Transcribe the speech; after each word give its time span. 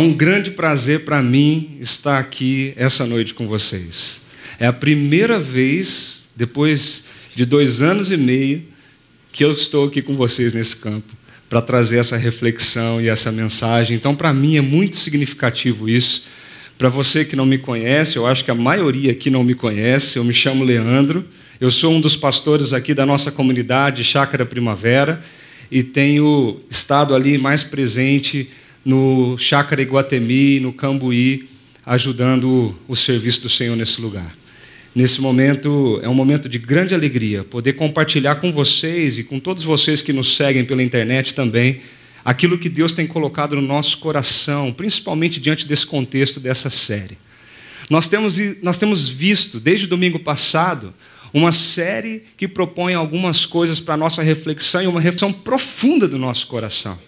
É 0.00 0.02
um 0.02 0.14
grande 0.14 0.52
prazer 0.52 1.00
para 1.00 1.22
mim 1.22 1.76
estar 1.78 2.18
aqui 2.18 2.72
essa 2.74 3.06
noite 3.06 3.34
com 3.34 3.46
vocês. 3.46 4.22
É 4.58 4.66
a 4.66 4.72
primeira 4.72 5.38
vez, 5.38 6.24
depois 6.34 7.04
de 7.34 7.44
dois 7.44 7.82
anos 7.82 8.10
e 8.10 8.16
meio, 8.16 8.64
que 9.30 9.44
eu 9.44 9.52
estou 9.52 9.88
aqui 9.88 10.00
com 10.00 10.14
vocês 10.14 10.54
nesse 10.54 10.76
campo 10.76 11.12
para 11.50 11.60
trazer 11.60 11.98
essa 11.98 12.16
reflexão 12.16 12.98
e 12.98 13.08
essa 13.10 13.30
mensagem. 13.30 13.94
Então, 13.94 14.16
para 14.16 14.32
mim 14.32 14.56
é 14.56 14.62
muito 14.62 14.96
significativo 14.96 15.86
isso. 15.86 16.24
Para 16.78 16.88
você 16.88 17.22
que 17.22 17.36
não 17.36 17.44
me 17.44 17.58
conhece, 17.58 18.16
eu 18.16 18.26
acho 18.26 18.42
que 18.42 18.50
a 18.50 18.54
maioria 18.54 19.12
aqui 19.12 19.28
não 19.28 19.44
me 19.44 19.52
conhece, 19.52 20.16
eu 20.16 20.24
me 20.24 20.32
chamo 20.32 20.64
Leandro, 20.64 21.26
eu 21.60 21.70
sou 21.70 21.92
um 21.92 22.00
dos 22.00 22.16
pastores 22.16 22.72
aqui 22.72 22.94
da 22.94 23.04
nossa 23.04 23.30
comunidade 23.30 24.02
Chácara 24.02 24.46
Primavera 24.46 25.20
e 25.70 25.82
tenho 25.82 26.58
estado 26.70 27.14
ali 27.14 27.36
mais 27.36 27.62
presente 27.62 28.48
no 28.84 29.36
Chácara 29.38 29.82
Iguatemi, 29.82 30.60
no 30.60 30.72
Cambuí, 30.72 31.48
ajudando 31.84 32.74
o 32.88 32.96
serviço 32.96 33.42
do 33.42 33.48
Senhor 33.48 33.76
nesse 33.76 34.00
lugar. 34.00 34.36
Nesse 34.94 35.20
momento, 35.20 36.00
é 36.02 36.08
um 36.08 36.14
momento 36.14 36.48
de 36.48 36.58
grande 36.58 36.94
alegria 36.94 37.44
poder 37.44 37.74
compartilhar 37.74 38.36
com 38.36 38.52
vocês 38.52 39.18
e 39.18 39.24
com 39.24 39.38
todos 39.38 39.62
vocês 39.62 40.02
que 40.02 40.12
nos 40.12 40.34
seguem 40.34 40.64
pela 40.64 40.82
internet 40.82 41.34
também 41.34 41.80
aquilo 42.24 42.58
que 42.58 42.68
Deus 42.68 42.92
tem 42.92 43.06
colocado 43.06 43.56
no 43.56 43.62
nosso 43.62 43.98
coração, 43.98 44.72
principalmente 44.72 45.40
diante 45.40 45.66
desse 45.66 45.86
contexto 45.86 46.40
dessa 46.40 46.70
série. 46.70 47.16
Nós 47.88 48.08
temos, 48.08 48.38
nós 48.62 48.78
temos 48.78 49.08
visto, 49.08 49.58
desde 49.58 49.86
domingo 49.86 50.18
passado, 50.18 50.94
uma 51.32 51.52
série 51.52 52.22
que 52.36 52.46
propõe 52.46 52.94
algumas 52.94 53.46
coisas 53.46 53.80
para 53.80 53.94
a 53.94 53.96
nossa 53.96 54.22
reflexão 54.22 54.82
e 54.82 54.86
uma 54.86 55.00
reflexão 55.00 55.32
profunda 55.32 56.06
do 56.06 56.18
nosso 56.18 56.46
coração. 56.46 56.98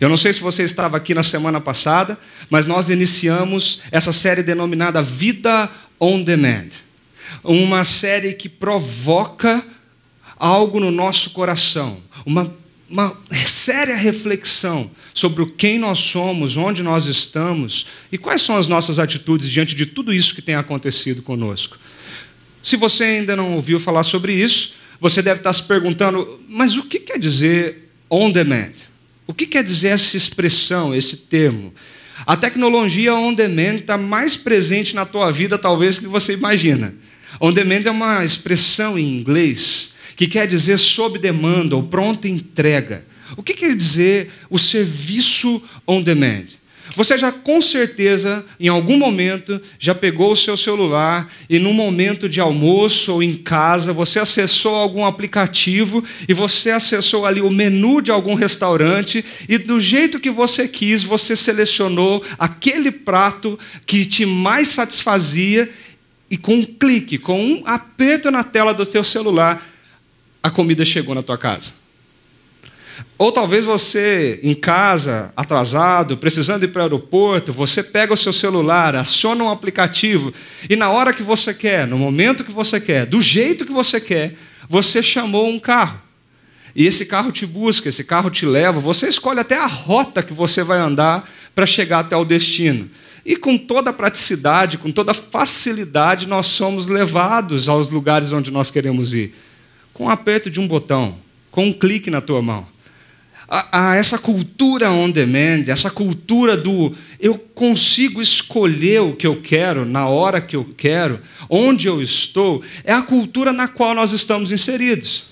Eu 0.00 0.08
não 0.08 0.16
sei 0.16 0.32
se 0.32 0.40
você 0.40 0.62
estava 0.62 0.96
aqui 0.96 1.12
na 1.12 1.22
semana 1.22 1.60
passada, 1.60 2.18
mas 2.48 2.64
nós 2.64 2.88
iniciamos 2.88 3.82
essa 3.92 4.14
série 4.14 4.42
denominada 4.42 5.02
Vida 5.02 5.70
on 6.00 6.22
Demand. 6.22 6.68
Uma 7.44 7.84
série 7.84 8.32
que 8.32 8.48
provoca 8.48 9.62
algo 10.38 10.80
no 10.80 10.90
nosso 10.90 11.30
coração, 11.30 12.02
uma, 12.24 12.50
uma 12.88 13.14
séria 13.46 13.94
reflexão 13.94 14.90
sobre 15.12 15.44
quem 15.44 15.78
nós 15.78 15.98
somos, 15.98 16.56
onde 16.56 16.82
nós 16.82 17.04
estamos 17.04 17.86
e 18.10 18.16
quais 18.16 18.40
são 18.40 18.56
as 18.56 18.66
nossas 18.66 18.98
atitudes 18.98 19.50
diante 19.50 19.74
de 19.74 19.84
tudo 19.84 20.14
isso 20.14 20.34
que 20.34 20.40
tem 20.40 20.54
acontecido 20.54 21.20
conosco. 21.20 21.78
Se 22.62 22.74
você 22.74 23.04
ainda 23.04 23.36
não 23.36 23.54
ouviu 23.54 23.78
falar 23.78 24.04
sobre 24.04 24.32
isso, 24.32 24.72
você 24.98 25.20
deve 25.20 25.40
estar 25.40 25.52
se 25.52 25.64
perguntando: 25.64 26.40
mas 26.48 26.74
o 26.76 26.84
que 26.84 26.98
quer 26.98 27.18
dizer 27.18 27.90
on 28.08 28.30
demand? 28.30 28.89
O 29.30 29.32
que 29.32 29.46
quer 29.46 29.62
dizer 29.62 29.90
essa 29.90 30.16
expressão, 30.16 30.92
esse 30.92 31.16
termo? 31.16 31.72
A 32.26 32.36
tecnologia 32.36 33.14
on 33.14 33.32
demand 33.32 33.76
está 33.76 33.96
mais 33.96 34.36
presente 34.36 34.92
na 34.92 35.06
tua 35.06 35.30
vida, 35.30 35.56
talvez, 35.56 36.00
que 36.00 36.08
você 36.08 36.32
imagina. 36.32 36.92
On 37.40 37.52
demand 37.52 37.82
é 37.84 37.92
uma 37.92 38.24
expressão 38.24 38.98
em 38.98 39.20
inglês 39.20 39.92
que 40.16 40.26
quer 40.26 40.48
dizer 40.48 40.78
sob 40.78 41.16
demanda 41.16 41.76
ou 41.76 41.84
pronta 41.84 42.26
entrega. 42.26 43.06
O 43.36 43.42
que 43.44 43.54
quer 43.54 43.76
dizer 43.76 44.32
o 44.50 44.58
serviço 44.58 45.62
on 45.86 46.02
demand? 46.02 46.46
Você 46.96 47.16
já 47.16 47.30
com 47.30 47.62
certeza, 47.62 48.44
em 48.58 48.68
algum 48.68 48.96
momento, 48.98 49.60
já 49.78 49.94
pegou 49.94 50.32
o 50.32 50.36
seu 50.36 50.56
celular 50.56 51.30
e 51.48 51.58
num 51.58 51.72
momento 51.72 52.28
de 52.28 52.40
almoço 52.40 53.14
ou 53.14 53.22
em 53.22 53.34
casa, 53.36 53.92
você 53.92 54.18
acessou 54.18 54.74
algum 54.74 55.04
aplicativo 55.04 56.02
e 56.28 56.34
você 56.34 56.70
acessou 56.70 57.26
ali 57.26 57.40
o 57.40 57.50
menu 57.50 58.00
de 58.00 58.10
algum 58.10 58.34
restaurante 58.34 59.24
e 59.48 59.56
do 59.56 59.80
jeito 59.80 60.18
que 60.18 60.30
você 60.30 60.66
quis, 60.66 61.04
você 61.04 61.36
selecionou 61.36 62.24
aquele 62.38 62.90
prato 62.90 63.58
que 63.86 64.04
te 64.04 64.26
mais 64.26 64.68
satisfazia 64.68 65.70
e 66.28 66.36
com 66.36 66.54
um 66.54 66.64
clique, 66.64 67.18
com 67.18 67.40
um 67.40 67.62
aperto 67.66 68.30
na 68.30 68.44
tela 68.44 68.72
do 68.72 68.84
seu 68.84 69.04
celular, 69.04 69.64
a 70.42 70.50
comida 70.50 70.84
chegou 70.84 71.14
na 71.14 71.22
tua 71.22 71.38
casa. 71.38 71.79
Ou 73.18 73.30
talvez 73.30 73.64
você, 73.64 74.40
em 74.42 74.54
casa, 74.54 75.32
atrasado, 75.36 76.16
precisando 76.16 76.64
ir 76.64 76.68
para 76.68 76.80
o 76.80 76.82
aeroporto, 76.84 77.52
você 77.52 77.82
pega 77.82 78.14
o 78.14 78.16
seu 78.16 78.32
celular, 78.32 78.96
aciona 78.96 79.44
um 79.44 79.50
aplicativo 79.50 80.32
e 80.68 80.74
na 80.74 80.90
hora 80.90 81.12
que 81.12 81.22
você 81.22 81.52
quer, 81.52 81.86
no 81.86 81.98
momento 81.98 82.44
que 82.44 82.50
você 82.50 82.80
quer, 82.80 83.04
do 83.04 83.20
jeito 83.20 83.66
que 83.66 83.72
você 83.72 84.00
quer, 84.00 84.34
você 84.68 85.02
chamou 85.02 85.48
um 85.48 85.58
carro. 85.58 86.00
E 86.74 86.86
esse 86.86 87.04
carro 87.04 87.32
te 87.32 87.44
busca, 87.44 87.88
esse 87.88 88.04
carro 88.04 88.30
te 88.30 88.46
leva, 88.46 88.80
você 88.80 89.08
escolhe 89.08 89.40
até 89.40 89.56
a 89.56 89.66
rota 89.66 90.22
que 90.22 90.32
você 90.32 90.62
vai 90.62 90.78
andar 90.78 91.28
para 91.54 91.66
chegar 91.66 91.98
até 91.98 92.16
o 92.16 92.24
destino. 92.24 92.88
E 93.26 93.36
com 93.36 93.58
toda 93.58 93.92
praticidade, 93.92 94.78
com 94.78 94.90
toda 94.90 95.12
facilidade, 95.12 96.26
nós 96.26 96.46
somos 96.46 96.86
levados 96.86 97.68
aos 97.68 97.90
lugares 97.90 98.32
onde 98.32 98.50
nós 98.50 98.70
queremos 98.70 99.12
ir. 99.12 99.34
Com 99.92 100.06
o 100.06 100.08
aperto 100.08 100.48
de 100.48 100.58
um 100.58 100.66
botão, 100.66 101.18
com 101.50 101.66
um 101.66 101.72
clique 101.72 102.10
na 102.10 102.22
tua 102.22 102.40
mão 102.40 102.66
a, 103.50 103.90
a 103.90 103.96
essa 103.96 104.16
cultura 104.16 104.92
on 104.92 105.10
demand, 105.10 105.64
essa 105.66 105.90
cultura 105.90 106.56
do 106.56 106.94
eu 107.18 107.36
consigo 107.36 108.22
escolher 108.22 109.02
o 109.02 109.16
que 109.16 109.26
eu 109.26 109.42
quero, 109.42 109.84
na 109.84 110.06
hora 110.06 110.40
que 110.40 110.54
eu 110.54 110.64
quero, 110.76 111.20
onde 111.48 111.88
eu 111.88 112.00
estou, 112.00 112.62
é 112.84 112.92
a 112.92 113.02
cultura 113.02 113.52
na 113.52 113.66
qual 113.66 113.92
nós 113.92 114.12
estamos 114.12 114.52
inseridos. 114.52 115.24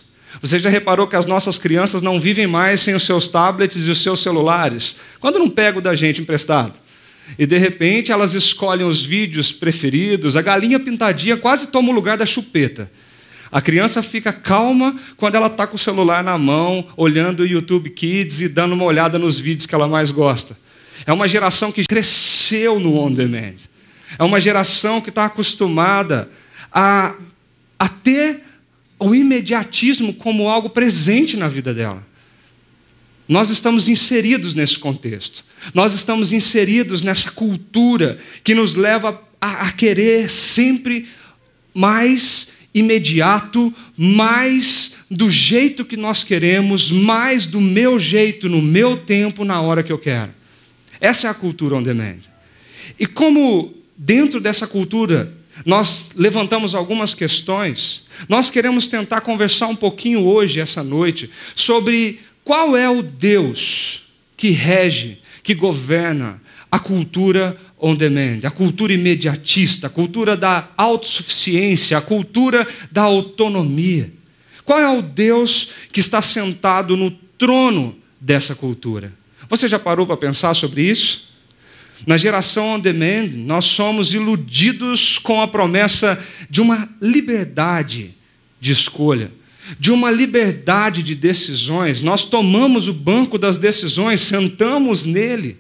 Você 0.42 0.58
já 0.58 0.68
reparou 0.68 1.06
que 1.06 1.16
as 1.16 1.26
nossas 1.26 1.56
crianças 1.56 2.02
não 2.02 2.20
vivem 2.20 2.46
mais 2.46 2.80
sem 2.80 2.94
os 2.94 3.06
seus 3.06 3.28
tablets 3.28 3.86
e 3.86 3.90
os 3.90 4.02
seus 4.02 4.20
celulares? 4.20 4.96
Quando 5.20 5.38
não 5.38 5.48
pego 5.48 5.80
da 5.80 5.94
gente 5.94 6.20
emprestado? 6.20 6.78
E 7.38 7.46
de 7.46 7.56
repente 7.56 8.10
elas 8.10 8.34
escolhem 8.34 8.86
os 8.86 9.04
vídeos 9.04 9.52
preferidos, 9.52 10.36
a 10.36 10.42
galinha 10.42 10.80
pintadinha 10.80 11.36
quase 11.36 11.68
toma 11.68 11.90
o 11.90 11.94
lugar 11.94 12.16
da 12.16 12.26
chupeta. 12.26 12.90
A 13.50 13.60
criança 13.60 14.02
fica 14.02 14.32
calma 14.32 14.94
quando 15.16 15.34
ela 15.34 15.46
está 15.46 15.66
com 15.66 15.76
o 15.76 15.78
celular 15.78 16.22
na 16.22 16.36
mão, 16.36 16.86
olhando 16.96 17.40
o 17.40 17.46
YouTube 17.46 17.90
Kids 17.90 18.40
e 18.40 18.48
dando 18.48 18.74
uma 18.74 18.84
olhada 18.84 19.18
nos 19.18 19.38
vídeos 19.38 19.66
que 19.66 19.74
ela 19.74 19.88
mais 19.88 20.10
gosta. 20.10 20.56
É 21.06 21.12
uma 21.12 21.26
geração 21.26 21.72
que 21.72 21.84
cresceu 21.84 22.78
no 22.78 22.96
on 22.96 23.12
demand. 23.12 23.56
É 24.18 24.22
uma 24.22 24.40
geração 24.40 25.00
que 25.00 25.08
está 25.08 25.24
acostumada 25.24 26.30
a, 26.72 27.14
a 27.78 27.88
ter 27.88 28.42
o 28.98 29.14
imediatismo 29.14 30.12
como 30.12 30.48
algo 30.48 30.70
presente 30.70 31.36
na 31.36 31.48
vida 31.48 31.72
dela. 31.72 32.06
Nós 33.28 33.50
estamos 33.50 33.88
inseridos 33.88 34.54
nesse 34.54 34.78
contexto. 34.78 35.44
Nós 35.74 35.92
estamos 35.92 36.32
inseridos 36.32 37.02
nessa 37.02 37.30
cultura 37.30 38.18
que 38.42 38.54
nos 38.54 38.74
leva 38.74 39.22
a, 39.40 39.68
a 39.68 39.72
querer 39.72 40.30
sempre 40.30 41.06
mais 41.74 42.57
imediato, 42.78 43.72
mais 43.96 44.96
do 45.10 45.30
jeito 45.30 45.84
que 45.84 45.96
nós 45.96 46.22
queremos, 46.22 46.90
mais 46.90 47.46
do 47.46 47.60
meu 47.60 47.98
jeito, 47.98 48.48
no 48.48 48.60
meu 48.60 48.96
tempo, 48.96 49.44
na 49.44 49.60
hora 49.60 49.82
que 49.82 49.92
eu 49.92 49.98
quero. 49.98 50.32
Essa 51.00 51.28
é 51.28 51.30
a 51.30 51.34
cultura 51.34 51.76
on 51.76 51.82
demand. 51.82 52.18
E 52.98 53.06
como 53.06 53.74
dentro 53.96 54.40
dessa 54.40 54.66
cultura 54.66 55.32
nós 55.64 56.12
levantamos 56.14 56.74
algumas 56.74 57.14
questões, 57.14 58.04
nós 58.28 58.48
queremos 58.50 58.86
tentar 58.86 59.22
conversar 59.22 59.66
um 59.66 59.76
pouquinho 59.76 60.24
hoje, 60.24 60.60
essa 60.60 60.82
noite, 60.82 61.30
sobre 61.54 62.20
qual 62.44 62.76
é 62.76 62.88
o 62.88 63.02
Deus 63.02 64.02
que 64.36 64.50
rege, 64.50 65.18
que 65.42 65.54
governa 65.54 66.40
a 66.70 66.78
cultura 66.78 67.56
on 67.78 67.94
demand, 67.94 68.40
a 68.44 68.50
cultura 68.50 68.92
imediatista, 68.92 69.86
a 69.86 69.90
cultura 69.90 70.36
da 70.36 70.68
autossuficiência, 70.76 71.96
a 71.96 72.00
cultura 72.00 72.66
da 72.90 73.02
autonomia. 73.02 74.12
Qual 74.64 74.78
é 74.78 74.88
o 74.88 75.00
Deus 75.00 75.70
que 75.90 76.00
está 76.00 76.20
sentado 76.20 76.96
no 76.96 77.10
trono 77.10 77.96
dessa 78.20 78.54
cultura? 78.54 79.12
Você 79.48 79.66
já 79.66 79.78
parou 79.78 80.06
para 80.06 80.16
pensar 80.16 80.52
sobre 80.52 80.82
isso? 80.82 81.28
Na 82.06 82.18
geração 82.18 82.74
on 82.74 82.78
demand, 82.78 83.30
nós 83.34 83.64
somos 83.64 84.12
iludidos 84.12 85.18
com 85.18 85.40
a 85.40 85.48
promessa 85.48 86.22
de 86.50 86.60
uma 86.60 86.88
liberdade 87.00 88.14
de 88.60 88.72
escolha, 88.72 89.32
de 89.80 89.90
uma 89.90 90.10
liberdade 90.10 91.02
de 91.02 91.14
decisões. 91.14 92.02
Nós 92.02 92.24
tomamos 92.26 92.88
o 92.88 92.94
banco 92.94 93.38
das 93.38 93.56
decisões, 93.56 94.20
sentamos 94.20 95.04
nele 95.04 95.56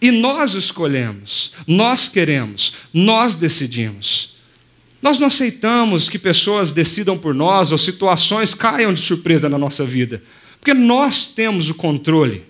e 0.00 0.10
nós 0.10 0.54
escolhemos, 0.54 1.52
nós 1.66 2.08
queremos, 2.08 2.72
nós 2.92 3.34
decidimos. 3.34 4.36
Nós 5.02 5.18
não 5.18 5.28
aceitamos 5.28 6.08
que 6.08 6.18
pessoas 6.18 6.72
decidam 6.72 7.16
por 7.16 7.34
nós 7.34 7.72
ou 7.72 7.78
situações 7.78 8.54
caiam 8.54 8.92
de 8.92 9.00
surpresa 9.00 9.48
na 9.48 9.58
nossa 9.58 9.84
vida, 9.84 10.22
porque 10.60 10.74
nós 10.74 11.28
temos 11.28 11.68
o 11.68 11.74
controle. 11.74 12.44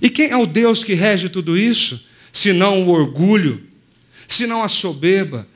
E 0.00 0.10
quem 0.10 0.30
é 0.30 0.36
o 0.36 0.46
Deus 0.46 0.84
que 0.84 0.94
rege 0.94 1.28
tudo 1.28 1.56
isso? 1.56 2.04
Se 2.32 2.52
não 2.52 2.84
o 2.84 2.90
orgulho, 2.90 3.62
se 4.28 4.46
não 4.46 4.62
a 4.62 4.68
soberba, 4.68 5.46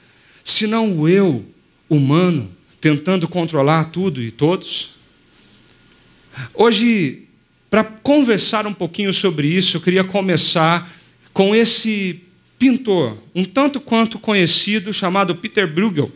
se 0.42 0.66
não 0.66 0.98
o 0.98 1.08
eu 1.08 1.44
humano 1.88 2.50
tentando 2.80 3.28
controlar 3.28 3.84
tudo 3.84 4.22
e 4.22 4.30
todos? 4.30 4.90
Hoje, 6.54 7.24
para 7.68 7.84
conversar 7.84 8.66
um 8.66 8.72
pouquinho 8.72 9.12
sobre 9.12 9.48
isso, 9.48 9.76
eu 9.76 9.80
queria 9.80 10.04
começar 10.04 10.90
com 11.32 11.54
esse 11.54 12.22
pintor, 12.58 13.16
um 13.34 13.44
tanto 13.44 13.80
quanto 13.80 14.18
conhecido, 14.18 14.92
chamado 14.92 15.34
Peter 15.34 15.66
Bruegel. 15.66 16.10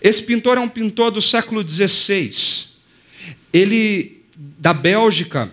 Esse 0.00 0.22
pintor 0.22 0.58
é 0.58 0.60
um 0.60 0.68
pintor 0.68 1.10
do 1.10 1.20
século 1.22 1.66
XVI. 1.66 2.30
Ele, 3.52 4.22
da 4.36 4.74
Bélgica, 4.74 5.50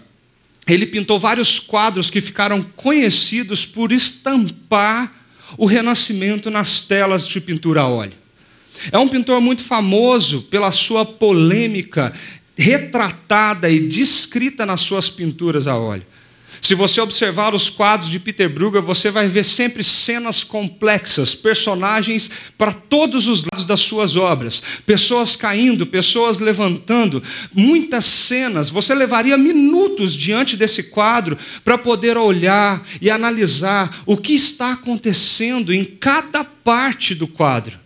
ele 0.67 0.85
pintou 0.85 1.17
vários 1.17 1.59
quadros 1.59 2.09
que 2.09 2.19
ficaram 2.19 2.61
conhecidos 2.61 3.65
por 3.65 3.91
estampar 3.91 5.13
o 5.57 5.65
renascimento 5.65 6.49
nas 6.49 6.81
telas 6.81 7.27
de 7.27 7.39
pintura 7.39 7.81
a 7.81 7.87
óleo. 7.87 8.13
É 8.91 8.97
um 8.97 9.07
pintor 9.07 9.39
muito 9.41 9.63
famoso 9.63 10.44
pela 10.44 10.71
sua 10.71 11.05
polêmica 11.05 12.13
retratada 12.57 13.69
e 13.69 13.87
descrita 13.87 14.65
nas 14.65 14.81
suas 14.81 15.09
pinturas 15.09 15.67
a 15.67 15.77
óleo. 15.77 16.05
Se 16.61 16.75
você 16.75 17.01
observar 17.01 17.55
os 17.55 17.71
quadros 17.71 18.07
de 18.07 18.19
Peter 18.19 18.47
Bruegel, 18.47 18.83
você 18.83 19.09
vai 19.09 19.27
ver 19.27 19.43
sempre 19.43 19.83
cenas 19.83 20.43
complexas, 20.43 21.33
personagens 21.33 22.29
para 22.55 22.71
todos 22.71 23.27
os 23.27 23.43
lados 23.43 23.65
das 23.65 23.79
suas 23.79 24.15
obras, 24.15 24.61
pessoas 24.85 25.35
caindo, 25.35 25.87
pessoas 25.87 26.37
levantando, 26.37 27.21
muitas 27.51 28.05
cenas. 28.05 28.69
Você 28.69 28.93
levaria 28.93 29.39
minutos 29.39 30.13
diante 30.13 30.55
desse 30.55 30.83
quadro 30.83 31.35
para 31.63 31.79
poder 31.79 32.15
olhar 32.15 32.87
e 33.01 33.09
analisar 33.09 34.03
o 34.05 34.15
que 34.15 34.33
está 34.33 34.73
acontecendo 34.73 35.73
em 35.73 35.83
cada 35.83 36.43
parte 36.43 37.15
do 37.15 37.27
quadro. 37.27 37.79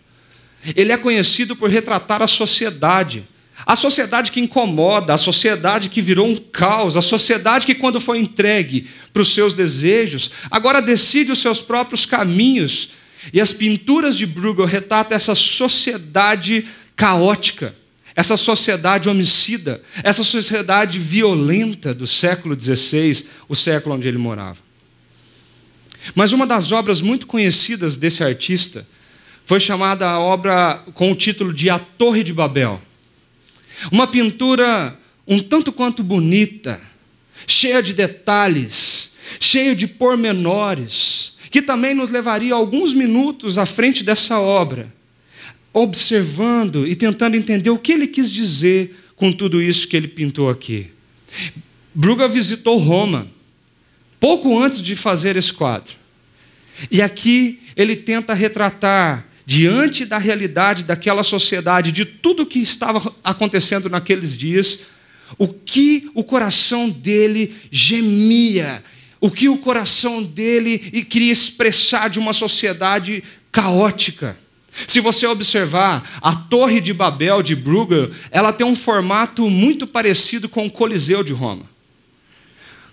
Ele 0.76 0.92
é 0.92 0.98
conhecido 0.98 1.56
por 1.56 1.70
retratar 1.70 2.20
a 2.20 2.26
sociedade 2.26 3.26
a 3.66 3.74
sociedade 3.74 4.30
que 4.30 4.38
incomoda, 4.38 5.12
a 5.12 5.18
sociedade 5.18 5.90
que 5.90 6.00
virou 6.00 6.28
um 6.28 6.36
caos, 6.36 6.96
a 6.96 7.02
sociedade 7.02 7.66
que, 7.66 7.74
quando 7.74 8.00
foi 8.00 8.20
entregue 8.20 8.86
para 9.12 9.22
os 9.22 9.34
seus 9.34 9.54
desejos, 9.54 10.30
agora 10.48 10.80
decide 10.80 11.32
os 11.32 11.40
seus 11.40 11.60
próprios 11.60 12.06
caminhos. 12.06 12.90
E 13.32 13.40
as 13.40 13.52
pinturas 13.52 14.16
de 14.16 14.24
Bruegel 14.24 14.66
retratam 14.66 15.16
essa 15.16 15.34
sociedade 15.34 16.64
caótica, 16.94 17.74
essa 18.14 18.36
sociedade 18.36 19.08
homicida, 19.08 19.82
essa 20.04 20.22
sociedade 20.22 21.00
violenta 21.00 21.92
do 21.92 22.06
século 22.06 22.58
XVI, 22.58 23.26
o 23.48 23.56
século 23.56 23.96
onde 23.96 24.06
ele 24.06 24.16
morava. 24.16 24.58
Mas 26.14 26.32
uma 26.32 26.46
das 26.46 26.70
obras 26.70 27.00
muito 27.00 27.26
conhecidas 27.26 27.96
desse 27.96 28.22
artista 28.22 28.86
foi 29.44 29.58
chamada 29.58 30.08
a 30.08 30.20
obra 30.20 30.84
com 30.94 31.10
o 31.10 31.16
título 31.16 31.52
de 31.52 31.68
A 31.68 31.80
Torre 31.80 32.22
de 32.22 32.32
Babel. 32.32 32.80
Uma 33.90 34.06
pintura 34.06 34.98
um 35.26 35.40
tanto 35.40 35.72
quanto 35.72 36.02
bonita, 36.02 36.80
cheia 37.46 37.82
de 37.82 37.92
detalhes, 37.92 39.12
cheia 39.40 39.74
de 39.74 39.86
pormenores, 39.86 41.34
que 41.50 41.60
também 41.60 41.94
nos 41.94 42.10
levaria 42.10 42.54
alguns 42.54 42.92
minutos 42.92 43.58
à 43.58 43.66
frente 43.66 44.04
dessa 44.04 44.38
obra, 44.38 44.92
observando 45.72 46.86
e 46.86 46.94
tentando 46.94 47.36
entender 47.36 47.70
o 47.70 47.78
que 47.78 47.92
ele 47.92 48.06
quis 48.06 48.30
dizer 48.30 48.96
com 49.16 49.32
tudo 49.32 49.60
isso 49.60 49.88
que 49.88 49.96
ele 49.96 50.08
pintou 50.08 50.48
aqui. 50.48 50.92
Bruga 51.94 52.28
visitou 52.28 52.78
Roma 52.78 53.28
pouco 54.20 54.58
antes 54.58 54.80
de 54.82 54.94
fazer 54.94 55.36
esse 55.36 55.52
quadro. 55.52 55.94
E 56.90 57.00
aqui 57.02 57.60
ele 57.74 57.96
tenta 57.96 58.34
retratar 58.34 59.25
diante 59.46 60.04
da 60.04 60.18
realidade 60.18 60.82
daquela 60.82 61.22
sociedade, 61.22 61.92
de 61.92 62.04
tudo 62.04 62.42
o 62.42 62.46
que 62.46 62.58
estava 62.58 63.14
acontecendo 63.22 63.88
naqueles 63.88 64.36
dias, 64.36 64.80
o 65.38 65.46
que 65.46 66.10
o 66.14 66.24
coração 66.24 66.90
dele 66.90 67.54
gemia, 67.70 68.82
o 69.20 69.30
que 69.30 69.48
o 69.48 69.56
coração 69.56 70.20
dele 70.20 70.78
queria 71.08 71.32
expressar 71.32 72.10
de 72.10 72.18
uma 72.18 72.32
sociedade 72.32 73.22
caótica. 73.52 74.36
Se 74.86 75.00
você 75.00 75.26
observar, 75.26 76.02
a 76.20 76.34
Torre 76.34 76.80
de 76.80 76.92
Babel 76.92 77.40
de 77.40 77.54
Bruegel, 77.54 78.10
ela 78.30 78.52
tem 78.52 78.66
um 78.66 78.76
formato 78.76 79.48
muito 79.48 79.86
parecido 79.86 80.48
com 80.48 80.66
o 80.66 80.70
Coliseu 80.70 81.22
de 81.22 81.32
Roma. 81.32 81.75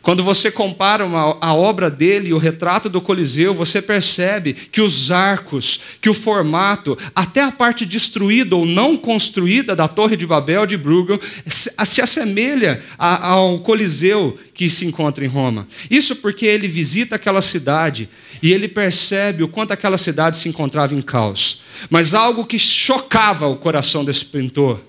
Quando 0.04 0.22
você 0.22 0.52
compara 0.52 1.06
uma, 1.06 1.38
a 1.40 1.54
obra 1.54 1.90
dele 1.90 2.28
e 2.28 2.34
o 2.34 2.38
retrato 2.38 2.90
do 2.90 3.00
Coliseu, 3.00 3.54
você 3.54 3.82
percebe 3.82 4.52
que 4.54 4.82
os 4.82 5.12
arcos, 5.12 5.80
que 6.02 6.10
o 6.10 6.14
formato, 6.14 6.98
até 7.16 7.42
a 7.42 7.54
parte 7.54 7.86
destruída 7.86 8.54
ou 8.54 8.66
não 8.66 8.98
construída 8.98 9.74
da 9.78 9.88
Torre 9.88 10.18
de 10.18 10.28
Babel 10.28 10.66
de 10.66 10.76
Bruegel, 10.76 11.22
se, 11.48 11.72
se 11.86 12.02
assemelha 12.02 12.84
a, 13.00 13.30
ao 13.30 13.62
Coliseu 13.62 14.38
que 14.54 14.70
se 14.70 14.86
encontra 14.86 15.24
em 15.24 15.30
Roma. 15.30 15.66
Isso 15.90 16.18
porque 16.18 16.46
ele 16.46 16.68
visita 16.68 17.16
aquela 17.16 17.42
cidade 17.42 18.10
e 18.42 18.52
ele 18.52 18.68
percebe 18.68 19.42
o 19.42 19.48
quanto 19.48 19.72
aquela 19.72 19.98
cidade 19.98 20.36
se 20.36 20.50
encontrava 20.50 20.94
em 20.94 21.02
caos. 21.02 21.62
Mas 21.90 22.14
algo 22.14 22.46
que 22.46 22.60
chocava 22.60 23.48
o 23.48 23.56
coração 23.56 24.04
desse 24.04 24.26
pintor, 24.26 24.82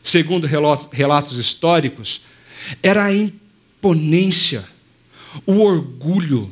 segundo 0.00 0.46
relatos 0.46 1.36
históricos, 1.36 2.20
era 2.80 3.06
a 3.06 3.12
imponência, 3.82 4.64
o 5.44 5.58
orgulho, 5.58 6.50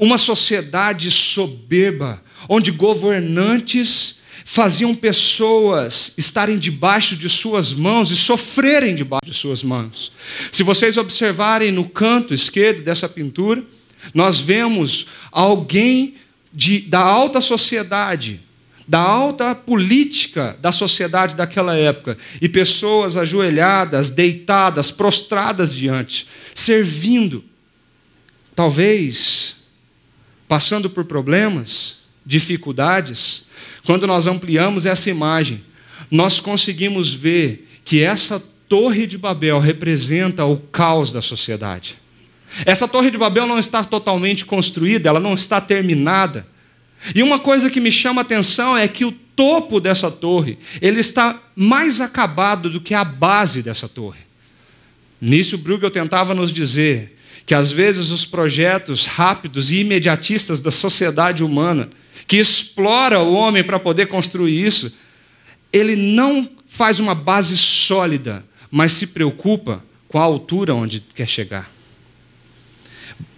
uma 0.00 0.16
sociedade 0.16 1.10
soberba, 1.10 2.22
onde 2.48 2.70
governantes 2.70 4.20
faziam 4.46 4.94
pessoas 4.94 6.14
estarem 6.16 6.58
debaixo 6.58 7.16
de 7.16 7.28
suas 7.28 7.74
mãos 7.74 8.10
e 8.10 8.16
sofrerem 8.16 8.94
debaixo 8.94 9.26
de 9.26 9.34
suas 9.34 9.62
mãos. 9.62 10.10
Se 10.50 10.62
vocês 10.62 10.96
observarem 10.96 11.70
no 11.70 11.86
canto 11.86 12.32
esquerdo 12.32 12.82
dessa 12.82 13.06
pintura, 13.06 13.62
nós 14.14 14.40
vemos 14.40 15.06
alguém 15.30 16.14
de, 16.50 16.80
da 16.80 17.00
alta 17.00 17.42
sociedade 17.42 18.40
da 18.88 19.00
alta 19.00 19.54
política 19.54 20.56
da 20.62 20.72
sociedade 20.72 21.36
daquela 21.36 21.76
época 21.76 22.16
e 22.40 22.48
pessoas 22.48 23.18
ajoelhadas, 23.18 24.08
deitadas, 24.08 24.90
prostradas 24.90 25.74
diante, 25.74 26.26
servindo, 26.54 27.44
talvez 28.54 29.58
passando 30.48 30.88
por 30.88 31.04
problemas, 31.04 31.98
dificuldades. 32.24 33.44
Quando 33.84 34.06
nós 34.06 34.26
ampliamos 34.26 34.86
essa 34.86 35.10
imagem, 35.10 35.62
nós 36.10 36.40
conseguimos 36.40 37.12
ver 37.12 37.68
que 37.84 38.00
essa 38.00 38.42
Torre 38.66 39.06
de 39.06 39.16
Babel 39.16 39.58
representa 39.60 40.44
o 40.44 40.58
caos 40.58 41.12
da 41.12 41.22
sociedade. 41.22 41.96
Essa 42.64 42.88
Torre 42.88 43.10
de 43.10 43.18
Babel 43.18 43.46
não 43.46 43.58
está 43.58 43.84
totalmente 43.84 44.46
construída, 44.46 45.10
ela 45.10 45.20
não 45.20 45.34
está 45.34 45.60
terminada 45.60 46.46
e 47.14 47.22
uma 47.22 47.38
coisa 47.38 47.70
que 47.70 47.80
me 47.80 47.92
chama 47.92 48.20
a 48.20 48.22
atenção 48.22 48.76
é 48.76 48.88
que 48.88 49.04
o 49.04 49.12
topo 49.12 49.80
dessa 49.80 50.10
torre, 50.10 50.58
ele 50.80 50.98
está 51.00 51.40
mais 51.54 52.00
acabado 52.00 52.68
do 52.68 52.80
que 52.80 52.92
a 52.92 53.04
base 53.04 53.62
dessa 53.62 53.88
torre. 53.88 54.20
Nisso 55.20 55.56
Bruegel 55.58 55.90
tentava 55.90 56.34
nos 56.34 56.52
dizer 56.52 57.16
que 57.46 57.54
às 57.54 57.70
vezes 57.70 58.10
os 58.10 58.24
projetos 58.24 59.06
rápidos 59.06 59.70
e 59.70 59.76
imediatistas 59.76 60.60
da 60.60 60.70
sociedade 60.70 61.42
humana, 61.42 61.88
que 62.26 62.36
explora 62.36 63.20
o 63.20 63.32
homem 63.32 63.62
para 63.62 63.78
poder 63.78 64.06
construir 64.06 64.60
isso, 64.60 64.92
ele 65.72 65.96
não 65.96 66.48
faz 66.66 67.00
uma 67.00 67.14
base 67.14 67.56
sólida, 67.56 68.44
mas 68.70 68.92
se 68.92 69.06
preocupa 69.08 69.82
com 70.08 70.18
a 70.18 70.22
altura 70.22 70.74
onde 70.74 71.00
quer 71.14 71.28
chegar. 71.28 71.70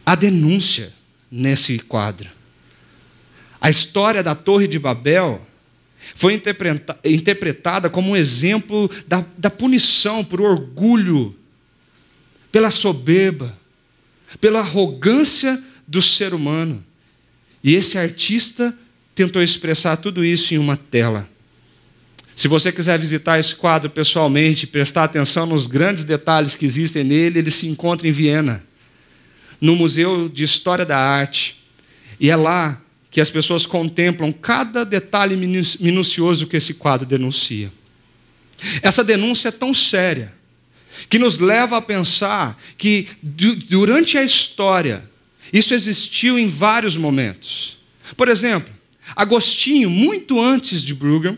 A 0.05 0.15
denúncia 0.15 0.93
nesse 1.31 1.79
quadro 1.79 2.40
a 3.61 3.69
história 3.69 4.23
da 4.23 4.35
Torre 4.35 4.67
de 4.67 4.79
Babel 4.79 5.45
foi 6.15 6.41
interpretada 7.05 7.91
como 7.91 8.13
um 8.13 8.17
exemplo 8.17 8.91
da, 9.07 9.25
da 9.37 9.51
punição 9.51 10.25
por 10.25 10.41
orgulho, 10.41 11.37
pela 12.51 12.71
soberba, 12.71 13.57
pela 14.41 14.61
arrogância 14.61 15.63
do 15.87 16.01
ser 16.01 16.33
humano. 16.33 16.85
E 17.63 17.75
esse 17.75 17.99
artista 17.99 18.75
tentou 19.15 19.43
expressar 19.43 19.99
tudo 19.99 20.25
isso 20.25 20.55
em 20.55 20.59
uma 20.59 20.77
tela. 20.77 21.29
Se 22.35 22.49
você 22.49 22.73
quiser 22.73 22.99
visitar 22.99 23.39
esse 23.39 23.55
quadro 23.55 23.91
pessoalmente, 23.91 24.67
prestar 24.67 25.05
atenção 25.05 25.45
nos 25.45 25.67
grandes 25.67 26.05
detalhes 26.05 26.57
que 26.57 26.65
existem 26.65 27.05
nele, 27.05 27.41
ele 27.41 27.51
se 27.51 27.67
encontra 27.67 28.09
em 28.09 28.13
Viena, 28.13 28.65
no 29.61 29.77
Museu 29.77 30.27
de 30.27 30.43
História 30.43 30.87
da 30.87 30.97
Arte. 30.97 31.63
E 32.19 32.31
é 32.31 32.37
lá 32.37 32.81
que 33.11 33.21
as 33.21 33.29
pessoas 33.29 33.67
contemplam 33.67 34.31
cada 34.31 34.85
detalhe 34.85 35.37
minucioso 35.37 36.47
que 36.47 36.57
esse 36.57 36.75
quadro 36.75 37.07
denuncia. 37.07 37.73
Essa 38.83 39.03
denúncia 39.03 39.49
é 39.49 39.53
tão 39.53 39.75
séria 39.75 40.33
que 41.09 41.19
nos 41.19 41.39
leva 41.39 41.77
a 41.77 41.83
pensar 41.83 42.61
que 42.77 43.09
durante 43.23 44.19
a 44.19 44.23
história 44.23 45.05
isso 45.53 45.75
existiu 45.75 46.39
em 46.39 46.47
vários 46.47 46.97
momentos. 46.97 47.79
Por 48.17 48.29
exemplo, 48.29 48.73
Agostinho, 49.17 49.91
muito 49.91 50.41
antes 50.41 50.83
de 50.83 50.95
Bruegel, 50.95 51.37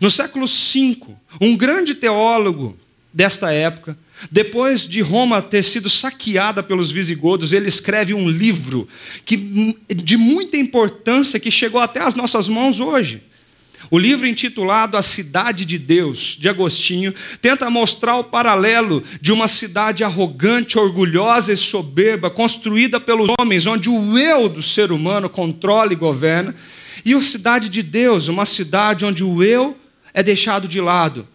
no 0.00 0.10
século 0.10 0.46
V, 0.46 0.98
um 1.40 1.56
grande 1.56 1.94
teólogo 1.94 2.76
desta 3.14 3.52
época, 3.52 3.96
depois 4.28 4.80
de 4.80 5.00
Roma 5.00 5.40
ter 5.40 5.62
sido 5.62 5.88
saqueada 5.88 6.64
pelos 6.64 6.90
visigodos, 6.90 7.52
ele 7.52 7.68
escreve 7.68 8.12
um 8.12 8.28
livro 8.28 8.88
que, 9.24 9.36
de 9.88 10.16
muita 10.16 10.56
importância 10.56 11.38
que 11.38 11.50
chegou 11.50 11.80
até 11.80 12.00
as 12.00 12.16
nossas 12.16 12.48
mãos 12.48 12.80
hoje. 12.80 13.22
O 13.90 13.98
livro 13.98 14.26
intitulado 14.26 14.96
A 14.96 15.02
Cidade 15.02 15.64
de 15.64 15.78
Deus, 15.78 16.36
de 16.40 16.48
Agostinho, 16.48 17.14
tenta 17.40 17.70
mostrar 17.70 18.16
o 18.16 18.24
paralelo 18.24 19.02
de 19.20 19.30
uma 19.30 19.46
cidade 19.46 20.02
arrogante, 20.02 20.78
orgulhosa 20.78 21.52
e 21.52 21.56
soberba, 21.56 22.30
construída 22.30 22.98
pelos 22.98 23.30
homens, 23.38 23.66
onde 23.66 23.88
o 23.88 24.18
eu 24.18 24.48
do 24.48 24.62
ser 24.62 24.90
humano 24.90 25.28
controla 25.28 25.92
e 25.92 25.96
governa, 25.96 26.54
e 27.04 27.14
a 27.14 27.22
cidade 27.22 27.68
de 27.68 27.82
Deus, 27.82 28.26
uma 28.26 28.46
cidade 28.46 29.04
onde 29.04 29.22
o 29.22 29.42
eu 29.42 29.76
é 30.12 30.22
deixado 30.22 30.66
de 30.66 30.80
lado, 30.80 31.28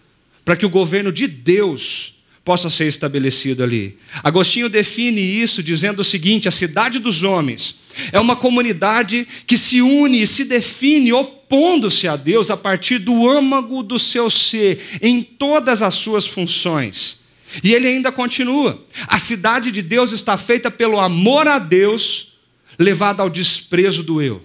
para 0.43 0.55
que 0.55 0.65
o 0.65 0.69
governo 0.69 1.11
de 1.11 1.27
Deus 1.27 2.19
possa 2.49 2.67
ser 2.67 2.87
estabelecido 2.87 3.63
ali. 3.63 3.95
Agostinho 4.23 4.67
define 4.67 5.21
isso 5.21 5.61
dizendo 5.61 5.99
o 5.99 6.03
seguinte: 6.03 6.47
a 6.47 6.51
cidade 6.51 6.97
dos 6.97 7.21
homens 7.21 7.75
é 8.11 8.19
uma 8.19 8.35
comunidade 8.35 9.27
que 9.45 9.55
se 9.55 9.81
une 9.81 10.23
e 10.23 10.25
se 10.25 10.45
define 10.45 11.13
opondo-se 11.13 12.07
a 12.07 12.15
Deus 12.15 12.49
a 12.49 12.57
partir 12.57 12.97
do 12.97 13.29
âmago 13.29 13.83
do 13.83 13.99
seu 13.99 14.31
ser, 14.31 14.99
em 14.99 15.21
todas 15.21 15.83
as 15.83 15.93
suas 15.93 16.25
funções. 16.25 17.19
E 17.63 17.73
ele 17.73 17.87
ainda 17.87 18.11
continua: 18.11 18.83
a 19.07 19.19
cidade 19.19 19.71
de 19.71 19.83
Deus 19.83 20.11
está 20.11 20.35
feita 20.35 20.71
pelo 20.71 20.99
amor 20.99 21.47
a 21.47 21.59
Deus, 21.59 22.39
levada 22.79 23.21
ao 23.21 23.29
desprezo 23.29 24.01
do 24.01 24.21
eu. 24.23 24.41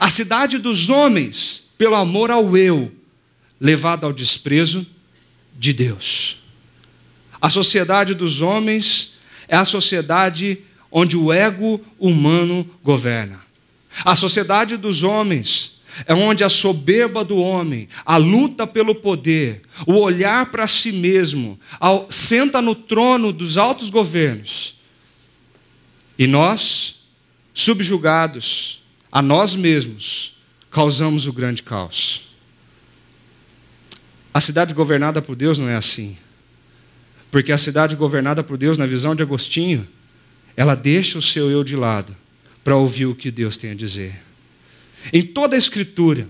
A 0.00 0.08
cidade 0.08 0.56
dos 0.56 0.88
homens, 0.88 1.64
pelo 1.76 1.96
amor 1.96 2.30
ao 2.30 2.56
eu, 2.56 2.90
levada 3.60 4.06
ao 4.06 4.12
desprezo 4.12 4.86
de 5.58 5.72
Deus. 5.72 6.38
A 7.40 7.50
sociedade 7.50 8.14
dos 8.14 8.40
homens 8.40 9.14
é 9.48 9.56
a 9.56 9.64
sociedade 9.64 10.58
onde 10.90 11.16
o 11.16 11.32
ego 11.32 11.80
humano 11.98 12.68
governa. 12.82 13.40
A 14.04 14.14
sociedade 14.16 14.76
dos 14.76 15.02
homens 15.02 15.76
é 16.04 16.14
onde 16.14 16.44
a 16.44 16.48
soberba 16.48 17.24
do 17.24 17.38
homem, 17.38 17.88
a 18.04 18.16
luta 18.16 18.66
pelo 18.66 18.94
poder, 18.94 19.62
o 19.86 19.94
olhar 19.94 20.46
para 20.46 20.66
si 20.66 20.92
mesmo, 20.92 21.58
ao, 21.80 22.06
senta 22.10 22.60
no 22.60 22.74
trono 22.74 23.32
dos 23.32 23.56
altos 23.56 23.88
governos. 23.88 24.74
E 26.18 26.26
nós, 26.26 26.96
subjugados 27.54 28.82
a 29.10 29.22
nós 29.22 29.54
mesmos, 29.54 30.34
causamos 30.70 31.26
o 31.26 31.32
grande 31.32 31.62
caos. 31.62 32.25
A 34.36 34.40
cidade 34.42 34.74
governada 34.74 35.22
por 35.22 35.34
Deus 35.34 35.56
não 35.56 35.66
é 35.66 35.76
assim. 35.76 36.14
Porque 37.30 37.50
a 37.50 37.56
cidade 37.56 37.96
governada 37.96 38.42
por 38.42 38.58
Deus, 38.58 38.76
na 38.76 38.84
visão 38.84 39.14
de 39.14 39.22
Agostinho, 39.22 39.88
ela 40.54 40.74
deixa 40.74 41.16
o 41.16 41.22
seu 41.22 41.50
eu 41.50 41.64
de 41.64 41.74
lado 41.74 42.14
para 42.62 42.76
ouvir 42.76 43.06
o 43.06 43.14
que 43.14 43.30
Deus 43.30 43.56
tem 43.56 43.70
a 43.70 43.74
dizer. 43.74 44.14
Em 45.10 45.22
toda 45.22 45.56
a 45.56 45.58
Escritura, 45.58 46.28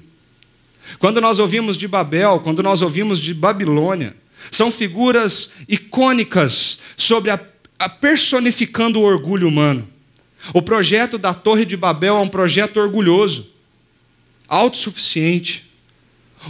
quando 1.01 1.21
nós 1.21 1.41
ouvimos 1.41 1.77
de 1.77 1.89
Babel, 1.89 2.39
quando 2.45 2.63
nós 2.63 2.81
ouvimos 2.81 3.19
de 3.19 3.35
Babilônia, 3.35 4.17
são 4.53 4.71
figuras 4.71 5.51
icônicas 5.69 6.79
sobre 6.97 7.33
a, 7.33 7.41
a 7.77 7.89
personificando 7.89 9.01
o 9.01 9.03
orgulho 9.03 9.49
humano. 9.49 9.85
O 10.55 10.63
projeto 10.63 11.19
da 11.19 11.35
Torre 11.35 11.65
de 11.65 11.77
Babel 11.77 12.15
é 12.15 12.21
um 12.21 12.29
projeto 12.29 12.77
orgulhoso, 12.77 13.49
autossuficiente, 14.47 15.66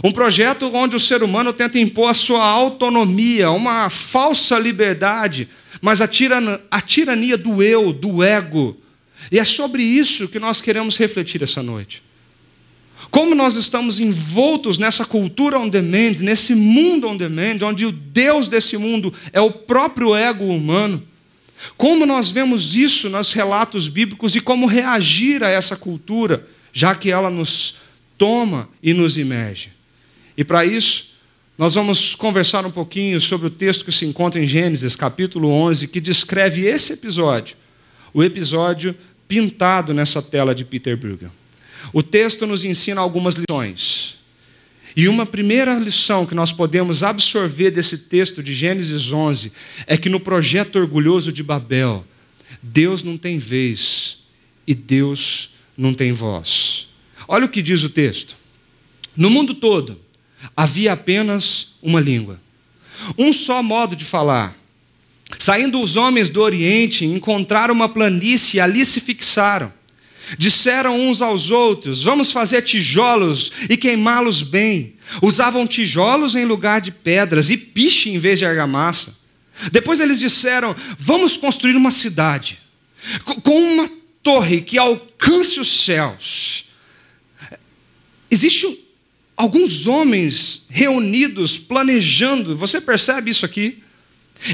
um 0.03 0.11
projeto 0.11 0.69
onde 0.73 0.95
o 0.95 0.99
ser 0.99 1.23
humano 1.23 1.51
tenta 1.51 1.79
impor 1.79 2.09
a 2.09 2.13
sua 2.13 2.43
autonomia, 2.43 3.49
uma 3.51 3.89
falsa 3.89 4.59
liberdade, 4.59 5.49
mas 5.81 6.01
a, 6.01 6.07
tirania, 6.07 6.61
a 6.69 6.81
tirania 6.81 7.37
do 7.37 7.63
eu, 7.63 7.91
do 7.91 8.23
ego. 8.23 8.77
E 9.31 9.39
é 9.39 9.43
sobre 9.43 9.83
isso 9.83 10.27
que 10.27 10.39
nós 10.39 10.61
queremos 10.61 10.97
refletir 10.97 11.41
essa 11.41 11.63
noite. 11.63 12.03
Como 13.09 13.33
nós 13.33 13.55
estamos 13.55 13.99
envoltos 13.99 14.77
nessa 14.77 15.05
cultura 15.05 15.59
on 15.59 15.69
demand, 15.69 16.21
nesse 16.21 16.53
mundo 16.53 17.07
on 17.07 17.15
demand, 17.15 17.59
onde 17.63 17.85
o 17.85 17.91
Deus 17.91 18.47
desse 18.47 18.77
mundo 18.77 19.13
é 19.31 19.39
o 19.39 19.51
próprio 19.51 20.15
ego 20.15 20.45
humano. 20.45 21.01
Como 21.75 22.05
nós 22.05 22.29
vemos 22.29 22.75
isso 22.75 23.09
nos 23.09 23.33
relatos 23.33 23.87
bíblicos 23.87 24.35
e 24.35 24.41
como 24.41 24.67
reagir 24.67 25.43
a 25.43 25.49
essa 25.49 25.75
cultura, 25.75 26.45
já 26.71 26.93
que 26.93 27.09
ela 27.09 27.29
nos 27.29 27.77
toma 28.17 28.69
e 28.81 28.93
nos 28.93 29.17
imerge. 29.17 29.76
E 30.37 30.43
para 30.43 30.63
isso, 30.63 31.17
nós 31.57 31.73
vamos 31.73 32.13
conversar 32.13 32.63
um 32.65 32.71
pouquinho 32.71 33.19
sobre 33.19 33.47
o 33.47 33.49
texto 33.49 33.83
que 33.83 33.91
se 33.91 34.05
encontra 34.05 34.39
em 34.39 34.45
Gênesis, 34.45 34.95
capítulo 34.95 35.49
11, 35.49 35.87
que 35.87 35.99
descreve 35.99 36.65
esse 36.67 36.93
episódio, 36.93 37.57
o 38.13 38.23
episódio 38.23 38.95
pintado 39.27 39.93
nessa 39.93 40.21
tela 40.21 40.53
de 40.53 40.63
Peter 40.63 40.95
Bruegel. 40.95 41.31
O 41.91 42.03
texto 42.03 42.45
nos 42.45 42.63
ensina 42.63 43.01
algumas 43.01 43.35
lições. 43.35 44.17
E 44.95 45.07
uma 45.07 45.25
primeira 45.25 45.75
lição 45.75 46.25
que 46.25 46.35
nós 46.35 46.51
podemos 46.51 47.01
absorver 47.03 47.71
desse 47.71 47.97
texto 47.97 48.41
de 48.43 48.53
Gênesis 48.53 49.11
11 49.11 49.51
é 49.85 49.97
que 49.97 50.09
no 50.09 50.19
projeto 50.19 50.77
orgulhoso 50.77 51.31
de 51.31 51.43
Babel, 51.43 52.05
Deus 52.61 53.03
não 53.03 53.17
tem 53.17 53.37
vez 53.37 54.19
e 54.65 54.75
Deus 54.75 55.51
não 55.77 55.93
tem 55.93 56.11
voz. 56.11 56.87
Olha 57.27 57.45
o 57.45 57.49
que 57.49 57.61
diz 57.61 57.83
o 57.83 57.89
texto. 57.89 58.35
No 59.15 59.29
mundo 59.29 59.55
todo, 59.55 59.99
havia 60.55 60.93
apenas 60.93 61.75
uma 61.81 61.99
língua, 61.99 62.39
um 63.17 63.31
só 63.31 63.61
modo 63.61 63.95
de 63.95 64.05
falar. 64.05 64.55
Saindo 65.39 65.81
os 65.81 65.97
homens 65.97 66.29
do 66.29 66.41
Oriente, 66.41 67.05
encontraram 67.05 67.73
uma 67.73 67.89
planície 67.89 68.57
e 68.57 68.59
ali 68.61 68.85
se 68.85 68.99
fixaram. 68.99 69.73
Disseram 70.37 70.99
uns 70.99 71.21
aos 71.21 71.51
outros: 71.51 72.03
Vamos 72.03 72.31
fazer 72.31 72.61
tijolos 72.61 73.51
e 73.69 73.77
queimá-los 73.77 74.41
bem. 74.41 74.95
Usavam 75.21 75.65
tijolos 75.65 76.35
em 76.35 76.45
lugar 76.45 76.81
de 76.81 76.91
pedras 76.91 77.49
e 77.49 77.57
piche 77.57 78.09
em 78.09 78.17
vez 78.17 78.39
de 78.39 78.45
argamassa. 78.45 79.15
Depois 79.71 79.99
eles 79.99 80.19
disseram: 80.19 80.75
Vamos 80.97 81.37
construir 81.37 81.75
uma 81.75 81.91
cidade 81.91 82.59
com 83.43 83.73
uma 83.73 83.89
torre 84.21 84.61
que 84.61 84.77
alcance 84.77 85.59
os 85.59 85.85
céus. 85.85 86.65
Existe 88.29 88.67
alguns 89.37 89.85
homens 89.85 90.65
reunidos, 90.67 91.59
planejando, 91.59 92.57
você 92.57 92.81
percebe 92.81 93.29
isso 93.29 93.45
aqui? 93.45 93.83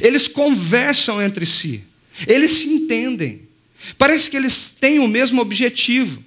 Eles 0.01 0.27
conversam 0.27 1.21
entre 1.21 1.45
si, 1.45 1.83
eles 2.27 2.51
se 2.51 2.67
entendem, 2.67 3.47
parece 3.97 4.29
que 4.29 4.37
eles 4.37 4.69
têm 4.69 4.99
o 4.99 5.07
mesmo 5.07 5.41
objetivo. 5.41 6.21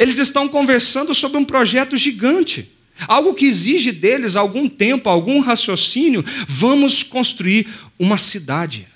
Eles 0.00 0.18
estão 0.18 0.48
conversando 0.48 1.14
sobre 1.14 1.38
um 1.38 1.44
projeto 1.44 1.96
gigante, 1.96 2.68
algo 3.06 3.34
que 3.34 3.46
exige 3.46 3.92
deles 3.92 4.34
algum 4.34 4.68
tempo, 4.68 5.08
algum 5.08 5.38
raciocínio. 5.38 6.24
Vamos 6.48 7.04
construir 7.04 7.68
uma 7.96 8.18
cidade, 8.18 8.88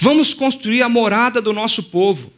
vamos 0.00 0.34
construir 0.34 0.82
a 0.82 0.88
morada 0.88 1.40
do 1.40 1.52
nosso 1.52 1.84
povo. 1.84 2.32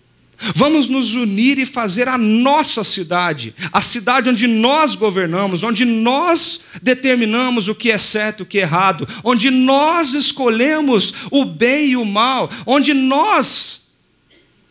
Vamos 0.54 0.88
nos 0.88 1.14
unir 1.14 1.58
e 1.58 1.66
fazer 1.66 2.08
a 2.08 2.18
nossa 2.18 2.82
cidade, 2.82 3.54
a 3.72 3.80
cidade 3.80 4.28
onde 4.28 4.46
nós 4.46 4.94
governamos, 4.94 5.62
onde 5.62 5.84
nós 5.84 6.60
determinamos 6.82 7.68
o 7.68 7.74
que 7.74 7.90
é 7.90 7.98
certo 7.98 8.40
e 8.40 8.42
o 8.42 8.46
que 8.46 8.58
é 8.58 8.62
errado, 8.62 9.06
onde 9.22 9.50
nós 9.50 10.14
escolhemos 10.14 11.14
o 11.30 11.44
bem 11.44 11.90
e 11.90 11.96
o 11.96 12.04
mal, 12.04 12.50
onde 12.66 12.92
nós 12.92 13.94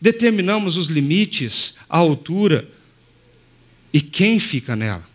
determinamos 0.01 0.75
os 0.75 0.87
limites, 0.87 1.75
a 1.89 1.97
altura 1.97 2.67
e 3.93 4.01
quem 4.01 4.39
fica 4.39 4.75
nela. 4.75 5.07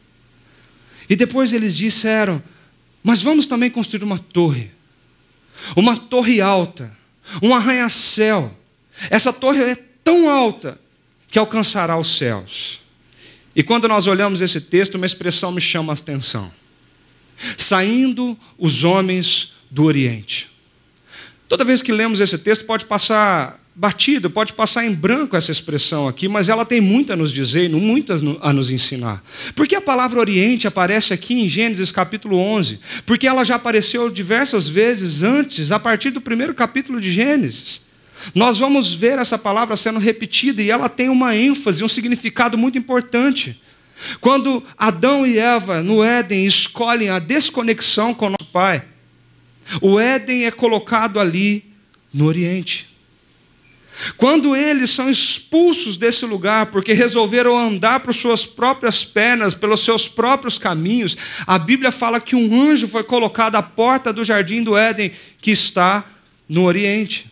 E 1.11 1.14
depois 1.14 1.52
eles 1.52 1.76
disseram: 1.76 2.43
Mas 3.02 3.23
vamos 3.23 3.47
também 3.47 3.71
construir 3.71 4.02
uma 4.02 4.19
torre, 4.19 4.71
uma 5.76 5.97
torre 5.97 6.40
alta, 6.40 6.90
um 7.43 7.55
arranha-céu. 7.55 8.57
Essa 9.11 9.33
torre 9.33 9.62
é 9.62 9.88
tão 10.09 10.27
alta 10.27 10.81
que 11.31 11.38
alcançará 11.38 11.99
os 11.99 12.17
céus. 12.17 12.81
E 13.55 13.62
quando 13.62 13.87
nós 13.87 14.07
olhamos 14.07 14.41
esse 14.41 14.59
texto, 14.59 14.95
uma 14.95 15.05
expressão 15.05 15.53
me 15.53 15.61
chama 15.61 15.93
a 15.93 15.97
atenção: 15.97 16.50
saindo 17.59 18.35
os 18.57 18.85
homens 18.85 19.53
do 19.71 19.85
Oriente. 19.85 20.49
Toda 21.47 21.62
vez 21.62 21.83
que 21.83 21.93
lemos 21.93 22.23
esse 22.23 22.38
texto, 22.38 22.65
pode 22.65 22.87
passar 22.87 23.62
batido, 23.75 24.31
pode 24.31 24.55
passar 24.55 24.87
em 24.87 24.95
branco 24.95 25.37
essa 25.37 25.53
expressão 25.53 26.09
aqui, 26.09 26.27
mas 26.27 26.49
ela 26.49 26.65
tem 26.65 26.81
muito 26.81 27.12
a 27.12 27.17
nos 27.17 27.31
dizer 27.31 27.67
e 27.67 27.69
muito 27.69 28.15
a 28.41 28.50
nos 28.50 28.71
ensinar. 28.71 29.23
Porque 29.55 29.77
a 29.77 29.81
palavra 29.81 30.21
Oriente 30.21 30.67
aparece 30.67 31.12
aqui 31.12 31.35
em 31.35 31.50
Gênesis 31.50 31.93
capítulo 31.93 32.38
11? 32.38 32.81
Porque 33.05 33.27
ela 33.27 33.45
já 33.45 33.57
apareceu 33.57 34.09
diversas 34.09 34.67
vezes 34.69 35.23
antes, 35.23 35.71
a 35.71 35.79
partir 35.79 36.11
do 36.11 36.21
primeiro 36.21 36.55
capítulo 36.55 36.99
de 36.99 37.12
Gênesis. 37.12 37.88
Nós 38.35 38.59
vamos 38.59 38.95
ver 38.95 39.19
essa 39.19 39.39
palavra 39.39 39.77
sendo 39.77 39.99
repetida 39.99 40.63
e 40.63 40.71
ela 40.71 40.89
tem 40.89 41.09
uma 41.09 41.37
ênfase, 41.37 41.85
um 41.85 41.89
significado 41.89 42.59
muito 42.59 42.79
importante. 42.79 43.61
Quando 44.21 44.63
Adão 44.77 45.27
e 45.27 45.39
Eva 45.39 45.83
no 45.83 46.03
Éden 46.05 46.47
escolhem 46.47 47.11
a 47.11 47.19
desconexão 47.19 48.15
com 48.15 48.27
o 48.27 48.31
nosso 48.31 48.51
Pai, 48.53 48.85
O 49.81 50.01
Éden 50.01 50.47
é 50.47 50.51
colocado 50.51 51.21
ali 51.21 51.65
no 52.13 52.27
Oriente. 52.27 52.89
Quando 54.17 54.55
eles 54.55 54.91
são 54.91 55.11
expulsos 55.11 55.99
desse 55.99 56.25
lugar 56.25 56.67
porque 56.67 56.93
resolveram 56.93 57.59
andar 57.59 58.01
por 58.01 58.15
suas 58.15 58.47
próprias 58.47 59.05
pernas, 59.05 59.55
pelos 59.55 59.81
seus 59.81 60.07
próprios 60.07 60.57
caminhos, 60.57 61.17
a 61.47 61.59
Bíblia 61.59 61.91
fala 61.91 62.21
que 62.21 62.37
um 62.37 62.71
anjo 62.71 62.87
foi 62.87 63.03
colocado 63.03 63.57
à 63.57 63.63
porta 63.63 64.13
do 64.13 64.25
jardim 64.25 64.63
do 64.63 64.77
Éden, 64.77 65.11
que 65.41 65.51
está 65.51 66.05
no 66.49 66.63
Oriente. 66.63 67.28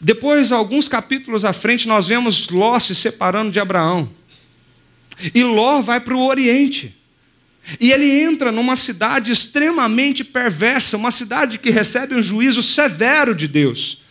Depois, 0.00 0.52
alguns 0.52 0.88
capítulos 0.88 1.44
à 1.44 1.52
frente, 1.52 1.88
nós 1.88 2.06
vemos 2.06 2.48
Ló 2.48 2.78
se 2.78 2.94
separando 2.94 3.50
de 3.50 3.60
Abraão. 3.60 4.10
E 5.34 5.42
Ló 5.42 5.80
vai 5.80 6.00
para 6.00 6.16
o 6.16 6.26
Oriente. 6.26 6.96
E 7.78 7.92
ele 7.92 8.22
entra 8.22 8.50
numa 8.50 8.74
cidade 8.76 9.30
extremamente 9.30 10.24
perversa, 10.24 10.96
uma 10.96 11.10
cidade 11.10 11.58
que 11.58 11.70
recebe 11.70 12.14
um 12.14 12.22
juízo 12.22 12.62
severo 12.62 13.34
de 13.34 13.46
Deus. 13.46 14.02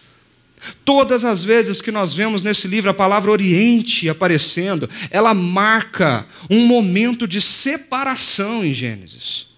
Todas 0.85 1.25
as 1.25 1.43
vezes 1.43 1.81
que 1.81 1.91
nós 1.91 2.13
vemos 2.13 2.43
nesse 2.43 2.67
livro 2.67 2.89
a 2.89 2.93
palavra 2.93 3.31
Oriente 3.31 4.07
aparecendo, 4.07 4.89
ela 5.09 5.33
marca 5.33 6.25
um 6.49 6.65
momento 6.65 7.27
de 7.27 7.41
separação 7.41 8.63
em 8.63 8.73
Gênesis. 8.73 9.50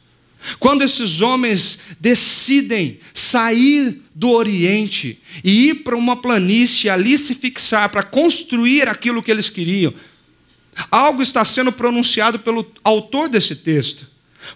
Quando 0.59 0.83
esses 0.83 1.21
homens 1.21 1.79
decidem 1.99 2.99
sair 3.13 4.01
do 4.13 4.31
Oriente 4.31 5.19
e 5.43 5.69
ir 5.69 5.75
para 5.75 5.95
uma 5.95 6.17
planície, 6.17 6.89
ali 6.89 7.17
se 7.17 7.33
fixar 7.33 7.89
para 7.89 8.03
construir 8.03 8.87
aquilo 8.87 9.23
que 9.23 9.31
eles 9.31 9.49
queriam, 9.49 9.93
algo 10.91 11.21
está 11.21 11.45
sendo 11.45 11.71
pronunciado 11.71 12.39
pelo 12.39 12.69
autor 12.83 13.29
desse 13.29 13.57
texto. 13.57 14.07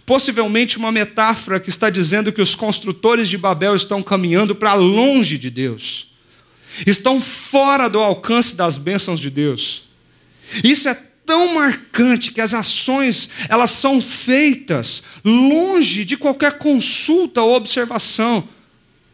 Possivelmente 0.05 0.77
uma 0.77 0.91
metáfora 0.91 1.59
que 1.59 1.69
está 1.69 1.89
dizendo 1.89 2.33
que 2.33 2.41
os 2.41 2.55
construtores 2.55 3.29
de 3.29 3.37
Babel 3.37 3.73
estão 3.75 4.03
caminhando 4.03 4.53
para 4.53 4.73
longe 4.73 5.37
de 5.37 5.49
Deus, 5.49 6.07
estão 6.85 7.21
fora 7.21 7.87
do 7.87 7.99
alcance 7.99 8.55
das 8.55 8.77
bênçãos 8.77 9.19
de 9.19 9.29
Deus. 9.29 9.83
Isso 10.63 10.89
é 10.89 11.06
tão 11.27 11.53
marcante 11.53 12.31
que 12.31 12.39
as 12.39 12.53
ações 12.53 13.29
elas 13.49 13.71
são 13.71 14.01
feitas 14.01 15.03
longe 15.23 16.05
de 16.05 16.15
qualquer 16.15 16.57
consulta 16.57 17.41
ou 17.41 17.53
observação 17.53 18.47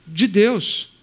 de 0.07 0.27
Deus. 0.27 0.93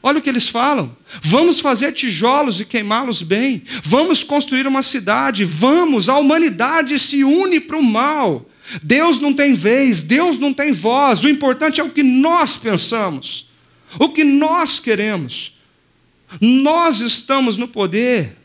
Olha 0.00 0.20
o 0.20 0.22
que 0.22 0.30
eles 0.30 0.48
falam. 0.48 0.96
Vamos 1.20 1.58
fazer 1.58 1.92
tijolos 1.92 2.60
e 2.60 2.64
queimá-los 2.64 3.20
bem. 3.20 3.64
Vamos 3.82 4.22
construir 4.22 4.64
uma 4.68 4.80
cidade. 4.80 5.44
Vamos, 5.44 6.08
a 6.08 6.16
humanidade 6.16 6.96
se 7.00 7.24
une 7.24 7.58
para 7.58 7.76
o 7.76 7.82
mal. 7.82 8.48
Deus 8.82 9.18
não 9.18 9.34
tem 9.34 9.54
vez, 9.54 10.04
Deus 10.04 10.38
não 10.38 10.54
tem 10.54 10.70
voz. 10.70 11.24
O 11.24 11.28
importante 11.28 11.80
é 11.80 11.84
o 11.84 11.90
que 11.90 12.04
nós 12.04 12.56
pensamos, 12.56 13.46
o 13.98 14.10
que 14.10 14.22
nós 14.22 14.78
queremos. 14.78 15.58
Nós 16.40 17.00
estamos 17.00 17.56
no 17.56 17.66
poder. 17.66 18.36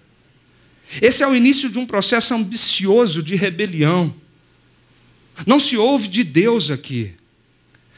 Esse 1.02 1.24
é 1.24 1.28
o 1.28 1.36
início 1.36 1.70
de 1.70 1.80
um 1.80 1.86
processo 1.86 2.34
ambicioso 2.34 3.24
de 3.24 3.36
rebelião. 3.36 4.14
Não 5.46 5.60
se 5.60 5.76
ouve 5.78 6.08
de 6.08 6.24
Deus 6.24 6.70
aqui. 6.70 7.14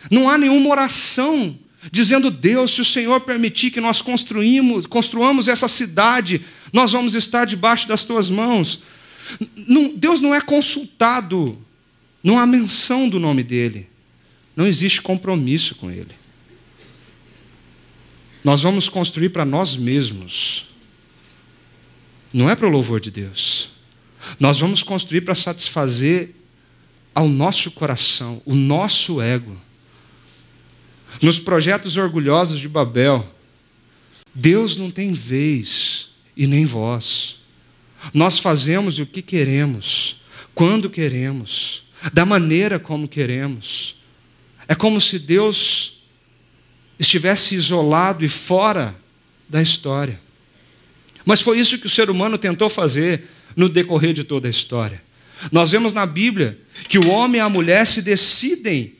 Não 0.09 0.29
há 0.29 0.37
nenhuma 0.37 0.69
oração 0.69 1.57
dizendo: 1.91 2.31
Deus, 2.31 2.71
se 2.71 2.81
o 2.81 2.85
Senhor 2.85 3.21
permitir 3.21 3.71
que 3.71 3.81
nós 3.81 4.01
construímos, 4.01 4.85
construamos 4.85 5.47
essa 5.47 5.67
cidade, 5.67 6.41
nós 6.71 6.91
vamos 6.91 7.13
estar 7.15 7.45
debaixo 7.45 7.87
das 7.87 8.03
tuas 8.03 8.29
mãos. 8.29 8.81
Não, 9.67 9.93
Deus 9.95 10.19
não 10.19 10.33
é 10.33 10.39
consultado, 10.39 11.57
não 12.23 12.37
há 12.37 12.45
menção 12.45 13.09
do 13.09 13.19
nome 13.19 13.43
dele, 13.43 13.87
não 14.55 14.67
existe 14.67 15.01
compromisso 15.01 15.75
com 15.75 15.89
ele. 15.89 16.11
Nós 18.43 18.61
vamos 18.61 18.87
construir 18.87 19.29
para 19.29 19.43
nós 19.43 19.75
mesmos 19.75 20.74
não 22.35 22.49
é 22.49 22.55
para 22.55 22.67
o 22.67 22.69
louvor 22.69 22.99
de 22.99 23.09
Deus. 23.09 23.69
Nós 24.37 24.59
vamos 24.59 24.83
construir 24.83 25.21
para 25.21 25.33
satisfazer 25.33 26.31
ao 27.13 27.29
nosso 27.29 27.71
coração, 27.71 28.41
o 28.45 28.53
nosso 28.53 29.21
ego. 29.21 29.55
Nos 31.21 31.39
projetos 31.39 31.95
orgulhosos 31.95 32.59
de 32.59 32.67
Babel, 32.67 33.25
Deus 34.33 34.75
não 34.75 34.91
tem 34.91 35.13
vez 35.13 36.09
e 36.35 36.45
nem 36.45 36.65
voz. 36.65 37.37
Nós 38.13 38.37
fazemos 38.37 38.99
o 38.99 39.05
que 39.05 39.21
queremos, 39.21 40.17
quando 40.53 40.89
queremos, 40.89 41.83
da 42.11 42.25
maneira 42.25 42.77
como 42.77 43.07
queremos. 43.07 43.95
É 44.67 44.75
como 44.75 44.99
se 44.99 45.19
Deus 45.19 46.01
estivesse 46.99 47.55
isolado 47.55 48.25
e 48.25 48.27
fora 48.27 48.93
da 49.47 49.61
história. 49.61 50.24
Mas 51.25 51.41
foi 51.41 51.59
isso 51.59 51.79
que 51.79 51.87
o 51.87 51.89
ser 51.89 52.09
humano 52.09 52.37
tentou 52.37 52.69
fazer 52.69 53.23
no 53.55 53.67
decorrer 53.67 54.13
de 54.13 54.23
toda 54.23 54.47
a 54.47 54.51
história. 54.51 55.01
Nós 55.51 55.71
vemos 55.71 55.91
na 55.91 56.05
Bíblia 56.05 56.57
que 56.87 56.99
o 56.99 57.09
homem 57.09 57.39
e 57.39 57.43
a 57.43 57.49
mulher 57.49 57.85
se 57.85 58.01
decidem, 58.01 58.95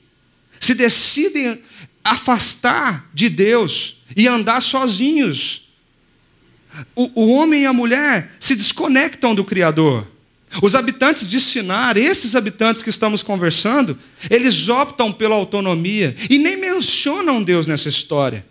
se 0.59 0.73
decidem 0.73 1.61
afastar 2.03 3.09
de 3.13 3.29
Deus 3.29 4.03
e 4.15 4.27
andar 4.27 4.61
sozinhos. 4.61 5.69
O, 6.95 7.23
o 7.23 7.31
homem 7.33 7.63
e 7.63 7.65
a 7.65 7.73
mulher 7.73 8.31
se 8.39 8.55
desconectam 8.55 9.33
do 9.33 9.45
Criador. 9.45 10.05
Os 10.61 10.75
habitantes 10.75 11.27
de 11.27 11.39
Sinar, 11.39 11.97
esses 11.97 12.35
habitantes 12.35 12.81
que 12.81 12.89
estamos 12.89 13.21
conversando, 13.21 13.97
eles 14.29 14.69
optam 14.69 15.11
pela 15.11 15.35
autonomia 15.35 16.15
e 16.29 16.37
nem 16.37 16.57
mencionam 16.57 17.43
Deus 17.43 17.67
nessa 17.67 17.89
história. 17.89 18.45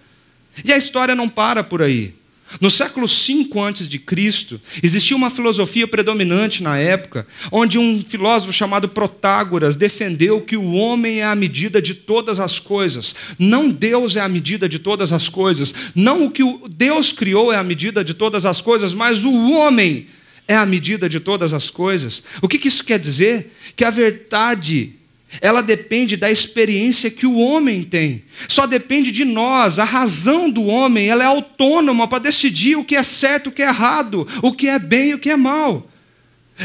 E 0.64 0.72
a 0.72 0.76
história 0.76 1.14
não 1.14 1.28
para 1.28 1.64
por 1.64 1.82
aí. 1.82 2.14
No 2.60 2.70
século 2.70 3.06
V 3.06 3.48
a.C., 3.60 4.60
existia 4.82 5.16
uma 5.16 5.30
filosofia 5.30 5.88
predominante 5.88 6.62
na 6.62 6.78
época, 6.78 7.26
onde 7.50 7.78
um 7.78 8.02
filósofo 8.06 8.52
chamado 8.52 8.88
Protágoras 8.88 9.76
defendeu 9.76 10.40
que 10.40 10.56
o 10.56 10.72
homem 10.72 11.20
é 11.20 11.24
a 11.24 11.34
medida 11.34 11.80
de 11.80 11.94
todas 11.94 12.38
as 12.38 12.58
coisas. 12.58 13.14
Não 13.38 13.68
Deus 13.68 14.14
é 14.16 14.20
a 14.20 14.28
medida 14.28 14.68
de 14.68 14.78
todas 14.78 15.12
as 15.12 15.28
coisas. 15.28 15.74
Não 15.94 16.26
o 16.26 16.30
que 16.30 16.42
Deus 16.70 17.12
criou 17.12 17.52
é 17.52 17.56
a 17.56 17.64
medida 17.64 18.04
de 18.04 18.14
todas 18.14 18.46
as 18.46 18.60
coisas, 18.60 18.94
mas 18.94 19.24
o 19.24 19.50
homem 19.52 20.06
é 20.46 20.54
a 20.54 20.66
medida 20.66 21.08
de 21.08 21.20
todas 21.20 21.52
as 21.52 21.70
coisas. 21.70 22.22
O 22.42 22.48
que 22.48 22.68
isso 22.68 22.84
quer 22.84 22.98
dizer? 22.98 23.52
Que 23.74 23.84
a 23.84 23.90
verdade 23.90 24.94
ela 25.40 25.62
depende 25.62 26.16
da 26.16 26.30
experiência 26.30 27.10
que 27.10 27.26
o 27.26 27.38
homem 27.38 27.82
tem. 27.82 28.24
Só 28.48 28.66
depende 28.66 29.10
de 29.10 29.24
nós. 29.24 29.78
A 29.78 29.84
razão 29.84 30.50
do 30.50 30.64
homem 30.66 31.08
ela 31.08 31.24
é 31.24 31.26
autônoma 31.26 32.06
para 32.06 32.20
decidir 32.20 32.76
o 32.76 32.84
que 32.84 32.94
é 32.94 33.02
certo, 33.02 33.48
o 33.48 33.52
que 33.52 33.62
é 33.62 33.68
errado, 33.68 34.26
o 34.42 34.52
que 34.52 34.68
é 34.68 34.78
bem 34.78 35.10
e 35.10 35.14
o 35.14 35.18
que 35.18 35.30
é 35.30 35.36
mal. 35.36 35.88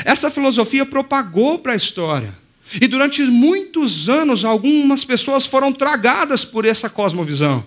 Essa 0.05 0.29
filosofia 0.29 0.85
propagou 0.85 1.59
para 1.59 1.73
a 1.73 1.75
história. 1.75 2.37
E 2.79 2.87
durante 2.87 3.23
muitos 3.23 4.07
anos, 4.07 4.45
algumas 4.45 5.03
pessoas 5.03 5.47
foram 5.47 5.73
tragadas 5.73 6.45
por 6.45 6.65
essa 6.65 6.87
cosmovisão. 6.89 7.65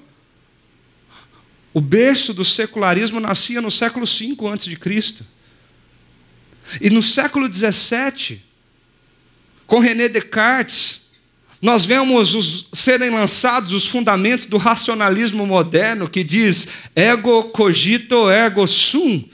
O 1.74 1.80
berço 1.80 2.32
do 2.32 2.44
secularismo 2.44 3.18
nascia 3.18 3.60
no 3.60 3.70
século 3.70 4.06
V 4.06 4.36
a.C. 4.52 5.24
E 6.80 6.90
no 6.90 7.02
século 7.02 7.52
XVII, 7.52 8.40
com 9.66 9.78
René 9.78 10.08
Descartes, 10.08 11.02
nós 11.62 11.84
vemos 11.84 12.34
os, 12.34 12.66
serem 12.72 13.10
lançados 13.10 13.72
os 13.72 13.86
fundamentos 13.86 14.46
do 14.46 14.56
racionalismo 14.56 15.46
moderno 15.46 16.08
que 16.08 16.24
diz 16.24 16.66
ego 16.96 17.44
cogito 17.44 18.28
ergo 18.28 18.66
sum, 18.66 19.24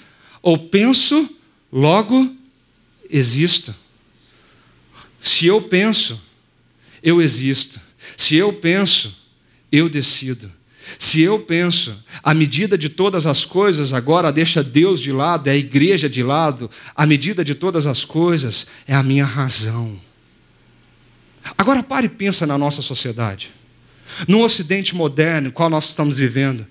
ou 0.43 0.59
penso, 0.59 1.29
logo 1.73 2.31
existo. 3.09 3.75
Se 5.21 5.47
eu 5.47 5.63
penso, 5.63 6.21
eu 7.03 7.23
existo. 7.23 7.81
Se 8.17 8.37
eu 8.37 8.53
penso, 8.53 9.17
eu 9.73 9.89
decido. 9.89 10.53
Se 10.99 11.21
eu 11.21 11.39
penso, 11.39 11.97
a 12.23 12.33
medida 12.33 12.77
de 12.79 12.89
todas 12.89 13.27
as 13.27 13.45
coisas, 13.45 13.93
agora 13.93 14.33
deixa 14.33 14.63
Deus 14.63 15.01
de 15.01 15.13
lado, 15.13 15.49
é 15.49 15.53
a 15.53 15.57
igreja 15.57 16.09
de 16.09 16.23
lado, 16.23 16.71
a 16.95 17.05
medida 17.05 17.45
de 17.45 17.55
todas 17.55 17.87
as 17.87 18.05
coisas 18.05 18.67
é 18.87 18.95
a 18.95 19.03
minha 19.03 19.25
razão. 19.25 20.08
Agora 21.59 21.83
pare 21.83 22.07
e 22.07 22.11
pensa 22.11 22.47
na 22.47 22.57
nossa 22.57 22.81
sociedade. 22.81 23.51
No 24.29 24.43
ocidente 24.45 24.95
moderno, 24.95 25.51
qual 25.51 25.69
nós 25.69 25.89
estamos 25.89 26.17
vivendo. 26.17 26.65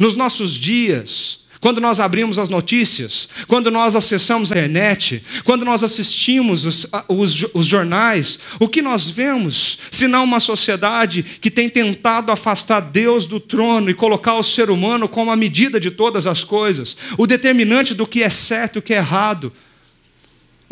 Nos 0.00 0.16
nossos 0.16 0.52
dias, 0.54 1.42
quando 1.62 1.80
nós 1.80 2.00
abrimos 2.00 2.40
as 2.40 2.48
notícias, 2.48 3.28
quando 3.46 3.70
nós 3.70 3.94
acessamos 3.94 4.50
a 4.50 4.56
internet, 4.56 5.22
quando 5.44 5.64
nós 5.64 5.84
assistimos 5.84 6.64
os, 6.64 6.86
os, 7.06 7.46
os, 7.54 7.66
jornais, 7.66 8.40
o 8.58 8.66
que 8.66 8.82
nós 8.82 9.08
vemos, 9.08 9.78
senão 9.92 10.24
uma 10.24 10.40
sociedade 10.40 11.22
que 11.22 11.52
tem 11.52 11.70
tentado 11.70 12.32
afastar 12.32 12.80
Deus 12.80 13.26
do 13.26 13.38
trono 13.38 13.88
e 13.88 13.94
colocar 13.94 14.34
o 14.34 14.42
ser 14.42 14.70
humano 14.70 15.08
como 15.08 15.30
a 15.30 15.36
medida 15.36 15.78
de 15.78 15.92
todas 15.92 16.26
as 16.26 16.42
coisas, 16.42 16.96
o 17.16 17.28
determinante 17.28 17.94
do 17.94 18.08
que 18.08 18.24
é 18.24 18.30
certo 18.30 18.76
e 18.76 18.78
o 18.80 18.82
que 18.82 18.92
é 18.92 18.96
errado. 18.96 19.52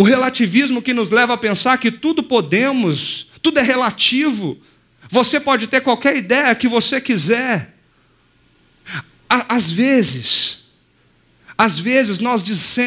O 0.00 0.02
relativismo 0.02 0.80
que 0.80 0.94
nos 0.94 1.10
leva 1.10 1.34
a 1.34 1.36
pensar 1.36 1.76
que 1.76 1.90
tudo 1.90 2.22
podemos, 2.22 3.26
tudo 3.42 3.60
é 3.60 3.62
relativo. 3.62 4.56
Você 5.10 5.38
pode 5.38 5.66
ter 5.66 5.82
qualquer 5.82 6.16
ideia 6.16 6.54
que 6.54 6.66
você 6.66 7.02
quiser. 7.02 7.76
Às 9.28 9.70
vezes, 9.70 10.60
às 11.58 11.78
vezes 11.78 12.18
nós, 12.18 12.42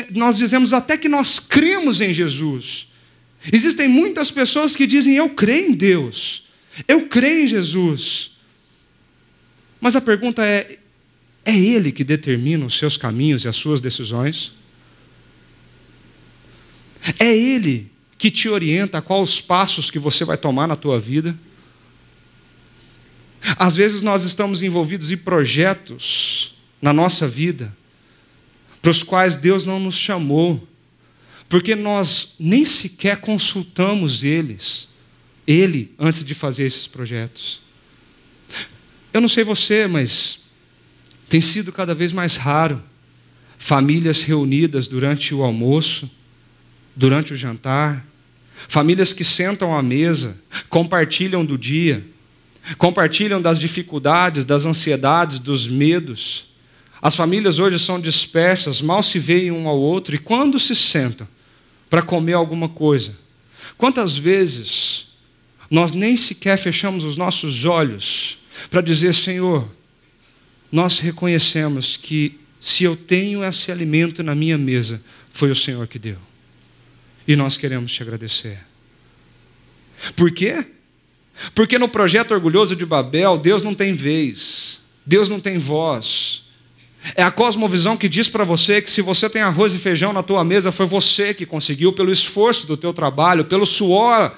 nós 0.09 0.39
dizemos 0.39 0.73
até 0.73 0.97
que 0.97 1.07
nós 1.07 1.39
cremos 1.39 2.01
em 2.01 2.11
Jesus. 2.11 2.87
Existem 3.51 3.87
muitas 3.87 4.31
pessoas 4.31 4.75
que 4.75 4.87
dizem: 4.87 5.13
Eu 5.13 5.29
creio 5.29 5.69
em 5.69 5.73
Deus, 5.73 6.47
eu 6.87 7.07
creio 7.07 7.43
em 7.43 7.47
Jesus. 7.47 8.31
Mas 9.79 9.95
a 9.95 10.01
pergunta 10.01 10.43
é: 10.43 10.79
é 11.45 11.55
Ele 11.55 11.91
que 11.91 12.03
determina 12.03 12.65
os 12.65 12.75
seus 12.75 12.97
caminhos 12.97 13.43
e 13.43 13.47
as 13.47 13.55
suas 13.55 13.79
decisões? 13.79 14.62
É 17.19 17.35
Ele 17.35 17.91
que 18.17 18.31
te 18.31 18.47
orienta 18.47 18.99
a 18.99 19.01
quais 19.01 19.29
os 19.29 19.41
passos 19.41 19.91
que 19.91 19.99
você 19.99 20.23
vai 20.23 20.37
tomar 20.37 20.67
na 20.67 20.75
tua 20.75 20.99
vida? 20.99 21.37
Às 23.57 23.75
vezes 23.75 24.01
nós 24.01 24.23
estamos 24.23 24.63
envolvidos 24.63 25.11
em 25.11 25.17
projetos 25.17 26.55
na 26.81 26.93
nossa 26.93 27.27
vida 27.27 27.75
para 28.81 28.91
os 28.91 29.01
quais 29.01 29.35
Deus 29.35 29.65
não 29.65 29.79
nos 29.79 29.95
chamou, 29.95 30.67
porque 31.47 31.75
nós 31.75 32.33
nem 32.39 32.65
sequer 32.65 33.17
consultamos 33.17 34.23
eles, 34.23 34.89
ele 35.47 35.93
antes 35.97 36.23
de 36.23 36.33
fazer 36.33 36.63
esses 36.63 36.87
projetos. 36.87 37.61
Eu 39.13 39.21
não 39.21 39.29
sei 39.29 39.43
você, 39.43 39.87
mas 39.87 40.39
tem 41.29 41.39
sido 41.39 41.71
cada 41.71 41.93
vez 41.93 42.11
mais 42.11 42.35
raro 42.35 42.83
famílias 43.57 44.21
reunidas 44.21 44.87
durante 44.87 45.33
o 45.33 45.43
almoço, 45.43 46.09
durante 46.95 47.33
o 47.33 47.37
jantar, 47.37 48.05
famílias 48.67 49.13
que 49.13 49.23
sentam 49.23 49.75
à 49.75 49.81
mesa, 49.81 50.37
compartilham 50.69 51.45
do 51.45 51.57
dia, 51.57 52.05
compartilham 52.77 53.41
das 53.41 53.59
dificuldades, 53.59 54.45
das 54.45 54.65
ansiedades, 54.65 55.39
dos 55.39 55.67
medos. 55.67 56.45
As 57.01 57.15
famílias 57.15 57.59
hoje 57.59 57.79
são 57.79 57.99
dispersas, 57.99 58.81
mal 58.81 59.03
se 59.03 59.19
veem 59.19 59.51
um 59.51 59.67
ao 59.67 59.77
outro, 59.77 60.15
e 60.15 60.19
quando 60.19 60.59
se 60.59 60.75
sentam 60.75 61.27
para 61.89 62.01
comer 62.01 62.33
alguma 62.33 62.69
coisa, 62.69 63.15
quantas 63.77 64.15
vezes 64.15 65.07
nós 65.69 65.91
nem 65.91 66.15
sequer 66.15 66.57
fechamos 66.57 67.03
os 67.03 67.17
nossos 67.17 67.65
olhos 67.65 68.37
para 68.69 68.81
dizer: 68.81 69.13
Senhor, 69.13 69.67
nós 70.71 70.99
reconhecemos 70.99 71.97
que 71.97 72.39
se 72.59 72.83
eu 72.83 72.95
tenho 72.95 73.43
esse 73.43 73.71
alimento 73.71 74.23
na 74.23 74.33
minha 74.33 74.57
mesa, 74.57 75.01
foi 75.31 75.51
o 75.51 75.55
Senhor 75.55 75.85
que 75.87 75.99
deu. 75.99 76.17
E 77.27 77.35
nós 77.35 77.57
queremos 77.57 77.91
te 77.91 78.01
agradecer. 78.01 78.59
Por 80.15 80.31
quê? 80.31 80.65
Porque 81.55 81.77
no 81.79 81.87
projeto 81.87 82.33
orgulhoso 82.33 82.75
de 82.75 82.85
Babel, 82.85 83.37
Deus 83.37 83.63
não 83.63 83.73
tem 83.73 83.93
vez, 83.93 84.81
Deus 85.05 85.29
não 85.29 85.39
tem 85.39 85.57
voz. 85.57 86.43
É 87.15 87.23
a 87.23 87.31
cosmovisão 87.31 87.97
que 87.97 88.07
diz 88.07 88.29
para 88.29 88.43
você 88.43 88.81
que 88.81 88.89
se 88.89 89.01
você 89.01 89.29
tem 89.29 89.41
arroz 89.41 89.73
e 89.73 89.77
feijão 89.77 90.13
na 90.13 90.23
tua 90.23 90.43
mesa, 90.43 90.71
foi 90.71 90.85
você 90.85 91.33
que 91.33 91.45
conseguiu 91.45 91.91
pelo 91.91 92.11
esforço 92.11 92.65
do 92.65 92.77
teu 92.77 92.93
trabalho, 92.93 93.45
pelo 93.45 93.65
suor 93.65 94.33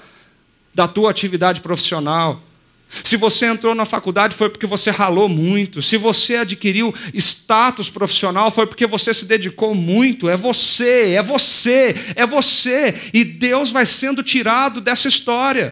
da 0.74 0.88
tua 0.88 1.10
atividade 1.10 1.60
profissional. 1.60 2.42
Se 2.88 3.16
você 3.16 3.46
entrou 3.46 3.74
na 3.74 3.84
faculdade 3.84 4.36
foi 4.36 4.48
porque 4.48 4.66
você 4.66 4.90
ralou 4.90 5.28
muito. 5.28 5.82
Se 5.82 5.96
você 5.96 6.36
adquiriu 6.36 6.94
status 7.12 7.90
profissional 7.90 8.50
foi 8.50 8.66
porque 8.66 8.86
você 8.86 9.12
se 9.12 9.26
dedicou 9.26 9.74
muito. 9.74 10.28
É 10.28 10.36
você, 10.36 11.14
é 11.14 11.22
você, 11.22 11.94
é 12.14 12.24
você. 12.24 12.94
E 13.12 13.24
Deus 13.24 13.70
vai 13.70 13.84
sendo 13.84 14.22
tirado 14.22 14.80
dessa 14.80 15.08
história. 15.08 15.70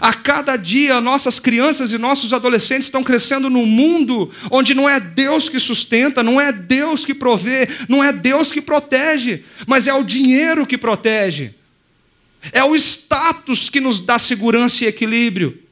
A 0.00 0.12
cada 0.12 0.56
dia, 0.56 1.00
nossas 1.00 1.38
crianças 1.38 1.90
e 1.90 1.98
nossos 1.98 2.32
adolescentes 2.32 2.86
estão 2.86 3.02
crescendo 3.02 3.48
num 3.48 3.64
mundo 3.64 4.30
onde 4.50 4.74
não 4.74 4.88
é 4.88 5.00
Deus 5.00 5.48
que 5.48 5.58
sustenta, 5.58 6.22
não 6.22 6.40
é 6.40 6.52
Deus 6.52 7.04
que 7.04 7.14
provê, 7.14 7.68
não 7.88 8.02
é 8.02 8.12
Deus 8.12 8.52
que 8.52 8.60
protege, 8.60 9.42
mas 9.66 9.86
é 9.86 9.94
o 9.94 10.04
dinheiro 10.04 10.66
que 10.66 10.76
protege, 10.76 11.54
é 12.52 12.62
o 12.62 12.74
status 12.74 13.70
que 13.70 13.80
nos 13.80 14.00
dá 14.00 14.18
segurança 14.18 14.84
e 14.84 14.88
equilíbrio. 14.88 15.65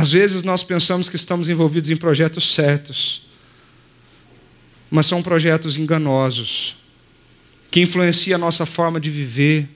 Às 0.00 0.12
vezes 0.12 0.42
nós 0.42 0.62
pensamos 0.62 1.10
que 1.10 1.16
estamos 1.16 1.50
envolvidos 1.50 1.90
em 1.90 1.94
projetos 1.96 2.54
certos, 2.54 3.20
mas 4.90 5.04
são 5.04 5.22
projetos 5.22 5.76
enganosos, 5.76 6.74
que 7.70 7.82
influenciam 7.82 8.36
a 8.36 8.38
nossa 8.38 8.64
forma 8.64 8.98
de 8.98 9.10
viver, 9.10 9.68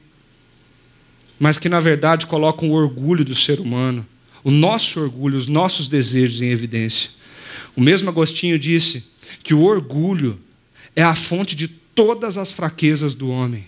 mas 1.38 1.58
que 1.58 1.68
na 1.68 1.78
verdade 1.78 2.26
colocam 2.26 2.70
o 2.70 2.72
orgulho 2.72 3.22
do 3.22 3.34
ser 3.34 3.60
humano, 3.60 4.06
o 4.42 4.50
nosso 4.50 4.98
orgulho, 4.98 5.36
os 5.36 5.46
nossos 5.46 5.88
desejos 5.88 6.40
em 6.40 6.48
evidência. 6.48 7.10
O 7.76 7.82
mesmo 7.82 8.08
Agostinho 8.08 8.58
disse 8.58 9.04
que 9.42 9.52
o 9.52 9.60
orgulho 9.60 10.40
é 10.96 11.02
a 11.02 11.14
fonte 11.14 11.54
de 11.54 11.68
todas 11.68 12.38
as 12.38 12.50
fraquezas 12.50 13.14
do 13.14 13.28
homem 13.28 13.66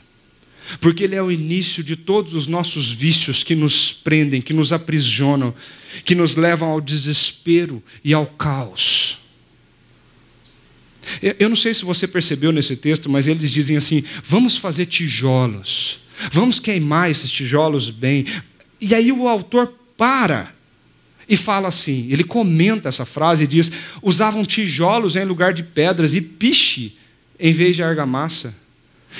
porque 0.81 1.05
ele 1.05 1.14
é 1.14 1.22
o 1.22 1.31
início 1.31 1.83
de 1.83 1.96
todos 1.96 2.35
os 2.35 2.46
nossos 2.46 2.90
vícios 2.90 3.42
que 3.42 3.55
nos 3.55 3.92
prendem, 3.92 4.40
que 4.40 4.52
nos 4.52 4.72
aprisionam, 4.72 5.55
que 6.05 6.14
nos 6.14 6.37
levam 6.37 6.68
ao 6.68 6.81
desespero 6.81 7.83
e 8.05 8.12
ao 8.12 8.26
caos. 8.26 9.18
Eu 11.38 11.48
não 11.48 11.57
sei 11.57 11.72
se 11.72 11.85
você 11.85 12.07
percebeu 12.07 12.50
nesse 12.50 12.76
texto, 12.76 13.09
mas 13.09 13.29
eles 13.29 13.50
dizem 13.50 13.76
assim: 13.76 14.02
vamos 14.24 14.57
fazer 14.57 14.87
tijolos, 14.87 16.00
vamos 16.33 16.59
queimar 16.59 17.11
esses 17.11 17.31
tijolos 17.31 17.90
bem. 17.90 18.24
E 18.81 18.94
aí 18.94 19.12
o 19.12 19.29
autor 19.29 19.72
para 19.96 20.52
e 21.29 21.37
fala 21.37 21.68
assim: 21.68 22.09
ele 22.11 22.24
comenta 22.24 22.88
essa 22.88 23.05
frase 23.05 23.44
e 23.44 23.46
diz: 23.46 23.70
usavam 24.02 24.44
tijolos 24.44 25.14
em 25.14 25.24
lugar 25.24 25.52
de 25.52 25.62
pedras 25.62 26.14
e 26.14 26.20
piche 26.20 26.96
em 27.38 27.52
vez 27.52 27.76
de 27.76 27.83
argamassa. 27.83 28.65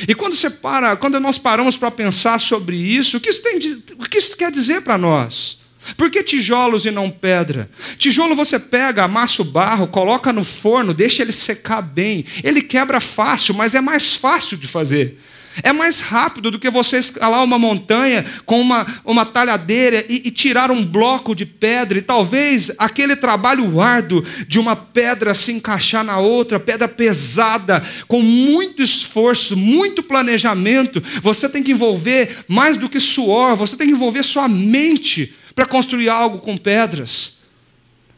E 0.06 0.14
quando 0.14 0.35
você 0.35 0.50
para, 0.50 0.96
quando 0.96 1.18
nós 1.20 1.38
paramos 1.38 1.76
para 1.76 1.90
pensar 1.90 2.40
sobre 2.40 2.76
isso, 2.76 3.16
o 3.16 3.20
que 3.20 3.30
isso, 3.30 3.42
tem, 3.42 3.59
o 3.98 4.09
que 4.09 4.18
isso 4.18 4.37
quer 4.37 4.50
dizer 4.50 4.82
para 4.82 4.98
nós? 4.98 5.59
Por 5.96 6.11
que 6.11 6.22
tijolos 6.22 6.85
e 6.85 6.90
não 6.90 7.11
pedra? 7.11 7.70
Tijolo 7.96 8.35
você 8.35 8.59
pega, 8.59 9.04
amassa 9.04 9.42
o 9.42 9.44
barro, 9.44 9.87
coloca 9.87 10.32
no 10.32 10.44
forno, 10.44 10.92
deixa 10.92 11.22
ele 11.22 11.32
secar 11.32 11.80
bem. 11.80 12.24
Ele 12.42 12.61
quebra 12.61 13.00
fácil, 13.00 13.54
mas 13.54 13.74
é 13.74 13.80
mais 13.80 14.16
fácil 14.16 14.56
de 14.56 14.66
fazer. 14.66 15.18
É 15.62 15.73
mais 15.73 16.01
rápido 16.01 16.51
do 16.51 16.59
que 16.59 16.69
você 16.69 16.99
escalar 16.99 17.42
uma 17.42 17.59
montanha 17.59 18.25
com 18.45 18.61
uma, 18.61 18.87
uma 19.05 19.25
talhadeira 19.25 20.05
e, 20.09 20.23
e, 20.27 20.31
tirar 20.31 20.71
um 20.71 20.85
bloco 20.85 21.35
de 21.35 21.47
pedra, 21.47 21.99
e 21.99 22.03
talvez 22.03 22.71
aquele 22.79 23.16
trabalho 23.16 23.81
árduo 23.81 24.23
de 24.47 24.59
uma 24.59 24.77
pedra 24.77 25.35
se 25.35 25.53
encaixar 25.53 26.05
na 26.05 26.19
outra, 26.19 26.61
pedra 26.61 26.87
pesada, 26.87 27.83
com 28.07 28.21
muito 28.21 28.83
esforço, 28.83 29.57
muito 29.57 30.03
planejamento. 30.03 31.03
Você 31.23 31.49
tem 31.49 31.62
que 31.62 31.73
envolver 31.73 32.45
mais 32.47 32.77
do 32.77 32.88
que 32.88 33.01
suor, 33.01 33.57
você 33.57 33.77
tem 33.77 33.87
que 33.87 33.95
envolver 33.95 34.23
sua 34.23 34.49
mente 34.49 35.35
para 35.55 35.64
construir 35.64 36.11
algo 36.11 36.38
com 36.38 36.57
pedras. 36.57 37.38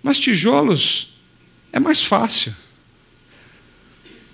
Mas 0.03 0.19
tijolos 0.19 1.17
é 1.73 1.79
mais 1.79 2.03
fácil. 2.03 2.55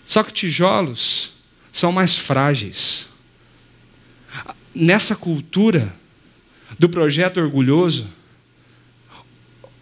Só 0.07 0.23
que 0.23 0.33
tijolos 0.33 1.34
são 1.75 1.91
mais 1.91 2.17
frágeis. 2.17 3.09
Nessa 4.73 5.17
cultura 5.17 5.93
do 6.79 6.89
projeto 6.89 7.41
orgulhoso, 7.41 8.07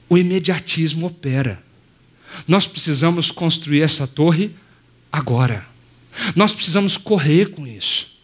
o 0.09 0.17
imediatismo 0.17 1.07
opera. 1.07 1.63
Nós 2.49 2.67
precisamos 2.67 3.31
construir 3.31 3.83
essa 3.83 4.07
torre 4.07 4.57
agora. 5.13 5.67
Nós 6.35 6.55
precisamos 6.55 6.97
correr 6.97 7.51
com 7.51 7.67
isso. 7.67 8.19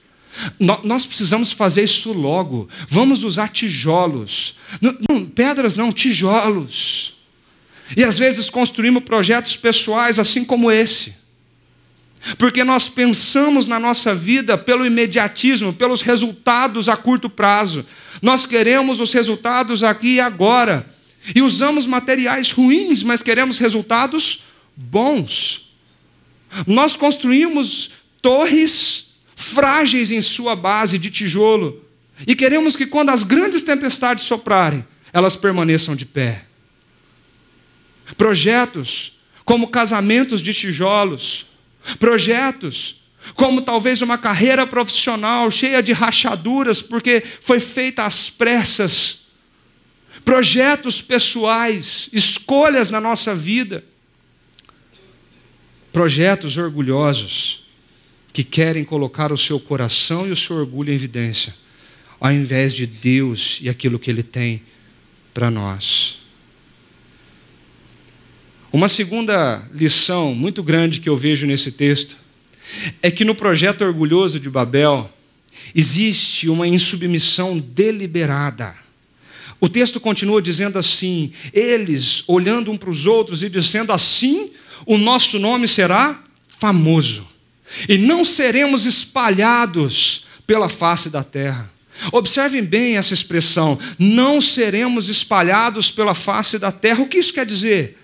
Nós 0.58 1.04
precisamos 1.04 1.52
fazer 1.52 1.84
isso 1.84 2.10
logo. 2.14 2.70
Vamos 2.88 3.22
usar 3.22 3.48
tijolos. 3.48 4.54
Não, 4.80 4.96
não, 5.10 5.26
pedras 5.26 5.76
não, 5.76 5.92
tijolos. 5.92 7.18
E 7.94 8.02
às 8.02 8.18
vezes 8.18 8.48
construímos 8.48 9.04
projetos 9.04 9.56
pessoais 9.56 10.18
assim 10.18 10.42
como 10.42 10.70
esse. 10.70 11.27
Porque 12.36 12.64
nós 12.64 12.88
pensamos 12.88 13.66
na 13.66 13.78
nossa 13.78 14.14
vida 14.14 14.58
pelo 14.58 14.84
imediatismo, 14.84 15.72
pelos 15.72 16.02
resultados 16.02 16.88
a 16.88 16.96
curto 16.96 17.30
prazo. 17.30 17.86
Nós 18.20 18.44
queremos 18.44 19.00
os 19.00 19.12
resultados 19.12 19.82
aqui 19.82 20.14
e 20.14 20.20
agora. 20.20 20.88
E 21.34 21.42
usamos 21.42 21.86
materiais 21.86 22.50
ruins, 22.50 23.02
mas 23.02 23.22
queremos 23.22 23.58
resultados 23.58 24.42
bons. 24.74 25.70
Nós 26.66 26.96
construímos 26.96 27.90
torres 28.20 29.08
frágeis 29.36 30.10
em 30.10 30.20
sua 30.20 30.56
base 30.56 30.98
de 30.98 31.10
tijolo. 31.10 31.84
E 32.26 32.34
queremos 32.34 32.76
que 32.76 32.86
quando 32.86 33.10
as 33.10 33.22
grandes 33.22 33.62
tempestades 33.62 34.24
soprarem, 34.24 34.84
elas 35.12 35.36
permaneçam 35.36 35.94
de 35.94 36.04
pé. 36.04 36.44
Projetos 38.16 39.18
como 39.44 39.68
casamentos 39.68 40.42
de 40.42 40.52
tijolos, 40.52 41.46
Projetos 41.98 42.98
como 43.34 43.62
talvez 43.62 44.02
uma 44.02 44.18
carreira 44.18 44.66
profissional 44.66 45.50
cheia 45.50 45.82
de 45.82 45.92
rachaduras, 45.92 46.80
porque 46.80 47.20
foi 47.20 47.60
feita 47.60 48.04
às 48.04 48.30
pressas, 48.30 49.26
projetos 50.24 51.00
pessoais, 51.00 52.08
escolhas 52.12 52.90
na 52.90 53.00
nossa 53.00 53.34
vida, 53.34 53.84
projetos 55.92 56.56
orgulhosos 56.56 57.66
que 58.32 58.44
querem 58.44 58.84
colocar 58.84 59.32
o 59.32 59.38
seu 59.38 59.58
coração 59.58 60.26
e 60.26 60.30
o 60.30 60.36
seu 60.36 60.56
orgulho 60.56 60.92
em 60.92 60.94
evidência, 60.94 61.54
ao 62.20 62.32
invés 62.32 62.72
de 62.72 62.86
Deus 62.86 63.58
e 63.60 63.68
aquilo 63.68 63.98
que 63.98 64.10
Ele 64.10 64.22
tem 64.22 64.62
para 65.34 65.50
nós. 65.50 66.18
Uma 68.70 68.88
segunda 68.88 69.62
lição 69.74 70.34
muito 70.34 70.62
grande 70.62 71.00
que 71.00 71.08
eu 71.08 71.16
vejo 71.16 71.46
nesse 71.46 71.72
texto 71.72 72.16
é 73.02 73.10
que 73.10 73.24
no 73.24 73.34
projeto 73.34 73.82
orgulhoso 73.82 74.38
de 74.38 74.50
Babel 74.50 75.10
existe 75.74 76.50
uma 76.50 76.68
insubmissão 76.68 77.58
deliberada. 77.58 78.74
O 79.58 79.70
texto 79.70 79.98
continua 79.98 80.42
dizendo 80.42 80.78
assim: 80.78 81.32
eles 81.52 82.22
olhando 82.26 82.70
um 82.70 82.76
para 82.76 82.90
os 82.90 83.06
outros 83.06 83.42
e 83.42 83.48
dizendo 83.48 83.90
assim, 83.90 84.50
o 84.84 84.98
nosso 84.98 85.38
nome 85.38 85.66
será 85.66 86.22
famoso, 86.46 87.26
e 87.88 87.96
não 87.96 88.22
seremos 88.22 88.84
espalhados 88.84 90.26
pela 90.46 90.68
face 90.68 91.08
da 91.08 91.24
terra. 91.24 91.72
Observem 92.12 92.62
bem 92.62 92.98
essa 92.98 93.14
expressão: 93.14 93.78
não 93.98 94.42
seremos 94.42 95.08
espalhados 95.08 95.90
pela 95.90 96.14
face 96.14 96.58
da 96.58 96.70
terra. 96.70 97.02
O 97.02 97.08
que 97.08 97.16
isso 97.16 97.32
quer 97.32 97.46
dizer? 97.46 97.96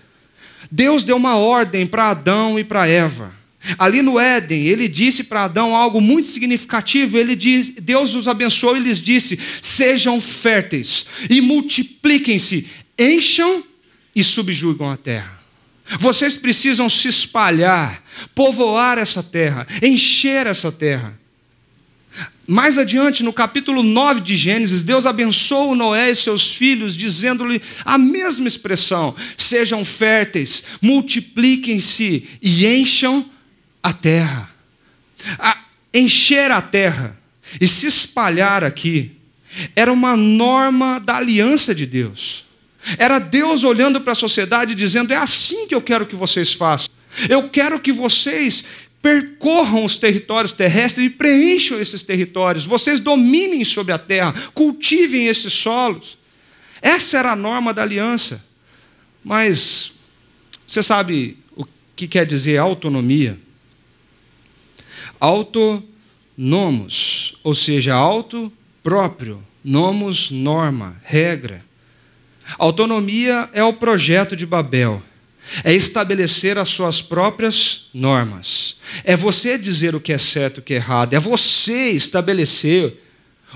Deus 0.75 1.05
deu 1.05 1.15
uma 1.15 1.37
ordem 1.37 1.87
para 1.87 2.09
Adão 2.09 2.59
e 2.59 2.63
para 2.65 2.85
Eva. 2.85 3.33
Ali 3.79 4.01
no 4.01 4.19
Éden, 4.19 4.65
ele 4.65 4.89
disse 4.89 5.23
para 5.23 5.45
Adão 5.45 5.73
algo 5.73 6.01
muito 6.01 6.27
significativo. 6.27 7.17
Ele 7.17 7.33
diz, 7.33 7.69
Deus 7.69 8.13
os 8.13 8.27
abençoou 8.27 8.75
e 8.75 8.81
lhes 8.81 8.99
disse: 8.99 9.39
sejam 9.61 10.19
férteis 10.19 11.05
e 11.29 11.39
multipliquem-se, 11.39 12.67
encham 12.99 13.63
e 14.13 14.21
subjugam 14.21 14.91
a 14.91 14.97
terra. 14.97 15.39
Vocês 15.97 16.35
precisam 16.35 16.89
se 16.89 17.07
espalhar, 17.07 18.03
povoar 18.35 18.97
essa 18.97 19.23
terra, 19.23 19.65
encher 19.81 20.45
essa 20.45 20.73
terra. 20.73 21.17
Mais 22.47 22.77
adiante, 22.77 23.23
no 23.23 23.33
capítulo 23.33 23.81
9 23.81 24.21
de 24.21 24.35
Gênesis, 24.35 24.83
Deus 24.83 25.07
abençoou 25.07 25.73
Noé 25.73 26.11
e 26.11 26.15
seus 26.15 26.53
filhos, 26.53 26.95
dizendo-lhe 26.95 27.59
a 27.83 27.97
mesma 27.97 28.47
expressão: 28.47 29.15
sejam 29.35 29.83
férteis, 29.83 30.63
multipliquem-se 30.81 32.27
e 32.41 32.67
encham 32.67 33.25
a 33.81 33.91
terra. 33.91 34.49
A 35.39 35.57
encher 35.93 36.51
a 36.51 36.61
terra 36.61 37.17
e 37.59 37.67
se 37.67 37.87
espalhar 37.87 38.63
aqui 38.63 39.13
era 39.75 39.91
uma 39.91 40.15
norma 40.15 40.99
da 40.99 41.15
aliança 41.15 41.73
de 41.73 41.85
Deus. 41.85 42.45
Era 42.97 43.17
Deus 43.17 43.63
olhando 43.63 43.99
para 44.01 44.11
a 44.11 44.15
sociedade 44.15 44.75
dizendo: 44.75 45.11
é 45.11 45.17
assim 45.17 45.67
que 45.67 45.73
eu 45.73 45.81
quero 45.81 46.05
que 46.05 46.15
vocês 46.15 46.53
façam. 46.53 46.89
Eu 47.29 47.49
quero 47.49 47.79
que 47.79 47.91
vocês 47.91 48.65
percorram 49.05 49.85
os 49.85 49.99
territórios 49.99 50.51
terrestres 50.51 51.05
e 51.05 51.11
preencham 51.11 51.79
esses 51.79 52.01
territórios. 52.01 52.65
Vocês 52.65 52.99
dominem 52.99 53.63
sobre 53.63 53.93
a 53.93 53.99
terra, 53.99 54.33
cultivem 54.51 55.27
esses 55.27 55.53
solos. 55.53 56.17
Essa 56.81 57.19
era 57.19 57.33
a 57.33 57.35
norma 57.35 57.71
da 57.71 57.83
aliança. 57.83 58.43
Mas 59.23 59.93
você 60.65 60.81
sabe 60.81 61.37
o 61.55 61.67
que 61.95 62.07
quer 62.07 62.25
dizer 62.25 62.57
autonomia? 62.57 63.39
Autonomos, 65.19 65.85
ou 67.43 67.53
seja, 67.53 67.93
auto 67.93 68.51
próprio, 68.81 69.39
nomos 69.63 70.31
norma, 70.31 70.99
regra. 71.03 71.63
Autonomia 72.57 73.51
é 73.53 73.63
o 73.63 73.73
projeto 73.73 74.35
de 74.35 74.47
Babel 74.47 75.03
é 75.63 75.73
estabelecer 75.73 76.57
as 76.57 76.69
suas 76.69 77.01
próprias 77.01 77.87
normas. 77.93 78.77
É 79.03 79.15
você 79.15 79.57
dizer 79.57 79.95
o 79.95 79.99
que 79.99 80.13
é 80.13 80.17
certo 80.17 80.57
e 80.57 80.59
o 80.59 80.63
que 80.63 80.73
é 80.73 80.77
errado. 80.77 81.13
É 81.13 81.19
você 81.19 81.91
estabelecer 81.91 83.01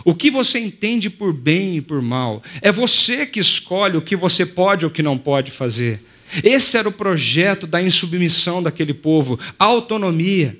o 0.06 0.14
que 0.14 0.32
você 0.32 0.60
entende 0.60 1.10
por 1.10 1.34
bem 1.34 1.78
e 1.78 1.82
por 1.82 2.02
mal. 2.02 2.42
É 2.62 2.72
você 2.72 3.26
que 3.26 3.40
escolhe 3.40 3.98
o 3.98 4.02
que 4.02 4.16
você 4.16 4.46
pode 4.46 4.86
ou 4.86 4.92
o 4.92 4.94
que 4.94 5.04
não 5.04 5.18
pode 5.18 5.52
fazer. 5.52 6.02
Esse 6.44 6.78
era 6.78 6.88
o 6.88 6.92
projeto 6.92 7.66
da 7.66 7.82
insubmissão 7.82 8.62
daquele 8.62 8.94
povo, 8.94 9.40
autonomia. 9.58 10.58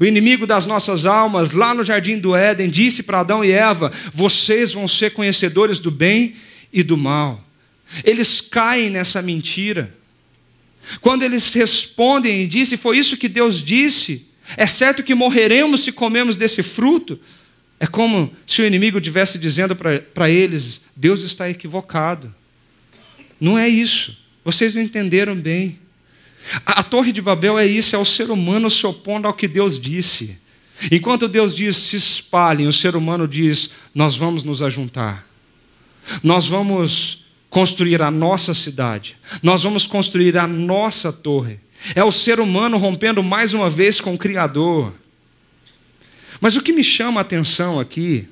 O 0.00 0.04
inimigo 0.04 0.46
das 0.46 0.66
nossas 0.66 1.06
almas, 1.06 1.52
lá 1.52 1.72
no 1.72 1.84
jardim 1.84 2.18
do 2.18 2.34
Éden, 2.34 2.68
disse 2.68 3.02
para 3.02 3.20
Adão 3.20 3.44
e 3.44 3.52
Eva: 3.52 3.92
Vocês 4.12 4.72
vão 4.72 4.88
ser 4.88 5.12
conhecedores 5.12 5.78
do 5.78 5.90
bem 5.90 6.34
e 6.72 6.82
do 6.82 6.96
mal. 6.96 7.45
Eles 8.04 8.40
caem 8.40 8.90
nessa 8.90 9.22
mentira. 9.22 9.94
Quando 11.00 11.22
eles 11.22 11.52
respondem 11.52 12.42
e 12.42 12.46
dizem, 12.46 12.78
foi 12.78 12.98
isso 12.98 13.16
que 13.16 13.28
Deus 13.28 13.62
disse, 13.62 14.26
é 14.56 14.66
certo 14.66 15.02
que 15.02 15.14
morreremos 15.14 15.82
se 15.82 15.92
comemos 15.92 16.36
desse 16.36 16.62
fruto. 16.62 17.18
É 17.78 17.86
como 17.86 18.32
se 18.46 18.62
o 18.62 18.66
inimigo 18.66 18.98
estivesse 18.98 19.38
dizendo 19.38 19.74
para 19.76 20.30
eles: 20.30 20.82
Deus 20.94 21.22
está 21.22 21.50
equivocado. 21.50 22.32
Não 23.40 23.58
é 23.58 23.68
isso. 23.68 24.16
Vocês 24.44 24.74
não 24.74 24.82
entenderam 24.82 25.34
bem. 25.34 25.78
A, 26.64 26.80
a 26.80 26.82
Torre 26.82 27.12
de 27.12 27.20
Babel 27.20 27.58
é 27.58 27.66
isso: 27.66 27.96
é 27.96 27.98
o 27.98 28.04
ser 28.04 28.30
humano 28.30 28.70
se 28.70 28.86
opondo 28.86 29.26
ao 29.26 29.34
que 29.34 29.48
Deus 29.48 29.78
disse. 29.78 30.38
Enquanto 30.90 31.26
Deus 31.26 31.54
diz 31.54 31.76
se 31.76 31.96
espalhem, 31.96 32.68
o 32.68 32.72
ser 32.72 32.96
humano 32.96 33.26
diz: 33.26 33.70
nós 33.94 34.14
vamos 34.14 34.42
nos 34.42 34.62
ajuntar. 34.62 35.26
Nós 36.22 36.46
vamos 36.46 37.25
construir 37.56 38.02
a 38.02 38.10
nossa 38.10 38.52
cidade, 38.52 39.16
nós 39.42 39.62
vamos 39.62 39.86
construir 39.86 40.36
a 40.36 40.46
nossa 40.46 41.10
torre. 41.10 41.58
É 41.94 42.04
o 42.04 42.12
ser 42.12 42.38
humano 42.38 42.76
rompendo 42.76 43.22
mais 43.22 43.54
uma 43.54 43.70
vez 43.70 43.98
com 43.98 44.12
o 44.12 44.18
Criador. 44.18 44.92
Mas 46.38 46.54
o 46.54 46.60
que 46.60 46.70
me 46.70 46.84
chama 46.84 47.18
a 47.18 47.22
atenção 47.22 47.80
aqui 47.80 48.28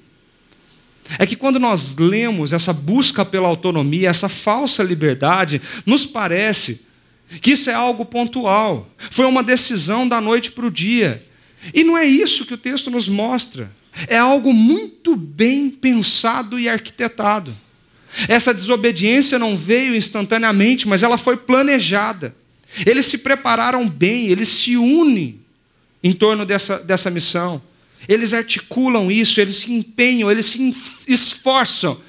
é 1.19 1.25
que 1.25 1.37
quando 1.37 1.59
nós 1.59 1.97
lemos 1.97 2.53
essa 2.53 2.71
busca 2.71 3.25
pela 3.25 3.49
autonomia, 3.49 4.11
essa 4.11 4.29
falsa 4.29 4.83
liberdade, 4.83 5.59
nos 5.87 6.05
parece 6.05 6.83
que 7.41 7.53
isso 7.53 7.71
é 7.71 7.75
algo 7.75 8.05
pontual, 8.05 8.91
foi 9.11 9.25
uma 9.25 9.43
decisão 9.43 10.07
da 10.07 10.21
noite 10.21 10.53
para 10.53 10.67
o 10.67 10.71
dia. 10.71 11.25
E 11.73 11.83
não 11.83 11.97
é 11.97 12.05
isso 12.05 12.45
que 12.45 12.53
o 12.53 12.59
texto 12.59 12.91
nos 12.91 13.09
mostra. 13.09 13.73
É 14.07 14.19
algo 14.19 14.53
muito 14.53 15.17
bem 15.17 15.71
pensado 15.71 16.61
e 16.61 16.69
arquitetado. 16.69 17.64
Essa 18.29 18.55
desobediência 18.55 19.39
não 19.39 19.57
veio 19.57 19.95
instantaneamente, 19.95 20.87
mas 20.87 21.03
ela 21.03 21.19
foi 21.19 21.37
planejada. 21.37 22.35
Eles 22.87 23.07
se 23.07 23.19
prepararam 23.19 23.89
bem, 23.89 24.27
eles 24.27 24.49
se 24.49 24.77
unem 24.77 25.41
em 26.03 26.13
torno 26.13 26.47
dessa, 26.47 26.79
dessa 26.79 27.11
missão. 27.11 27.61
Eles 28.09 28.33
articulam 28.33 29.11
isso, 29.11 29.41
eles 29.41 29.57
se 29.57 29.73
empenham, 29.73 30.31
eles 30.31 30.47
se 30.47 30.75
esforçam 31.09 32.01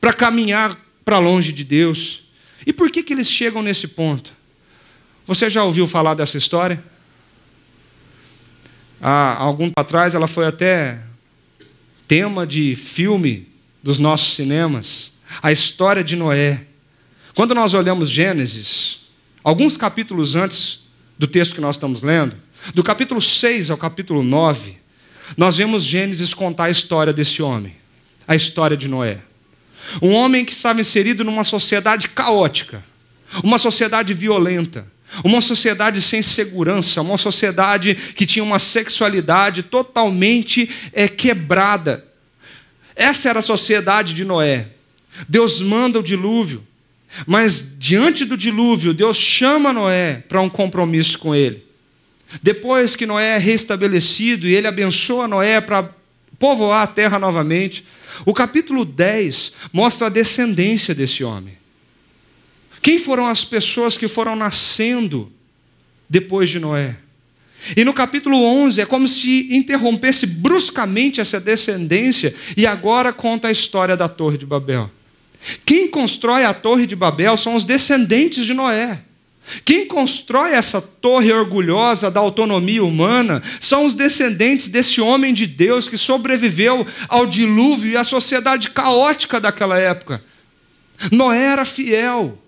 para 0.00 0.12
caminhar 0.12 0.78
para 1.04 1.18
longe 1.18 1.52
de 1.52 1.64
Deus. 1.64 2.24
E 2.66 2.72
por 2.72 2.90
que, 2.90 3.02
que 3.02 3.12
eles 3.12 3.30
chegam 3.30 3.62
nesse 3.62 3.88
ponto? 3.88 4.32
Você 5.26 5.48
já 5.48 5.64
ouviu 5.64 5.86
falar 5.86 6.14
dessa 6.14 6.36
história? 6.36 6.82
Há 9.00 9.36
algum 9.36 9.66
tempo 9.66 9.80
atrás 9.80 10.14
ela 10.14 10.26
foi 10.26 10.46
até 10.46 11.00
tema 12.08 12.46
de 12.46 12.74
filme 12.74 13.46
dos 13.82 13.98
nossos 13.98 14.34
cinemas 14.34 15.15
a 15.42 15.52
história 15.52 16.02
de 16.02 16.16
Noé. 16.16 16.66
Quando 17.34 17.54
nós 17.54 17.74
olhamos 17.74 18.10
Gênesis, 18.10 19.00
alguns 19.42 19.76
capítulos 19.76 20.34
antes 20.34 20.84
do 21.18 21.26
texto 21.26 21.54
que 21.54 21.60
nós 21.60 21.76
estamos 21.76 22.02
lendo, 22.02 22.36
do 22.74 22.82
capítulo 22.82 23.20
6 23.20 23.70
ao 23.70 23.76
capítulo 23.76 24.22
9, 24.22 24.76
nós 25.36 25.56
vemos 25.56 25.84
Gênesis 25.84 26.32
contar 26.34 26.64
a 26.64 26.70
história 26.70 27.12
desse 27.12 27.42
homem, 27.42 27.76
a 28.26 28.34
história 28.34 28.76
de 28.76 28.88
Noé. 28.88 29.18
Um 30.02 30.12
homem 30.12 30.44
que 30.44 30.52
estava 30.52 30.80
inserido 30.80 31.24
numa 31.24 31.44
sociedade 31.44 32.08
caótica, 32.08 32.82
uma 33.42 33.58
sociedade 33.58 34.14
violenta, 34.14 34.86
uma 35.22 35.40
sociedade 35.40 36.02
sem 36.02 36.22
segurança, 36.22 37.00
uma 37.00 37.18
sociedade 37.18 37.94
que 37.94 38.26
tinha 38.26 38.42
uma 38.42 38.58
sexualidade 38.58 39.62
totalmente 39.62 40.68
é, 40.92 41.08
quebrada. 41.08 42.04
Essa 42.94 43.28
era 43.28 43.38
a 43.38 43.42
sociedade 43.42 44.14
de 44.14 44.24
Noé. 44.24 44.70
Deus 45.28 45.60
manda 45.60 45.98
o 45.98 46.02
dilúvio, 46.02 46.66
mas 47.26 47.76
diante 47.78 48.24
do 48.24 48.36
dilúvio, 48.36 48.92
Deus 48.92 49.16
chama 49.16 49.72
Noé 49.72 50.24
para 50.28 50.40
um 50.40 50.48
compromisso 50.48 51.18
com 51.18 51.34
ele. 51.34 51.64
Depois 52.42 52.96
que 52.96 53.06
Noé 53.06 53.36
é 53.36 53.38
restabelecido 53.38 54.48
e 54.48 54.54
ele 54.54 54.66
abençoa 54.66 55.28
Noé 55.28 55.60
para 55.60 55.90
povoar 56.38 56.82
a 56.82 56.86
terra 56.86 57.18
novamente, 57.18 57.84
o 58.24 58.34
capítulo 58.34 58.84
10 58.84 59.52
mostra 59.72 60.08
a 60.08 60.10
descendência 60.10 60.94
desse 60.94 61.22
homem. 61.22 61.56
Quem 62.82 62.98
foram 62.98 63.26
as 63.26 63.44
pessoas 63.44 63.96
que 63.96 64.08
foram 64.08 64.36
nascendo 64.36 65.32
depois 66.08 66.50
de 66.50 66.58
Noé? 66.58 66.96
E 67.76 67.84
no 67.84 67.92
capítulo 67.92 68.36
11 68.38 68.80
é 68.80 68.86
como 68.86 69.08
se 69.08 69.48
interrompesse 69.50 70.26
bruscamente 70.26 71.20
essa 71.20 71.40
descendência 71.40 72.34
e 72.56 72.66
agora 72.66 73.12
conta 73.12 73.48
a 73.48 73.52
história 73.52 73.96
da 73.96 74.08
Torre 74.08 74.36
de 74.36 74.46
Babel. 74.46 74.90
Quem 75.64 75.88
constrói 75.88 76.44
a 76.44 76.54
Torre 76.54 76.86
de 76.86 76.96
Babel 76.96 77.36
são 77.36 77.54
os 77.54 77.64
descendentes 77.64 78.46
de 78.46 78.54
Noé. 78.54 79.00
Quem 79.64 79.86
constrói 79.86 80.52
essa 80.52 80.80
torre 80.80 81.32
orgulhosa 81.32 82.10
da 82.10 82.18
autonomia 82.18 82.84
humana 82.84 83.40
são 83.60 83.84
os 83.84 83.94
descendentes 83.94 84.68
desse 84.68 85.00
homem 85.00 85.32
de 85.32 85.46
Deus 85.46 85.88
que 85.88 85.96
sobreviveu 85.96 86.84
ao 87.08 87.26
dilúvio 87.26 87.92
e 87.92 87.96
à 87.96 88.02
sociedade 88.02 88.70
caótica 88.70 89.40
daquela 89.40 89.78
época. 89.78 90.22
Noé 91.12 91.44
era 91.44 91.64
fiel. 91.64 92.42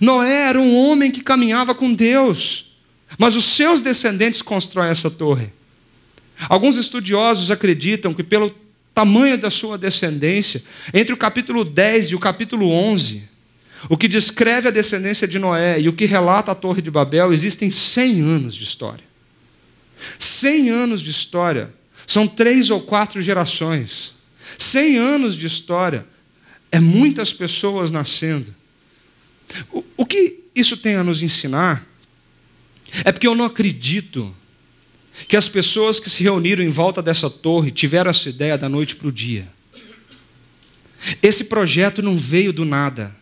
Noé 0.00 0.48
era 0.48 0.60
um 0.60 0.74
homem 0.74 1.10
que 1.10 1.20
caminhava 1.20 1.74
com 1.74 1.92
Deus. 1.92 2.72
Mas 3.18 3.36
os 3.36 3.44
seus 3.44 3.82
descendentes 3.82 4.40
constroem 4.40 4.90
essa 4.90 5.10
torre. 5.10 5.52
Alguns 6.48 6.76
estudiosos 6.76 7.50
acreditam 7.50 8.14
que, 8.14 8.24
pelo 8.24 8.50
tamanho 8.94 9.36
da 9.36 9.50
sua 9.50 9.76
descendência, 9.76 10.62
entre 10.92 11.12
o 11.12 11.16
capítulo 11.16 11.64
10 11.64 12.12
e 12.12 12.14
o 12.14 12.18
capítulo 12.20 12.70
11, 12.70 13.24
o 13.88 13.96
que 13.96 14.06
descreve 14.06 14.68
a 14.68 14.70
descendência 14.70 15.26
de 15.26 15.38
Noé 15.38 15.80
e 15.80 15.88
o 15.88 15.92
que 15.92 16.06
relata 16.06 16.52
a 16.52 16.54
Torre 16.54 16.80
de 16.80 16.90
Babel, 16.90 17.32
existem 17.32 17.70
100 17.70 18.22
anos 18.22 18.54
de 18.54 18.64
história. 18.64 19.04
100 20.18 20.70
anos 20.70 21.00
de 21.00 21.10
história 21.10 21.72
são 22.06 22.26
três 22.26 22.70
ou 22.70 22.80
quatro 22.80 23.20
gerações. 23.20 24.14
100 24.58 24.98
anos 24.98 25.36
de 25.36 25.46
história 25.46 26.06
é 26.70 26.78
muitas 26.78 27.32
pessoas 27.32 27.90
nascendo. 27.90 28.54
O, 29.72 29.84
o 29.98 30.06
que 30.06 30.44
isso 30.54 30.76
tem 30.76 30.94
a 30.94 31.04
nos 31.04 31.22
ensinar 31.22 31.86
é 33.04 33.10
porque 33.10 33.26
eu 33.26 33.34
não 33.34 33.44
acredito 33.44 34.34
que 35.28 35.36
as 35.36 35.48
pessoas 35.48 36.00
que 36.00 36.10
se 36.10 36.22
reuniram 36.22 36.62
em 36.62 36.68
volta 36.68 37.00
dessa 37.00 37.30
torre 37.30 37.70
tiveram 37.70 38.10
essa 38.10 38.28
ideia 38.28 38.58
da 38.58 38.68
noite 38.68 38.96
para 38.96 39.08
o 39.08 39.12
dia. 39.12 39.48
Esse 41.22 41.44
projeto 41.44 42.02
não 42.02 42.16
veio 42.16 42.52
do 42.52 42.64
nada. 42.64 43.14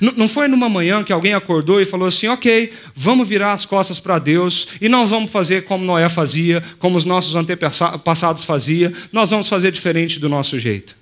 Não 0.00 0.28
foi 0.28 0.48
numa 0.48 0.68
manhã 0.68 1.02
que 1.02 1.12
alguém 1.12 1.32
acordou 1.32 1.80
e 1.80 1.84
falou 1.84 2.08
assim: 2.08 2.26
ok, 2.26 2.72
vamos 2.94 3.28
virar 3.28 3.52
as 3.52 3.64
costas 3.64 3.98
para 3.98 4.18
Deus 4.18 4.68
e 4.80 4.88
não 4.88 5.06
vamos 5.06 5.30
fazer 5.30 5.64
como 5.64 5.84
Noé 5.84 6.08
fazia, 6.08 6.62
como 6.78 6.98
os 6.98 7.04
nossos 7.04 7.34
antepassados 7.34 8.44
faziam, 8.44 8.92
nós 9.12 9.30
vamos 9.30 9.48
fazer 9.48 9.72
diferente 9.72 10.18
do 10.18 10.28
nosso 10.28 10.58
jeito. 10.58 10.94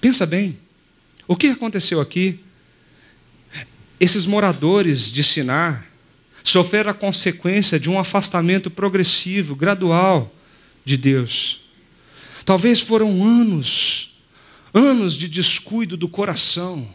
Pensa 0.00 0.26
bem, 0.26 0.58
o 1.26 1.36
que 1.36 1.46
aconteceu 1.46 2.00
aqui? 2.00 2.40
Esses 3.98 4.26
moradores 4.26 5.10
de 5.10 5.22
Sinar 5.22 5.86
sofreram 6.44 6.90
a 6.90 6.94
consequência 6.94 7.78
de 7.78 7.88
um 7.90 7.98
afastamento 7.98 8.70
progressivo, 8.70 9.54
gradual 9.54 10.32
de 10.84 10.96
Deus. 10.96 11.60
Talvez 12.44 12.80
foram 12.80 13.22
anos, 13.24 14.14
anos 14.74 15.14
de 15.14 15.28
descuido 15.28 15.96
do 15.96 16.08
coração. 16.08 16.88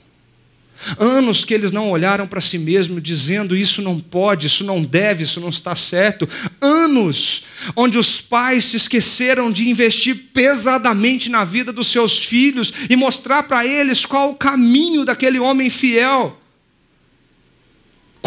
Anos 0.99 1.43
que 1.43 1.55
eles 1.55 1.71
não 1.71 1.89
olharam 1.89 2.27
para 2.27 2.39
si 2.39 2.59
mesmos 2.59 3.01
dizendo 3.01 3.55
isso 3.55 3.81
não 3.81 3.99
pode, 3.99 4.45
isso 4.45 4.63
não 4.63 4.83
deve, 4.83 5.23
isso 5.23 5.39
não 5.39 5.49
está 5.49 5.75
certo. 5.75 6.29
Anos 6.61 7.43
onde 7.75 7.97
os 7.97 8.21
pais 8.21 8.65
se 8.65 8.77
esqueceram 8.77 9.51
de 9.51 9.67
investir 9.69 10.15
pesadamente 10.33 11.29
na 11.29 11.43
vida 11.43 11.73
dos 11.73 11.87
seus 11.87 12.19
filhos 12.19 12.71
e 12.89 12.95
mostrar 12.95 13.43
para 13.43 13.65
eles 13.65 14.05
qual 14.05 14.29
o 14.29 14.35
caminho 14.35 15.03
daquele 15.03 15.39
homem 15.39 15.69
fiel. 15.69 16.39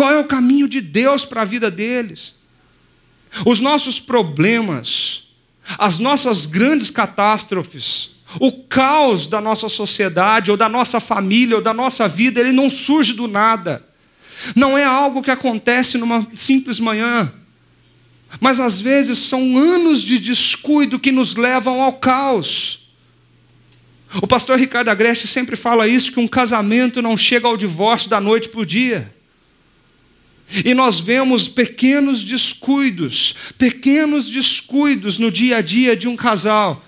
Qual 0.01 0.11
é 0.11 0.19
o 0.19 0.25
caminho 0.25 0.67
de 0.67 0.81
Deus 0.81 1.27
para 1.27 1.43
a 1.43 1.45
vida 1.45 1.71
deles? 1.71 2.33
Os 3.45 3.61
nossos 3.61 4.01
problemas, 4.01 5.25
as 5.77 5.99
nossas 5.99 6.47
grandes 6.47 6.91
catástrofes, 6.91 8.13
o 8.41 8.51
caos 8.63 9.27
da 9.27 9.43
nossa 9.43 9.69
sociedade, 9.69 10.51
ou 10.51 10.57
da 10.57 10.71
nossa 10.71 11.01
família, 11.01 11.57
ou 11.57 11.63
da 11.63 11.75
nossa 11.75 12.09
vida, 12.09 12.41
ele 12.41 12.51
não 12.51 12.71
surge 12.71 13.13
do 13.13 13.29
nada. 13.29 13.87
Não 14.57 14.79
é 14.79 14.85
algo 14.85 15.23
que 15.23 15.31
acontece 15.31 15.99
numa 15.99 16.27
simples 16.35 16.81
manhã. 16.81 17.31
Mas 18.41 18.59
às 18.59 18.81
vezes 18.81 19.19
são 19.19 19.59
anos 19.59 20.01
de 20.01 20.19
descuido 20.19 20.99
que 20.99 21.13
nos 21.13 21.37
levam 21.37 21.83
ao 21.83 21.93
caos. 21.93 22.89
O 24.15 24.27
pastor 24.27 24.59
Ricardo 24.59 24.89
Agreste 24.89 25.29
sempre 25.29 25.57
fala 25.57 25.87
isso: 25.87 26.11
que 26.11 26.21
um 26.21 26.27
casamento 26.27 27.03
não 27.03 27.19
chega 27.19 27.47
ao 27.47 27.55
divórcio 27.55 28.09
da 28.09 28.19
noite 28.19 28.49
para 28.49 28.61
o 28.61 28.65
dia. 28.65 29.20
E 30.65 30.75
nós 30.75 30.99
vemos 30.99 31.47
pequenos 31.47 32.25
descuidos, 32.25 33.35
pequenos 33.57 34.29
descuidos 34.29 35.17
no 35.17 35.31
dia 35.31 35.59
a 35.59 35.61
dia 35.61 35.97
de 35.97 36.09
um 36.09 36.17
casal, 36.17 36.85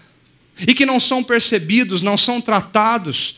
e 0.67 0.75
que 0.75 0.85
não 0.85 0.99
são 0.99 1.23
percebidos, 1.23 2.03
não 2.03 2.17
são 2.17 2.41
tratados. 2.41 3.37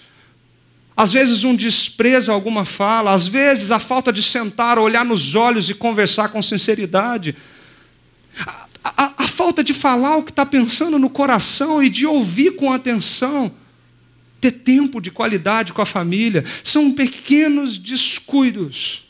Às 0.96 1.12
vezes, 1.12 1.44
um 1.44 1.54
desprezo 1.54 2.30
a 2.30 2.34
alguma 2.34 2.64
fala, 2.64 3.12
às 3.12 3.26
vezes, 3.26 3.70
a 3.70 3.78
falta 3.78 4.10
de 4.10 4.22
sentar, 4.22 4.78
olhar 4.78 5.04
nos 5.04 5.34
olhos 5.34 5.68
e 5.68 5.74
conversar 5.74 6.28
com 6.28 6.42
sinceridade. 6.42 7.36
A, 8.46 8.66
a, 8.82 9.24
a 9.24 9.28
falta 9.28 9.62
de 9.62 9.74
falar 9.74 10.16
o 10.16 10.22
que 10.22 10.30
está 10.32 10.46
pensando 10.46 10.98
no 10.98 11.10
coração 11.10 11.82
e 11.82 11.90
de 11.90 12.06
ouvir 12.06 12.52
com 12.52 12.72
atenção. 12.72 13.52
Ter 14.40 14.52
tempo 14.52 15.02
de 15.02 15.10
qualidade 15.10 15.72
com 15.74 15.82
a 15.82 15.86
família. 15.86 16.44
São 16.62 16.92
pequenos 16.92 17.76
descuidos 17.76 19.03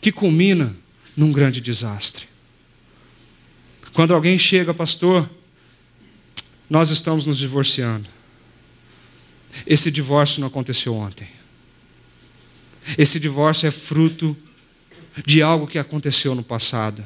que 0.00 0.12
culmina 0.12 0.74
num 1.16 1.32
grande 1.32 1.60
desastre. 1.60 2.26
Quando 3.92 4.14
alguém 4.14 4.38
chega, 4.38 4.72
pastor, 4.72 5.28
nós 6.70 6.90
estamos 6.90 7.26
nos 7.26 7.38
divorciando. 7.38 8.08
Esse 9.66 9.90
divórcio 9.90 10.40
não 10.40 10.48
aconteceu 10.48 10.94
ontem. 10.94 11.28
Esse 12.96 13.18
divórcio 13.18 13.66
é 13.66 13.70
fruto 13.70 14.36
de 15.26 15.42
algo 15.42 15.66
que 15.66 15.78
aconteceu 15.78 16.34
no 16.34 16.42
passado, 16.42 17.04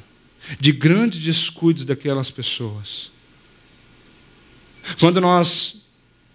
de 0.61 0.73
grandes 0.73 1.21
descuidos 1.21 1.85
daquelas 1.85 2.31
pessoas. 2.31 3.11
Quando 4.99 5.21
nós 5.21 5.83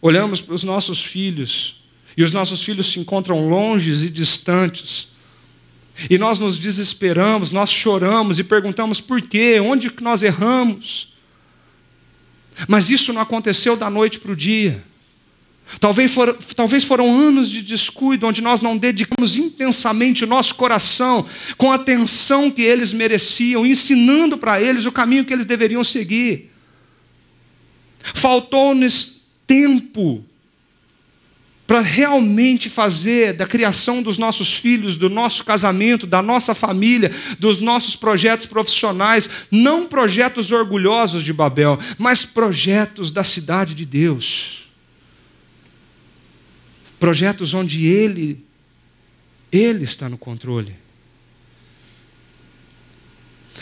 olhamos 0.02 0.42
para 0.42 0.56
os 0.56 0.64
nossos 0.64 1.04
filhos 1.04 1.84
e 2.16 2.24
os 2.24 2.32
nossos 2.32 2.64
filhos 2.64 2.88
se 2.88 3.00
encontram 3.00 3.48
longes 3.48 4.02
e 4.02 4.10
distantes, 4.10 5.10
e 6.10 6.18
nós 6.18 6.38
nos 6.38 6.58
desesperamos, 6.58 7.52
nós 7.52 7.72
choramos 7.72 8.38
e 8.38 8.44
perguntamos 8.44 9.02
por 9.02 9.22
quê, 9.22 9.60
onde 9.60 9.90
que 9.90 10.04
nós 10.04 10.22
erramos. 10.22 11.14
Mas 12.68 12.90
isso 12.90 13.12
não 13.12 13.22
aconteceu 13.22 13.76
da 13.76 13.90
noite 13.90 14.20
para 14.20 14.32
o 14.32 14.36
dia. 14.36 14.84
Talvez, 15.80 16.12
for, 16.12 16.34
talvez 16.56 16.84
foram 16.86 17.20
anos 17.20 17.50
de 17.50 17.62
descuido, 17.62 18.26
onde 18.26 18.42
nós 18.42 18.62
não 18.62 18.78
dedicamos 18.78 19.36
intensamente 19.36 20.24
o 20.24 20.28
nosso 20.28 20.56
coração 20.56 21.26
com 21.58 21.72
a 21.72 21.76
atenção 21.76 22.50
que 22.50 22.62
eles 22.62 22.94
mereciam, 22.94 23.66
ensinando 23.66 24.38
para 24.38 24.62
eles 24.62 24.86
o 24.86 24.92
caminho 24.92 25.26
que 25.26 25.34
eles 25.34 25.46
deveriam 25.46 25.84
seguir. 25.84 26.52
Faltou-nos 28.14 29.24
tempo 29.46 30.24
para 31.68 31.82
realmente 31.82 32.70
fazer 32.70 33.34
da 33.34 33.46
criação 33.46 34.02
dos 34.02 34.18
nossos 34.18 34.54
filhos, 34.54 34.96
do 34.96 35.10
nosso 35.10 35.44
casamento, 35.44 36.08
da 36.08 36.22
nossa 36.22 36.56
família, 36.56 37.12
dos 37.38 37.60
nossos 37.60 37.94
projetos 37.94 38.46
profissionais, 38.46 39.30
não 39.52 39.86
projetos 39.86 40.54
orgulhosos 40.54 41.24
de 41.24 41.34
Babel, 41.34 41.78
mas 41.98 42.26
projetos 42.26 43.12
da 43.12 43.22
cidade 43.22 43.74
de 43.74 43.86
Deus. 43.86 44.66
Projetos 46.98 47.54
onde 47.54 47.86
Ele, 47.86 48.42
Ele 49.52 49.84
está 49.84 50.08
no 50.08 50.18
controle. 50.18 50.74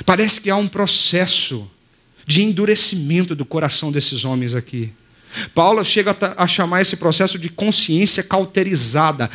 Parece 0.05 0.39
que 0.39 0.51
há 0.51 0.55
um 0.55 0.67
processo 0.67 1.69
de 2.27 2.43
endurecimento 2.43 3.35
do 3.35 3.45
coração 3.45 3.91
desses 3.91 4.23
homens 4.25 4.53
aqui. 4.53 4.93
Paulo 5.53 5.83
chega 5.83 6.15
a 6.37 6.47
chamar 6.47 6.81
esse 6.81 6.95
processo 6.95 7.37
de 7.37 7.49
consciência 7.49 8.23
cauterizada. 8.23 9.29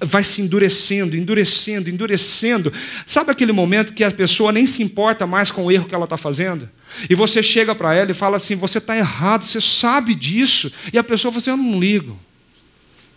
Vai 0.00 0.22
se 0.22 0.40
endurecendo, 0.40 1.16
endurecendo, 1.16 1.90
endurecendo. 1.90 2.72
Sabe 3.04 3.32
aquele 3.32 3.52
momento 3.52 3.92
que 3.92 4.04
a 4.04 4.10
pessoa 4.10 4.52
nem 4.52 4.66
se 4.66 4.82
importa 4.82 5.26
mais 5.26 5.50
com 5.50 5.64
o 5.64 5.72
erro 5.72 5.86
que 5.86 5.94
ela 5.94 6.04
está 6.04 6.16
fazendo? 6.16 6.68
E 7.10 7.14
você 7.14 7.42
chega 7.42 7.74
para 7.74 7.92
ela 7.94 8.10
e 8.10 8.14
fala 8.14 8.36
assim: 8.36 8.54
você 8.54 8.78
está 8.78 8.96
errado, 8.96 9.42
você 9.44 9.60
sabe 9.60 10.14
disso. 10.14 10.70
E 10.92 10.98
a 10.98 11.02
pessoa 11.02 11.32
fala 11.32 11.40
assim: 11.40 11.50
eu 11.50 11.56
não 11.56 11.80
ligo. 11.80 12.18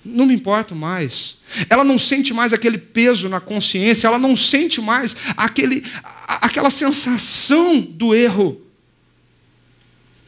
Não 0.03 0.27
me 0.27 0.35
importo 0.35 0.75
mais. 0.75 1.37
Ela 1.67 1.83
não 1.83 1.97
sente 1.97 2.33
mais 2.33 2.53
aquele 2.53 2.77
peso 2.77 3.27
na 3.27 3.39
consciência, 3.39 4.07
ela 4.07 4.19
não 4.19 4.35
sente 4.35 4.79
mais 4.79 5.15
aquele, 5.35 5.83
aquela 6.27 6.69
sensação 6.69 7.81
do 7.81 8.13
erro 8.13 8.64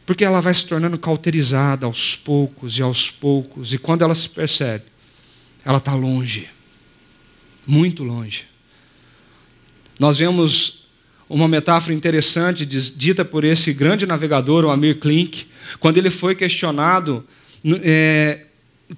porque 0.07 0.23
ela 0.23 0.39
vai 0.39 0.53
se 0.53 0.65
tornando 0.65 0.97
cauterizada 0.97 1.85
aos 1.85 2.15
poucos 2.15 2.77
e 2.77 2.81
aos 2.81 3.11
poucos, 3.11 3.73
e 3.73 3.77
quando 3.77 4.03
ela 4.03 4.15
se 4.15 4.29
percebe, 4.29 4.85
ela 5.65 5.79
está 5.79 5.93
longe, 5.93 6.47
muito 7.67 8.05
longe. 8.05 8.45
Nós 9.99 10.17
vemos 10.17 10.87
uma 11.27 11.45
metáfora 11.45 11.93
interessante 11.93 12.65
dita 12.65 13.25
por 13.25 13.43
esse 13.43 13.73
grande 13.73 14.05
navegador, 14.05 14.63
o 14.63 14.69
Amir 14.69 14.97
Klink, 14.97 15.45
quando 15.77 15.97
ele 15.97 16.09
foi 16.09 16.35
questionado 16.35 17.27
é, 17.83 18.45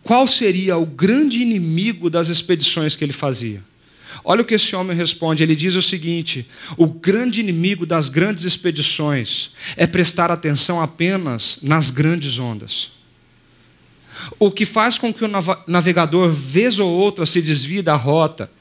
qual 0.04 0.28
seria 0.28 0.78
o 0.78 0.86
grande 0.86 1.40
inimigo 1.40 2.08
das 2.08 2.30
expedições 2.30 2.96
que 2.96 3.04
ele 3.04 3.14
fazia. 3.14 3.64
Olha 4.24 4.42
o 4.42 4.46
que 4.46 4.56
esse 4.56 4.76
homem 4.76 4.96
responde. 4.96 5.44
Ele 5.44 5.56
diz 5.56 5.76
o 5.76 5.82
seguinte: 5.82 6.48
o 6.78 6.88
grande 6.88 7.40
inimigo 7.40 7.86
das 7.86 8.10
grandes 8.10 8.44
expedições 8.44 9.52
é 9.76 9.88
prestar 9.88 10.32
atenção 10.32 10.82
apenas 10.82 11.60
nas 11.62 11.90
grandes 11.90 12.38
ondas. 12.40 12.92
O 14.38 14.52
que 14.52 14.66
faz 14.66 14.98
com 14.98 15.14
que 15.14 15.24
o 15.24 15.32
navegador, 15.68 16.30
vez 16.30 16.78
ou 16.78 16.90
outra, 16.90 17.26
se 17.26 17.42
desvie 17.42 17.82
da 17.82 17.96
rota, 17.96 18.52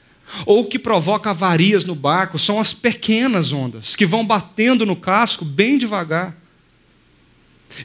ou 0.45 0.65
que 0.65 0.79
provoca 0.79 1.31
avarias 1.31 1.83
no 1.83 1.95
barco, 1.95 2.39
são 2.39 2.59
as 2.59 2.71
pequenas 2.71 3.51
ondas, 3.51 3.95
que 3.95 4.05
vão 4.05 4.25
batendo 4.25 4.85
no 4.85 4.95
casco 4.95 5.43
bem 5.43 5.77
devagar. 5.77 6.35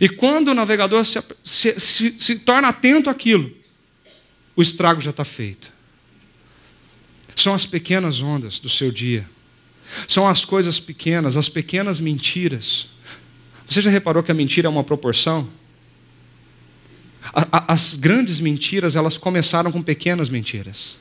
E 0.01 0.09
quando 0.09 0.49
o 0.49 0.55
navegador 0.55 1.05
se, 1.05 1.23
se, 1.43 1.81
se, 1.81 2.15
se 2.19 2.39
torna 2.39 2.69
atento 2.69 3.11
àquilo, 3.11 3.51
o 4.57 4.63
estrago 4.63 5.01
já 5.01 5.11
está 5.11 5.25
feito. 5.25 5.74
São 7.37 7.55
as 7.55 7.67
pequenas 7.67 8.21
ondas 8.21 8.59
do 8.59 8.69
seu 8.69 8.91
dia. 8.91 9.29
São 10.09 10.27
as 10.27 10.45
coisas 10.45 10.81
pequenas, 10.81 11.37
as 11.37 11.49
pequenas 11.49 12.01
mentiras. 12.01 12.87
Você 13.69 13.81
já 13.81 13.91
reparou 13.91 14.23
que 14.23 14.31
a 14.31 14.35
mentira 14.35 14.67
é 14.67 14.71
uma 14.71 14.85
proporção? 14.85 15.49
As 17.33 17.95
grandes 17.95 18.39
mentiras, 18.39 18.97
elas 18.97 19.17
começaram 19.17 19.73
com 19.73 19.83
pequenas 19.83 20.29
mentiras. 20.29 20.97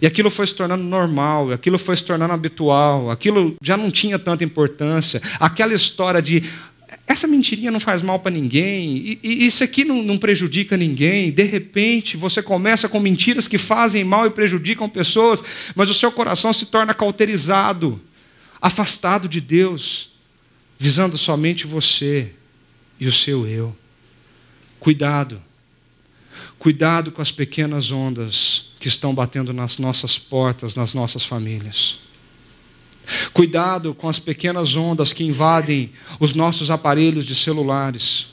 E 0.00 0.06
aquilo 0.06 0.30
foi 0.30 0.46
se 0.46 0.54
tornando 0.54 0.84
normal, 0.84 1.50
aquilo 1.50 1.78
foi 1.78 1.96
se 1.96 2.04
tornando 2.04 2.32
habitual, 2.32 3.10
aquilo 3.10 3.56
já 3.60 3.76
não 3.76 3.90
tinha 3.90 4.18
tanta 4.18 4.44
importância. 4.44 5.20
Aquela 5.38 5.74
história 5.74 6.22
de 6.22 6.42
essa 7.10 7.26
mentirinha 7.26 7.72
não 7.72 7.80
faz 7.80 8.02
mal 8.02 8.20
para 8.20 8.30
ninguém, 8.30 9.18
e, 9.20 9.44
isso 9.44 9.64
aqui 9.64 9.84
não, 9.84 10.00
não 10.00 10.16
prejudica 10.16 10.76
ninguém. 10.76 11.32
De 11.32 11.42
repente, 11.42 12.16
você 12.16 12.40
começa 12.40 12.88
com 12.88 13.00
mentiras 13.00 13.48
que 13.48 13.58
fazem 13.58 14.04
mal 14.04 14.26
e 14.26 14.30
prejudicam 14.30 14.88
pessoas, 14.88 15.42
mas 15.74 15.90
o 15.90 15.94
seu 15.94 16.12
coração 16.12 16.52
se 16.52 16.66
torna 16.66 16.94
cauterizado, 16.94 18.00
afastado 18.62 19.28
de 19.28 19.40
Deus, 19.40 20.10
visando 20.78 21.18
somente 21.18 21.66
você 21.66 22.32
e 23.00 23.08
o 23.08 23.12
seu 23.12 23.44
eu. 23.44 23.76
Cuidado, 24.78 25.42
cuidado 26.60 27.10
com 27.10 27.20
as 27.20 27.32
pequenas 27.32 27.90
ondas 27.90 28.70
que 28.78 28.86
estão 28.86 29.12
batendo 29.12 29.52
nas 29.52 29.78
nossas 29.78 30.16
portas, 30.16 30.76
nas 30.76 30.94
nossas 30.94 31.24
famílias. 31.24 31.98
Cuidado 33.32 33.94
com 33.94 34.08
as 34.08 34.18
pequenas 34.18 34.74
ondas 34.76 35.12
que 35.12 35.24
invadem 35.24 35.92
os 36.18 36.34
nossos 36.34 36.70
aparelhos 36.70 37.24
de 37.24 37.34
celulares. 37.34 38.30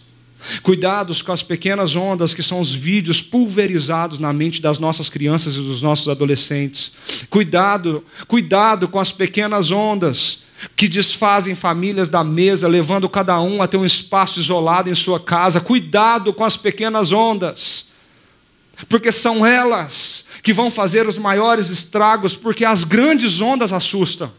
Cuidados 0.61 1.21
com 1.21 1.31
as 1.31 1.41
pequenas 1.41 1.95
ondas 1.95 2.33
que 2.33 2.43
são 2.43 2.59
os 2.59 2.71
vídeos 2.71 3.21
pulverizados 3.21 4.19
na 4.19 4.31
mente 4.31 4.61
das 4.61 4.77
nossas 4.77 5.09
crianças 5.09 5.55
e 5.55 5.59
dos 5.59 5.81
nossos 5.81 6.07
adolescentes. 6.07 6.91
Cuidado, 7.29 8.05
cuidado 8.27 8.87
com 8.87 8.99
as 8.99 9.11
pequenas 9.11 9.71
ondas 9.71 10.43
que 10.75 10.87
desfazem 10.87 11.55
famílias 11.55 12.09
da 12.09 12.23
mesa, 12.23 12.67
levando 12.67 13.09
cada 13.09 13.39
um 13.41 13.61
a 13.61 13.67
ter 13.67 13.77
um 13.77 13.85
espaço 13.85 14.39
isolado 14.39 14.89
em 14.89 14.95
sua 14.95 15.19
casa. 15.19 15.59
Cuidado 15.59 16.31
com 16.33 16.43
as 16.43 16.55
pequenas 16.55 17.11
ondas, 17.11 17.87
porque 18.87 19.11
são 19.11 19.45
elas 19.45 20.25
que 20.43 20.53
vão 20.53 20.69
fazer 20.69 21.07
os 21.07 21.17
maiores 21.17 21.69
estragos, 21.69 22.35
porque 22.35 22.63
as 22.63 22.83
grandes 22.83 23.41
ondas 23.41 23.73
assustam. 23.73 24.31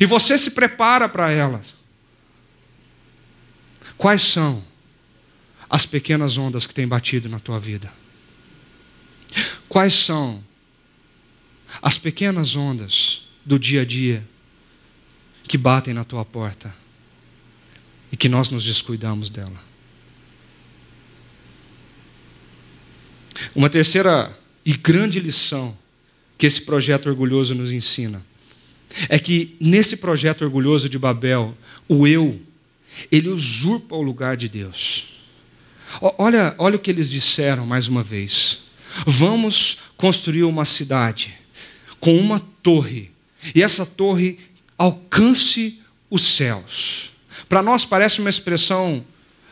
E 0.00 0.06
você 0.06 0.38
se 0.38 0.52
prepara 0.52 1.08
para 1.08 1.30
elas. 1.30 1.74
Quais 3.96 4.22
são 4.22 4.64
as 5.68 5.86
pequenas 5.86 6.36
ondas 6.36 6.66
que 6.66 6.74
têm 6.74 6.86
batido 6.86 7.28
na 7.28 7.38
tua 7.38 7.58
vida? 7.58 7.92
Quais 9.68 9.94
são 9.94 10.42
as 11.82 11.98
pequenas 11.98 12.56
ondas 12.56 13.22
do 13.44 13.58
dia 13.58 13.82
a 13.82 13.84
dia 13.84 14.26
que 15.44 15.58
batem 15.58 15.92
na 15.92 16.04
tua 16.04 16.24
porta 16.24 16.74
e 18.10 18.16
que 18.16 18.28
nós 18.28 18.50
nos 18.50 18.64
descuidamos 18.64 19.28
dela? 19.28 19.74
Uma 23.54 23.68
terceira 23.68 24.36
e 24.64 24.74
grande 24.74 25.20
lição 25.20 25.76
que 26.38 26.46
esse 26.46 26.62
projeto 26.62 27.08
orgulhoso 27.08 27.54
nos 27.54 27.70
ensina 27.72 28.24
é 29.08 29.18
que 29.18 29.56
nesse 29.60 29.96
projeto 29.96 30.42
orgulhoso 30.42 30.88
de 30.88 30.98
Babel, 30.98 31.56
o 31.88 32.06
eu, 32.06 32.40
ele 33.10 33.28
usurpa 33.28 33.94
o 33.94 34.02
lugar 34.02 34.36
de 34.36 34.48
Deus. 34.48 35.06
Olha, 36.18 36.54
olha 36.58 36.76
o 36.76 36.78
que 36.78 36.90
eles 36.90 37.10
disseram 37.10 37.66
mais 37.66 37.88
uma 37.88 38.02
vez. 38.02 38.64
Vamos 39.06 39.78
construir 39.96 40.44
uma 40.44 40.64
cidade 40.64 41.34
com 42.00 42.16
uma 42.18 42.40
torre, 42.62 43.10
e 43.54 43.62
essa 43.62 43.86
torre 43.86 44.38
alcance 44.76 45.80
os 46.10 46.22
céus. 46.22 47.12
Para 47.48 47.62
nós 47.62 47.84
parece 47.84 48.20
uma 48.20 48.30
expressão 48.30 49.04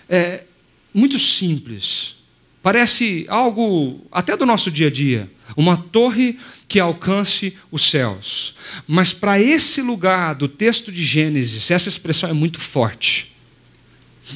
é, 0.09 0.45
muito 0.93 1.19
simples, 1.19 2.17
Parece 2.63 3.27
algo 3.29 4.07
até 4.11 4.37
do 4.37 4.47
nosso 4.47 4.71
dia 4.71 4.87
a 4.87 4.91
dia, 4.91 5.29
uma 5.57 5.77
torre 5.77 6.39
que 6.69 6.79
alcance 6.79 7.55
os 7.73 7.91
céus. 7.91 8.55
Mas 8.87 9.13
para 9.13 9.41
esse 9.41 9.83
lugar 9.83 10.35
do 10.35 10.47
texto 10.47 10.93
de 10.93 11.05
Gênesis, 11.05 11.71
essa 11.73 11.89
expressão 11.89 12.31
é 12.31 12.33
muito 12.33 12.61
forte. 12.61 13.33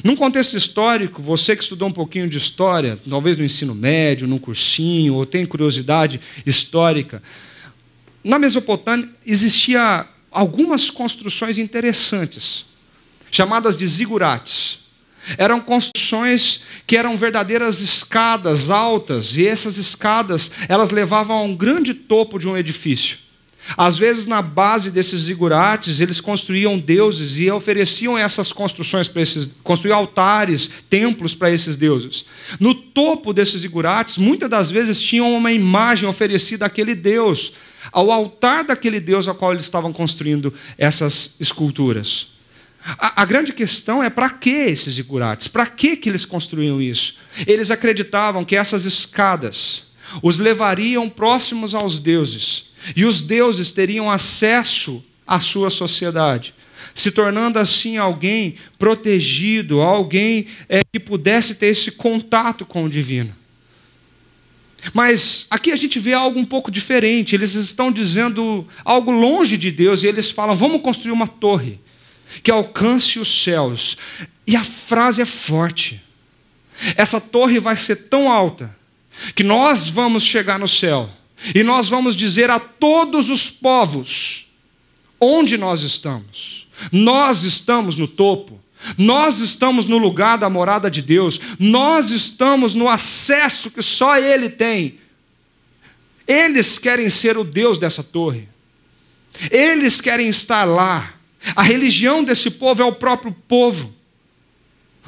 Num 0.03 0.15
contexto 0.15 0.57
histórico, 0.57 1.21
você 1.21 1.55
que 1.55 1.63
estudou 1.63 1.87
um 1.87 1.93
pouquinho 1.93 2.27
de 2.27 2.37
história, 2.37 2.99
talvez 3.09 3.37
no 3.37 3.45
ensino 3.45 3.73
médio, 3.73 4.27
num 4.27 4.37
cursinho, 4.37 5.15
ou 5.15 5.25
tem 5.25 5.45
curiosidade 5.45 6.19
histórica, 6.45 7.23
na 8.21 8.37
Mesopotâmia 8.37 9.09
existia 9.25 10.05
algumas 10.29 10.89
construções 10.89 11.57
interessantes, 11.57 12.65
chamadas 13.31 13.77
de 13.77 13.87
zigurates. 13.87 14.86
Eram 15.37 15.59
construções 15.59 16.61
que 16.85 16.95
eram 16.95 17.17
verdadeiras 17.17 17.81
escadas 17.81 18.69
altas, 18.69 19.35
e 19.37 19.47
essas 19.47 19.77
escadas, 19.77 20.51
elas 20.69 20.91
levavam 20.91 21.37
a 21.37 21.43
um 21.43 21.55
grande 21.55 21.93
topo 21.93 22.37
de 22.37 22.47
um 22.47 22.55
edifício. 22.55 23.17
Às 23.75 23.97
vezes, 23.97 24.27
na 24.27 24.41
base 24.41 24.91
desses 24.91 25.21
zigurates, 25.21 25.99
eles 25.99 26.21
construíam 26.21 26.77
deuses 26.77 27.37
e 27.37 27.49
ofereciam 27.49 28.17
essas 28.17 28.53
construções 28.53 29.07
para 29.07 29.21
esses, 29.21 29.49
construíam 29.63 29.97
altares, 29.97 30.69
templos 30.89 31.33
para 31.33 31.51
esses 31.51 31.75
deuses. 31.75 32.23
No 32.59 32.73
topo 32.73 33.33
desses 33.33 33.61
zigurates, 33.61 34.17
muitas 34.17 34.49
das 34.49 34.69
vezes 34.69 35.01
tinham 35.01 35.33
uma 35.33 35.51
imagem 35.51 36.07
oferecida 36.07 36.65
àquele 36.65 36.95
deus, 36.95 37.53
ao 37.91 38.11
altar 38.11 38.63
daquele 38.63 38.99
deus 38.99 39.27
ao 39.27 39.35
qual 39.35 39.51
eles 39.51 39.63
estavam 39.63 39.91
construindo 39.91 40.53
essas 40.77 41.35
esculturas. 41.39 42.36
A, 42.97 43.23
a 43.23 43.25
grande 43.25 43.51
questão 43.51 44.01
é 44.01 44.09
para 44.09 44.29
que 44.29 44.49
esses 44.49 44.93
zigurates? 44.93 45.47
Para 45.47 45.65
que, 45.65 45.97
que 45.97 46.07
eles 46.07 46.25
construíam 46.25 46.81
isso? 46.81 47.15
Eles 47.45 47.69
acreditavam 47.69 48.45
que 48.45 48.55
essas 48.55 48.85
escadas 48.85 49.87
os 50.23 50.39
levariam 50.39 51.09
próximos 51.09 51.75
aos 51.75 51.99
deuses, 51.99 52.71
e 52.95 53.03
os 53.03 53.21
deuses 53.21 53.73
teriam 53.73 54.09
acesso 54.09 55.03
à 55.25 55.41
sua 55.41 55.69
sociedade, 55.69 56.53
se 56.95 57.11
tornando 57.11 57.59
assim 57.59 57.97
alguém 57.97 58.55
protegido, 58.79 59.81
alguém 59.81 60.47
é, 60.69 60.81
que 60.89 60.99
pudesse 60.99 61.55
ter 61.55 61.67
esse 61.67 61.91
contato 61.91 62.65
com 62.65 62.85
o 62.85 62.89
divino. 62.89 63.35
Mas 64.93 65.47
aqui 65.49 65.73
a 65.73 65.75
gente 65.75 65.99
vê 65.99 66.13
algo 66.13 66.39
um 66.39 66.45
pouco 66.45 66.71
diferente. 66.71 67.35
Eles 67.35 67.55
estão 67.55 67.91
dizendo 67.91 68.65
algo 68.85 69.11
longe 69.11 69.57
de 69.57 69.71
Deus 69.71 70.03
e 70.03 70.07
eles 70.07 70.31
falam: 70.31 70.55
vamos 70.55 70.81
construir 70.81 71.11
uma 71.11 71.27
torre 71.27 71.79
que 72.43 72.51
alcance 72.51 73.19
os 73.19 73.43
céus. 73.43 73.97
E 74.45 74.55
a 74.55 74.63
frase 74.63 75.21
é 75.21 75.25
forte. 75.25 76.01
Essa 76.95 77.19
torre 77.19 77.59
vai 77.59 77.75
ser 77.75 77.95
tão 77.95 78.31
alta 78.31 78.75
que 79.35 79.43
nós 79.43 79.89
vamos 79.89 80.23
chegar 80.23 80.59
no 80.59 80.67
céu 80.67 81.09
e 81.53 81.63
nós 81.63 81.87
vamos 81.87 82.15
dizer 82.15 82.49
a 82.49 82.59
todos 82.59 83.29
os 83.29 83.49
povos 83.49 84.47
onde 85.19 85.57
nós 85.57 85.81
estamos. 85.81 86.67
Nós 86.91 87.43
estamos 87.43 87.97
no 87.97 88.07
topo. 88.07 88.59
Nós 88.97 89.39
estamos 89.39 89.87
no 89.87 89.97
lugar 89.97 90.37
da 90.37 90.49
morada 90.49 90.89
de 90.89 91.01
Deus. 91.01 91.39
Nós 91.59 92.11
estamos 92.11 92.73
no 92.75 92.87
acesso 92.87 93.71
que 93.71 93.81
só 93.81 94.17
Ele 94.17 94.49
tem. 94.49 94.99
Eles 96.27 96.77
querem 96.77 97.09
ser 97.09 97.37
o 97.37 97.43
Deus 97.43 97.77
dessa 97.77 98.03
torre. 98.03 98.47
Eles 99.49 99.99
querem 99.99 100.27
estar 100.27 100.65
lá. 100.65 101.16
A 101.55 101.61
religião 101.61 102.23
desse 102.23 102.51
povo 102.51 102.81
é 102.81 102.85
o 102.85 102.93
próprio 102.93 103.35
povo. 103.47 103.93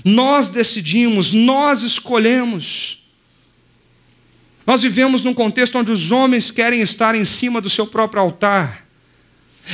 Nós 0.04 0.50
decidimos, 0.50 1.34
nós 1.34 1.82
escolhemos. 1.82 3.04
Nós 4.66 4.82
vivemos 4.82 5.24
num 5.24 5.34
contexto 5.34 5.78
onde 5.78 5.92
os 5.92 6.12
homens 6.12 6.52
querem 6.52 6.80
estar 6.80 7.16
em 7.16 7.26
cima 7.26 7.60
do 7.60 7.70
seu 7.70 7.88
próprio 7.88 8.22
altar. 8.22 8.86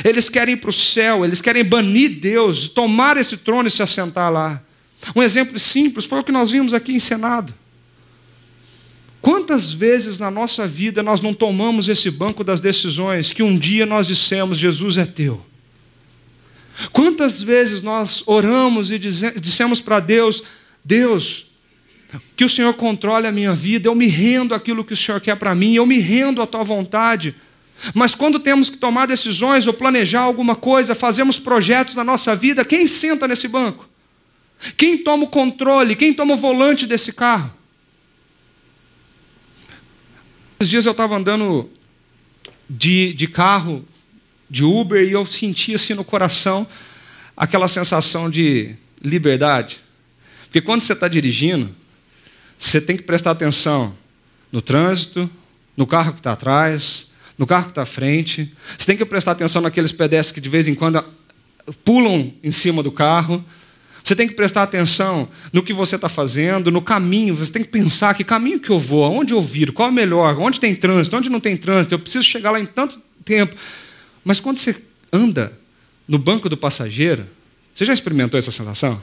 Eles 0.04 0.28
querem 0.28 0.54
ir 0.54 0.58
para 0.58 0.70
o 0.70 0.72
céu, 0.72 1.24
eles 1.24 1.40
querem 1.40 1.64
banir 1.64 2.18
Deus, 2.18 2.68
tomar 2.68 3.16
esse 3.16 3.36
trono 3.36 3.68
e 3.68 3.70
se 3.70 3.82
assentar 3.82 4.32
lá. 4.32 4.62
Um 5.14 5.22
exemplo 5.22 5.58
simples 5.58 6.06
foi 6.06 6.20
o 6.20 6.24
que 6.24 6.32
nós 6.32 6.50
vimos 6.50 6.74
aqui 6.74 6.92
em 6.92 7.00
Senado. 7.00 7.54
Quantas 9.20 9.72
vezes 9.72 10.18
na 10.18 10.30
nossa 10.30 10.66
vida 10.66 11.02
nós 11.02 11.20
não 11.20 11.34
tomamos 11.34 11.88
esse 11.88 12.10
banco 12.10 12.44
das 12.44 12.60
decisões 12.60 13.32
que 13.32 13.42
um 13.42 13.58
dia 13.58 13.84
nós 13.84 14.06
dissemos: 14.06 14.58
Jesus 14.58 14.98
é 14.98 15.04
teu? 15.04 15.44
Quantas 16.92 17.42
vezes 17.42 17.82
nós 17.82 18.22
oramos 18.26 18.90
e 18.90 18.98
dissemos 18.98 19.80
para 19.80 20.00
Deus: 20.00 20.42
Deus, 20.84 21.46
que 22.36 22.44
o 22.44 22.48
Senhor 22.48 22.74
controle 22.74 23.26
a 23.26 23.32
minha 23.32 23.54
vida, 23.54 23.88
eu 23.88 23.94
me 23.94 24.06
rendo 24.06 24.54
àquilo 24.54 24.84
que 24.84 24.92
o 24.92 24.96
Senhor 24.96 25.20
quer 25.20 25.36
para 25.36 25.54
mim, 25.54 25.74
eu 25.74 25.86
me 25.86 25.98
rendo 25.98 26.42
à 26.42 26.46
tua 26.46 26.64
vontade. 26.64 27.34
Mas 27.94 28.14
quando 28.14 28.40
temos 28.40 28.70
que 28.70 28.76
tomar 28.76 29.06
decisões 29.06 29.66
ou 29.66 29.72
planejar 29.72 30.22
alguma 30.22 30.54
coisa, 30.54 30.94
fazemos 30.94 31.38
projetos 31.38 31.94
na 31.94 32.04
nossa 32.04 32.34
vida, 32.34 32.64
quem 32.64 32.86
senta 32.86 33.28
nesse 33.28 33.48
banco? 33.48 33.88
Quem 34.76 34.96
toma 34.98 35.24
o 35.24 35.28
controle? 35.28 35.94
Quem 35.94 36.14
toma 36.14 36.34
o 36.34 36.38
volante 36.38 36.86
desse 36.86 37.12
carro? 37.12 37.52
Esses 40.58 40.70
dias 40.70 40.86
eu 40.86 40.92
estava 40.92 41.16
andando 41.16 41.68
de, 42.68 43.12
de 43.12 43.26
carro, 43.26 43.84
de 44.48 44.64
Uber, 44.64 45.02
e 45.02 45.12
eu 45.12 45.26
senti 45.26 45.74
assim 45.74 45.94
no 45.94 46.04
coração 46.04 46.66
aquela 47.36 47.68
sensação 47.68 48.30
de 48.30 48.74
liberdade. 49.02 49.80
Porque 50.44 50.60
quando 50.60 50.80
você 50.80 50.92
está 50.92 51.08
dirigindo, 51.08 51.74
você 52.58 52.80
tem 52.80 52.96
que 52.96 53.02
prestar 53.02 53.32
atenção 53.32 53.94
no 54.50 54.62
trânsito, 54.62 55.28
no 55.76 55.86
carro 55.86 56.12
que 56.12 56.20
está 56.20 56.32
atrás, 56.32 57.08
no 57.36 57.46
carro 57.46 57.64
que 57.64 57.72
está 57.72 57.82
à 57.82 57.86
frente. 57.86 58.52
Você 58.76 58.86
tem 58.86 58.96
que 58.96 59.04
prestar 59.04 59.32
atenção 59.32 59.60
naqueles 59.60 59.92
pedestres 59.92 60.32
que 60.32 60.40
de 60.40 60.48
vez 60.48 60.66
em 60.66 60.74
quando 60.74 61.04
pulam 61.84 62.32
em 62.42 62.50
cima 62.50 62.82
do 62.82 62.90
carro. 62.90 63.44
Você 64.02 64.14
tem 64.14 64.28
que 64.28 64.34
prestar 64.34 64.62
atenção 64.62 65.28
no 65.52 65.62
que 65.62 65.72
você 65.72 65.96
está 65.96 66.08
fazendo, 66.08 66.70
no 66.70 66.80
caminho. 66.80 67.34
Você 67.34 67.52
tem 67.52 67.62
que 67.62 67.68
pensar 67.68 68.14
que 68.14 68.22
caminho 68.22 68.60
que 68.60 68.70
eu 68.70 68.78
vou, 68.78 69.04
aonde 69.04 69.34
eu 69.34 69.42
viro, 69.42 69.72
qual 69.72 69.88
é 69.88 69.92
melhor, 69.92 70.38
onde 70.38 70.60
tem 70.60 70.74
trânsito, 70.74 71.16
onde 71.16 71.28
não 71.28 71.40
tem 71.40 71.56
trânsito. 71.56 71.92
Eu 71.94 71.98
preciso 71.98 72.24
chegar 72.24 72.52
lá 72.52 72.60
em 72.60 72.66
tanto 72.66 73.00
tempo. 73.24 73.56
Mas 74.26 74.40
quando 74.40 74.58
você 74.58 74.74
anda 75.12 75.56
no 76.08 76.18
banco 76.18 76.48
do 76.48 76.56
passageiro, 76.56 77.28
você 77.72 77.84
já 77.84 77.94
experimentou 77.94 78.36
essa 78.36 78.50
sensação? 78.50 79.00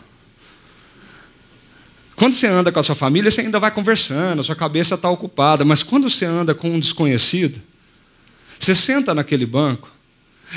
Quando 2.17 2.33
você 2.33 2.45
anda 2.45 2.73
com 2.73 2.79
a 2.79 2.83
sua 2.83 2.93
família, 2.93 3.31
você 3.31 3.39
ainda 3.39 3.57
vai 3.57 3.71
conversando, 3.71 4.41
a 4.41 4.43
sua 4.43 4.55
cabeça 4.55 4.95
está 4.95 5.09
ocupada. 5.09 5.63
Mas 5.63 5.81
quando 5.81 6.09
você 6.09 6.25
anda 6.25 6.53
com 6.53 6.71
um 6.71 6.79
desconhecido, 6.79 7.61
você 8.59 8.75
senta 8.75 9.15
naquele 9.15 9.45
banco 9.45 9.89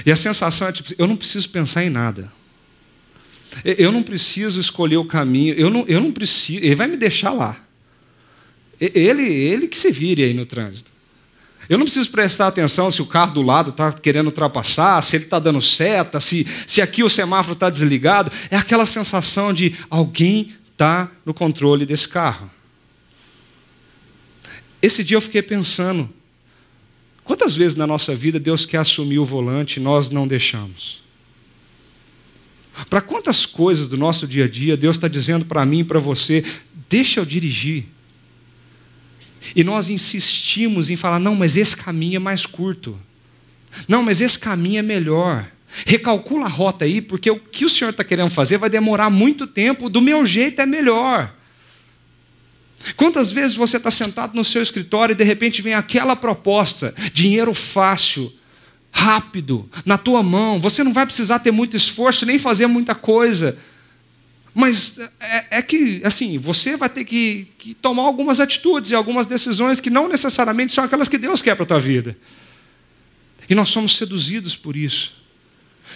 e 0.05 0.11
a 0.11 0.17
sensação 0.17 0.67
é 0.67 0.73
tipo, 0.73 0.93
eu 0.99 1.07
não 1.07 1.15
preciso 1.15 1.49
pensar 1.49 1.85
em 1.85 1.91
nada. 1.91 2.29
Eu 3.65 3.93
não 3.93 4.03
preciso 4.03 4.59
escolher 4.59 4.97
o 4.97 5.05
caminho, 5.05 5.55
eu 5.55 5.71
não, 5.71 5.85
eu 5.87 6.01
não 6.01 6.11
preciso, 6.11 6.59
ele 6.59 6.75
vai 6.75 6.89
me 6.89 6.97
deixar 6.97 7.31
lá. 7.31 7.57
Ele, 8.81 9.33
ele 9.33 9.69
que 9.69 9.79
se 9.79 9.93
vire 9.93 10.25
aí 10.25 10.35
no 10.35 10.45
trânsito. 10.45 10.96
Eu 11.69 11.79
não 11.79 11.85
preciso 11.85 12.11
prestar 12.11 12.47
atenção 12.47 12.91
se 12.91 13.03
o 13.03 13.07
carro 13.07 13.35
do 13.35 13.43
lado 13.43 13.71
está 13.71 13.93
querendo 13.93 14.27
ultrapassar, 14.27 15.03
se 15.03 15.17
ele 15.17 15.25
está 15.25 15.39
dando 15.39 15.61
seta, 15.61 16.21
se, 16.21 16.47
se 16.67 16.81
aqui 16.81 17.03
o 17.03 17.09
semáforo 17.09 17.55
está 17.55 17.69
desligado. 17.69 18.31
É 18.51 18.57
aquela 18.57 18.87
sensação 18.87 19.53
de 19.53 19.75
alguém 19.91 20.55
está 20.71 21.11
no 21.25 21.35
controle 21.35 21.85
desse 21.85 22.09
carro. 22.09 22.51
Esse 24.81 25.03
dia 25.03 25.17
eu 25.17 25.21
fiquei 25.21 25.43
pensando: 25.43 26.09
quantas 27.25 27.55
vezes 27.55 27.75
na 27.75 27.87
nossa 27.87 28.15
vida 28.15 28.39
Deus 28.39 28.65
quer 28.65 28.79
assumir 28.79 29.19
o 29.19 29.25
volante 29.25 29.81
e 29.81 29.83
nós 29.83 30.11
não 30.11 30.29
deixamos? 30.29 31.05
Para 32.91 33.01
quantas 33.01 33.47
coisas 33.47 33.89
do 33.89 33.97
nosso 33.97 34.27
dia 34.27 34.45
a 34.45 34.49
dia 34.49 34.77
Deus 34.77 34.97
está 34.97 35.09
dizendo 35.09 35.47
para 35.47 35.65
mim 35.65 35.81
e 35.81 35.85
para 35.85 35.99
você, 35.99 36.45
deixa 36.89 37.19
eu 37.19 37.25
dirigir. 37.25 37.96
E 39.55 39.63
nós 39.63 39.89
insistimos 39.89 40.91
em 40.91 40.97
falar, 40.97 41.19
não, 41.19 41.35
mas 41.35 41.57
esse 41.57 41.77
caminho 41.77 42.17
é 42.17 42.21
mais 42.21 42.47
curto. 42.47 42.99
Não, 43.87 44.03
mas 44.03 44.21
esse 44.21 44.39
caminho 44.39 44.79
é 44.79 44.83
melhor. 44.83 45.47
Recalcula 45.85 46.47
a 46.47 46.49
rota 46.49 46.85
aí, 46.85 47.01
porque 47.01 47.31
o 47.31 47.39
que 47.39 47.65
o 47.65 47.69
senhor 47.69 47.91
está 47.91 48.05
querendo 48.05 48.31
fazer 48.31 48.59
vai 48.59 48.71
demorar 48.71 49.11
muito 49.11 49.47
tempo, 49.47 49.89
do 49.89 50.01
meu 50.01 50.25
jeito 50.25 50.61
é 50.61 50.67
melhor. 50.67 51.35
Quantas 52.97 53.33
vezes 53.33 53.57
você 53.57 53.77
está 53.77 53.91
sentado 53.91 54.35
no 54.35 54.45
seu 54.45 54.63
escritório 54.63 55.13
e 55.13 55.17
de 55.17 55.25
repente 55.25 55.61
vem 55.61 55.75
aquela 55.75 56.15
proposta, 56.15 56.95
dinheiro 57.13 57.53
fácil, 57.53 58.33
rápido, 58.91 59.69
na 59.85 59.99
tua 59.99 60.23
mão. 60.23 60.61
Você 60.61 60.85
não 60.85 60.93
vai 60.93 61.05
precisar 61.05 61.41
ter 61.41 61.51
muito 61.51 61.77
esforço 61.77 62.25
nem 62.25 62.39
fazer 62.39 62.67
muita 62.67 62.95
coisa. 62.95 63.59
Mas 64.59 64.97
é, 65.21 65.59
é 65.59 65.63
que, 65.63 66.01
assim, 66.03 66.39
você 66.39 66.79
vai 66.79 66.89
ter 66.89 67.05
que, 67.05 67.47
que, 67.59 67.75
tomar 67.75 68.05
algumas 68.05 68.41
atitudes 68.41 68.91
e 68.91 68.95
algumas 68.95 69.27
decisões 69.27 69.81
que 69.81 69.91
não 69.91 70.09
necessariamente 70.09 70.73
são 70.73 70.83
aquelas 70.83 71.11
que 71.11 71.19
Deus 71.19 71.43
quer 71.43 71.55
para 71.55 71.65
a 71.65 71.67
tua 71.67 71.79
vida. 71.79 72.17
E 73.51 73.55
nós 73.55 73.69
somos 73.69 73.95
seduzidos 73.97 74.57
por 74.57 74.75
isso. 74.75 75.13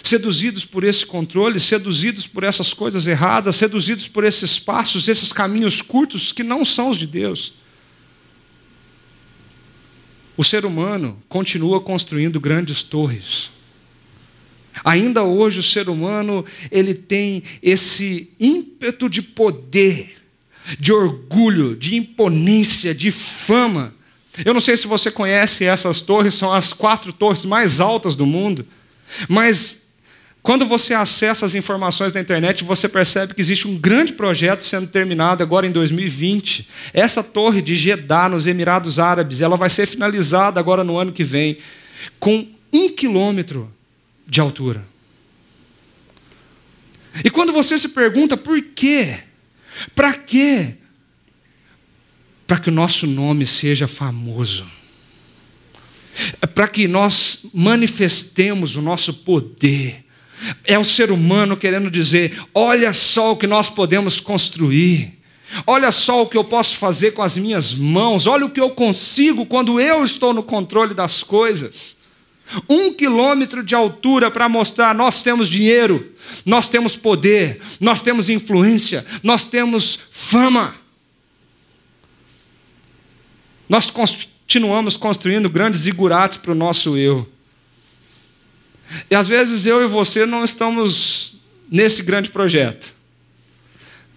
Seduzidos 0.03 0.63
por 0.63 0.83
esse 0.83 1.03
controle, 1.03 1.59
seduzidos 1.59 2.27
por 2.27 2.43
essas 2.43 2.71
coisas 2.71 3.07
erradas, 3.07 3.55
seduzidos 3.55 4.07
por 4.07 4.23
esses 4.23 4.59
passos, 4.59 5.07
esses 5.07 5.33
caminhos 5.33 5.81
curtos 5.81 6.31
que 6.31 6.43
não 6.43 6.63
são 6.63 6.91
os 6.91 6.99
de 6.99 7.07
Deus. 7.07 7.53
O 10.37 10.43
ser 10.43 10.67
humano 10.67 11.19
continua 11.27 11.81
construindo 11.81 12.39
grandes 12.39 12.83
torres. 12.83 13.49
Ainda 14.83 15.23
hoje 15.23 15.59
o 15.59 15.63
ser 15.63 15.89
humano, 15.89 16.45
ele 16.71 16.93
tem 16.93 17.43
esse 17.61 18.29
ímpeto 18.39 19.09
de 19.09 19.21
poder, 19.21 20.15
de 20.79 20.93
orgulho, 20.93 21.75
de 21.75 21.95
imponência, 21.95 22.93
de 22.95 23.11
fama. 23.11 23.93
Eu 24.45 24.53
não 24.53 24.61
sei 24.61 24.77
se 24.77 24.87
você 24.87 25.11
conhece 25.11 25.65
essas 25.65 26.01
torres, 26.01 26.35
são 26.35 26.53
as 26.53 26.73
quatro 26.73 27.11
torres 27.11 27.45
mais 27.45 27.79
altas 27.79 28.15
do 28.15 28.25
mundo. 28.25 28.65
Mas 29.27 29.81
quando 30.41 30.65
você 30.65 30.93
acessa 30.93 31.45
as 31.45 31.53
informações 31.53 32.11
da 32.11 32.19
internet, 32.19 32.63
você 32.63 32.89
percebe 32.89 33.35
que 33.35 33.41
existe 33.41 33.67
um 33.67 33.77
grande 33.77 34.13
projeto 34.13 34.63
sendo 34.63 34.87
terminado 34.87 35.43
agora 35.43 35.67
em 35.67 35.71
2020. 35.71 36.67
Essa 36.93 37.21
torre 37.21 37.61
de 37.61 37.75
Jeddah, 37.75 38.29
nos 38.29 38.47
Emirados 38.47 38.97
Árabes, 38.97 39.41
ela 39.41 39.55
vai 39.55 39.69
ser 39.69 39.85
finalizada 39.85 40.59
agora 40.59 40.83
no 40.83 40.97
ano 40.97 41.11
que 41.11 41.23
vem, 41.23 41.57
com 42.19 42.47
um 42.73 42.89
quilômetro 42.89 43.71
de 44.27 44.39
altura. 44.39 44.85
E 47.23 47.29
quando 47.29 47.51
você 47.51 47.77
se 47.77 47.89
pergunta 47.89 48.37
por 48.37 48.61
quê? 48.61 49.19
Para 49.93 50.13
quê? 50.13 50.75
Para 52.47 52.59
que 52.59 52.69
o 52.69 52.73
nosso 52.73 53.07
nome 53.07 53.45
seja 53.45 53.87
famoso. 53.87 54.65
Para 56.53 56.67
que 56.67 56.87
nós 56.87 57.45
manifestemos 57.53 58.75
o 58.75 58.81
nosso 58.81 59.13
poder 59.13 60.05
é 60.63 60.77
o 60.77 60.85
ser 60.85 61.11
humano 61.11 61.55
querendo 61.55 61.89
dizer: 61.89 62.41
olha 62.53 62.93
só 62.93 63.31
o 63.31 63.37
que 63.37 63.47
nós 63.47 63.69
podemos 63.69 64.19
construir. 64.19 65.19
Olha 65.67 65.91
só 65.91 66.21
o 66.21 66.27
que 66.27 66.37
eu 66.37 66.45
posso 66.45 66.77
fazer 66.77 67.11
com 67.11 67.21
as 67.21 67.35
minhas 67.35 67.73
mãos. 67.73 68.25
Olha 68.25 68.45
o 68.45 68.49
que 68.49 68.59
eu 68.59 68.71
consigo 68.71 69.45
quando 69.45 69.81
eu 69.81 70.03
estou 70.05 70.33
no 70.33 70.41
controle 70.41 70.93
das 70.93 71.23
coisas. 71.23 71.97
Um 72.67 72.93
quilômetro 72.93 73.63
de 73.63 73.75
altura 73.75 74.29
para 74.29 74.49
mostrar: 74.49 74.93
nós 74.93 75.23
temos 75.23 75.47
dinheiro, 75.47 76.13
nós 76.45 76.67
temos 76.67 76.95
poder, 76.95 77.61
nós 77.79 78.01
temos 78.01 78.29
influência, 78.29 79.05
nós 79.23 79.45
temos 79.45 79.99
fama. 80.11 80.75
Nós 83.69 83.89
continuamos 83.89 84.97
construindo 84.97 85.49
grandes 85.49 85.81
zigurates 85.81 86.37
para 86.37 86.51
o 86.51 86.55
nosso 86.55 86.97
eu. 86.97 87.27
E 89.09 89.15
às 89.15 89.27
vezes 89.27 89.65
eu 89.65 89.81
e 89.81 89.87
você 89.87 90.25
não 90.25 90.43
estamos 90.43 91.35
nesse 91.69 92.03
grande 92.03 92.29
projeto, 92.29 92.93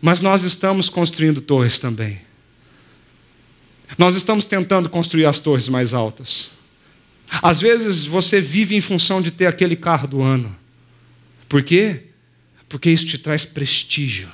mas 0.00 0.20
nós 0.20 0.42
estamos 0.42 0.88
construindo 0.88 1.40
torres 1.40 1.78
também. 1.78 2.20
Nós 3.96 4.16
estamos 4.16 4.44
tentando 4.44 4.88
construir 4.88 5.26
as 5.26 5.38
torres 5.38 5.68
mais 5.68 5.94
altas. 5.94 6.50
Às 7.28 7.60
vezes 7.60 8.06
você 8.06 8.40
vive 8.40 8.74
em 8.74 8.80
função 8.80 9.20
de 9.20 9.30
ter 9.30 9.46
aquele 9.46 9.76
carro 9.76 10.06
do 10.06 10.22
ano. 10.22 10.54
Por 11.48 11.62
quê? 11.62 12.04
Porque 12.68 12.90
isso 12.90 13.06
te 13.06 13.18
traz 13.18 13.44
prestígio. 13.44 14.30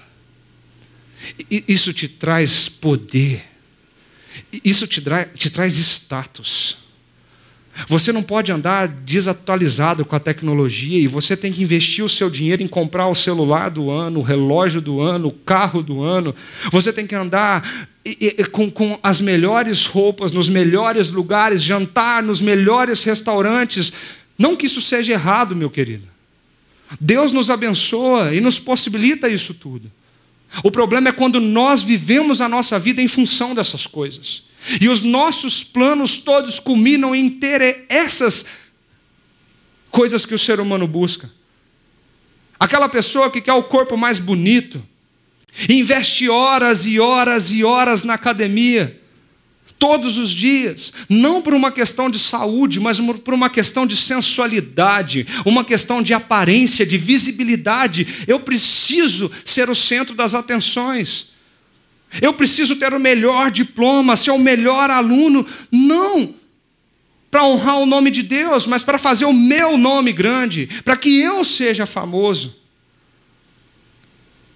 Isso 1.51 1.93
te 1.93 2.09
traz 2.09 2.69
poder. 2.69 3.45
Isso 4.65 4.87
te, 4.87 5.03
te 5.35 5.51
traz 5.51 5.75
status. 5.75 6.79
Você 7.87 8.13
não 8.13 8.23
pode 8.23 8.51
andar 8.53 8.89
desatualizado 8.89 10.05
com 10.05 10.15
a 10.15 10.21
tecnologia 10.21 10.99
e 10.99 11.07
você 11.07 11.37
tem 11.37 11.53
que 11.53 11.63
investir 11.63 12.05
o 12.05 12.09
seu 12.09 12.29
dinheiro 12.29 12.63
em 12.63 12.69
comprar 12.69 13.07
o 13.07 13.15
celular 13.15 13.71
do 13.71 13.91
ano, 13.91 14.21
o 14.21 14.23
relógio 14.23 14.81
do 14.81 15.01
ano, 15.01 15.29
o 15.29 15.33
carro 15.33 15.83
do 15.83 16.03
ano. 16.03 16.35
Você 16.71 16.93
tem 16.93 17.07
que 17.07 17.15
andar 17.15 17.63
com, 18.51 18.71
com 18.71 18.99
as 19.03 19.21
melhores 19.21 19.87
roupas, 19.87 20.33
nos 20.33 20.49
melhores 20.49 21.13
lugares, 21.13 21.63
jantar 21.63 22.23
nos 22.23 22.41
melhores 22.41 23.03
restaurantes. 23.05 23.93
Não 24.37 24.57
que 24.57 24.67
isso 24.67 24.81
seja 24.81 25.13
errado, 25.13 25.55
meu 25.55 25.71
querido. 25.71 26.09
Deus 27.01 27.31
nos 27.31 27.51
abençoa 27.51 28.35
e 28.35 28.41
nos 28.41 28.59
possibilita 28.59 29.29
isso 29.29 29.55
tudo. 29.55 29.91
O 30.65 30.71
problema 30.71 31.11
é 31.11 31.13
quando 31.13 31.41
nós 31.41 31.83
vivemos 31.83 32.41
a 32.41 32.49
nossa 32.49 32.79
vida 32.79 33.01
em 33.01 33.07
função 33.07 33.55
dessas 33.55 33.87
coisas. 33.87 34.50
E 34.81 34.89
os 34.89 35.03
nossos 35.03 35.65
planos 35.65 36.19
todos 36.19 36.61
culminam 36.61 37.15
em 37.15 37.31
ter 37.31 37.87
essas 37.89 38.45
coisas 39.91 40.25
que 40.27 40.35
o 40.35 40.39
ser 40.39 40.61
humano 40.61 40.87
busca. 40.87 41.31
Aquela 42.59 42.89
pessoa 42.89 43.31
que 43.31 43.41
quer 43.41 43.55
o 43.55 43.63
corpo 43.63 43.97
mais 43.97 44.19
bonito, 44.21 44.83
investe 45.69 46.29
horas 46.29 46.85
e 46.85 47.01
horas 47.01 47.51
e 47.51 47.65
horas 47.65 48.05
na 48.05 48.15
academia, 48.15 49.01
todos 49.79 50.19
os 50.19 50.31
dias, 50.31 50.93
não 51.09 51.41
por 51.41 51.55
uma 51.55 51.73
questão 51.73 52.11
de 52.11 52.19
saúde, 52.19 52.79
mas 52.79 53.01
por 53.25 53.33
uma 53.33 53.49
questão 53.49 53.87
de 53.87 53.97
sensualidade, 53.97 55.27
uma 55.47 55.65
questão 55.65 56.03
de 56.03 56.13
aparência, 56.13 56.85
de 56.85 56.99
visibilidade. 56.99 58.07
Eu 58.29 58.41
preciso 58.41 59.31
ser 59.43 59.71
o 59.71 59.75
centro 59.75 60.15
das 60.15 60.35
atenções. 60.35 61.29
Eu 62.21 62.33
preciso 62.33 62.77
ter 62.77 62.93
o 62.93 63.01
melhor 63.01 63.51
diploma, 63.51 64.17
ser 64.17 64.31
o 64.31 64.39
melhor 64.39 64.91
aluno. 64.91 65.47
Não 65.71 66.35
para 67.31 67.45
honrar 67.45 67.79
o 67.79 67.87
nome 67.87 68.11
de 68.11 68.23
Deus, 68.23 68.67
mas 68.67 68.83
para 68.83 68.99
fazer 68.99 69.25
o 69.25 69.33
meu 69.33 69.79
nome 69.79 70.13
grande, 70.13 70.69
para 70.85 70.97
que 70.97 71.21
eu 71.21 71.45
seja 71.45 71.87
famoso. 71.87 72.57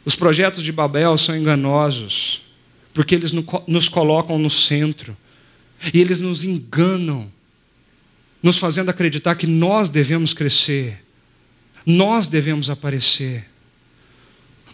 Os 0.05 0.17
projetos 0.17 0.63
de 0.63 0.73
Babel 0.73 1.17
são 1.17 1.37
enganosos 1.37 2.43
porque 2.95 3.15
eles 3.15 3.33
nos 3.67 3.89
colocam 3.89 4.39
no 4.39 4.49
centro. 4.49 5.17
E 5.93 6.01
eles 6.01 6.21
nos 6.21 6.45
enganam, 6.45 7.31
nos 8.41 8.57
fazendo 8.57 8.89
acreditar 8.89 9.35
que 9.35 9.47
nós 9.47 9.91
devemos 9.91 10.33
crescer, 10.33 11.05
nós 11.85 12.29
devemos 12.29 12.71
aparecer. 12.71 13.51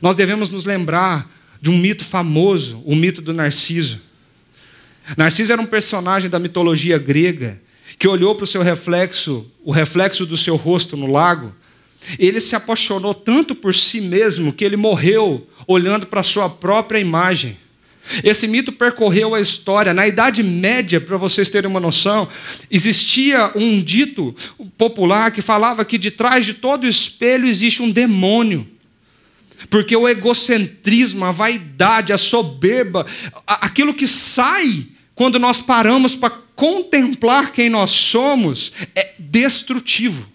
Nós 0.01 0.15
devemos 0.15 0.51
nos 0.51 0.65
lembrar 0.65 1.29
de 1.61 1.71
um 1.71 1.77
mito 1.77 2.05
famoso, 2.05 2.83
o 2.85 2.95
mito 2.95 3.21
do 3.21 3.35
Narciso. 3.35 4.01
Narciso 5.17 5.53
era 5.53 5.61
um 5.61 5.67
personagem 5.67 6.31
da 6.31 6.39
mitologia 6.39 6.99
grega 6.99 7.61
que 7.99 8.09
olhou 8.09 8.35
para 8.35 8.45
o 8.45 8.47
seu 8.47 8.63
reflexo, 8.63 9.47
o 9.63 9.71
reflexo 9.71 10.25
do 10.25 10.37
seu 10.37 10.57
rosto 10.57 10.97
no 10.97 11.07
lago. 11.07 11.55
Ele 12.19 12.41
se 12.41 12.57
apaixonou 12.57 13.13
tanto 13.13 13.55
por 13.55 13.75
si 13.75 14.01
mesmo 14.01 14.53
que 14.53 14.65
ele 14.65 14.77
morreu 14.77 15.47
olhando 15.67 16.07
para 16.07 16.21
a 16.21 16.25
sua 16.25 16.49
própria 16.49 16.99
imagem. 16.99 17.59
Esse 18.25 18.49
mito 18.49 18.73
percorreu 18.73 19.35
a 19.35 19.41
história. 19.41 19.93
Na 19.93 20.09
Idade 20.09 20.43
Média, 20.43 21.01
para 21.01 21.17
vocês 21.17 21.51
terem 21.51 21.71
uma 21.71 21.79
noção, 21.79 22.27
existia 22.71 23.53
um 23.55 23.81
dito 23.81 24.35
popular 24.79 25.31
que 25.31 25.43
falava 25.43 25.85
que 25.85 25.99
de 25.99 26.11
trás 26.11 26.47
de 26.47 26.55
todo 26.55 26.87
espelho 26.87 27.47
existe 27.47 27.83
um 27.83 27.91
demônio. 27.91 28.67
Porque 29.71 29.97
o 29.97 30.09
egocentrismo, 30.09 31.25
a 31.25 31.31
vaidade, 31.31 32.13
a 32.13 32.19
soberba, 32.19 33.07
aquilo 33.47 33.95
que 33.95 34.07
sai 34.07 34.87
quando 35.15 35.39
nós 35.39 35.61
paramos 35.61 36.17
para 36.17 36.31
contemplar 36.57 37.53
quem 37.53 37.71
nós 37.71 37.91
somos, 37.93 38.73
é 38.95 39.15
destrutivo. 39.19 40.29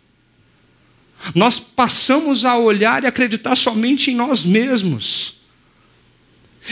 Nós 1.33 1.59
passamos 1.59 2.45
a 2.45 2.57
olhar 2.57 3.03
e 3.03 3.07
acreditar 3.07 3.55
somente 3.55 4.09
em 4.09 4.15
nós 4.15 4.43
mesmos. 4.43 5.35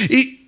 E 0.09 0.43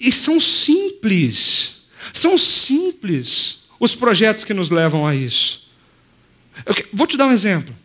e 0.00 0.10
são 0.10 0.40
simples, 0.40 1.82
são 2.14 2.38
simples 2.38 3.58
os 3.78 3.94
projetos 3.94 4.44
que 4.44 4.54
nos 4.54 4.70
levam 4.70 5.06
a 5.06 5.14
isso. 5.14 5.68
Eu 6.64 6.74
vou 6.90 7.06
te 7.06 7.18
dar 7.18 7.26
um 7.26 7.32
exemplo. 7.32 7.76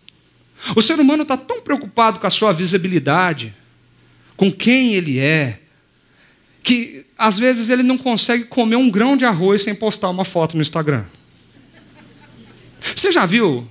O 0.76 0.82
ser 0.82 0.98
humano 0.98 1.24
está 1.24 1.36
tão 1.36 1.62
preocupado 1.62 2.20
com 2.20 2.26
a 2.26 2.30
sua 2.30 2.54
visibilidade, 2.54 3.54
com 4.36 4.52
quem 4.52 4.94
ele 4.94 5.20
é, 5.20 5.60
que 6.64 7.06
às 7.18 7.38
vezes 7.38 7.70
ele 7.70 7.84
não 7.84 7.98
consegue 7.98 8.46
comer 8.46 8.76
um 8.76 8.90
grão 8.90 9.16
de 9.16 9.26
arroz 9.26 9.62
sem 9.62 9.76
postar 9.76 10.10
uma 10.10 10.26
foto 10.26 10.56
no 10.56 10.62
Instagram. 10.62 11.06
Você 12.96 13.12
já 13.12 13.26
viu 13.26 13.68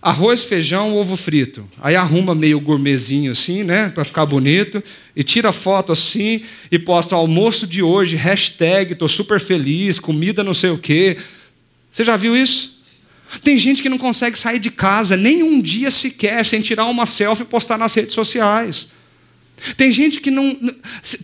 arroz, 0.00 0.44
feijão, 0.44 0.94
ovo 0.94 1.16
frito. 1.16 1.68
Aí 1.80 1.96
arruma 1.96 2.32
meio 2.32 2.60
gourmetzinho 2.60 3.32
assim, 3.32 3.64
né, 3.64 3.88
para 3.88 4.04
ficar 4.04 4.24
bonito, 4.24 4.82
e 5.16 5.24
tira 5.24 5.50
foto 5.50 5.90
assim 5.90 6.42
e 6.70 6.78
posta 6.78 7.16
almoço 7.16 7.66
de 7.66 7.82
hoje, 7.82 8.14
hashtag, 8.14 8.94
tô 8.94 9.08
super 9.08 9.40
feliz, 9.40 9.98
comida 9.98 10.44
não 10.44 10.54
sei 10.54 10.70
o 10.70 10.78
quê. 10.78 11.16
Você 11.90 12.04
já 12.04 12.16
viu 12.16 12.36
isso? 12.36 12.76
Tem 13.42 13.58
gente 13.58 13.82
que 13.82 13.88
não 13.88 13.98
consegue 13.98 14.38
sair 14.38 14.60
de 14.60 14.70
casa 14.70 15.16
nem 15.16 15.42
um 15.42 15.60
dia 15.60 15.90
sequer 15.90 16.44
sem 16.46 16.60
tirar 16.60 16.84
uma 16.86 17.06
selfie 17.06 17.42
e 17.42 17.46
postar 17.46 17.76
nas 17.76 17.92
redes 17.92 18.14
sociais. 18.14 18.88
Tem 19.76 19.90
gente 19.90 20.20
que 20.20 20.30
não 20.30 20.58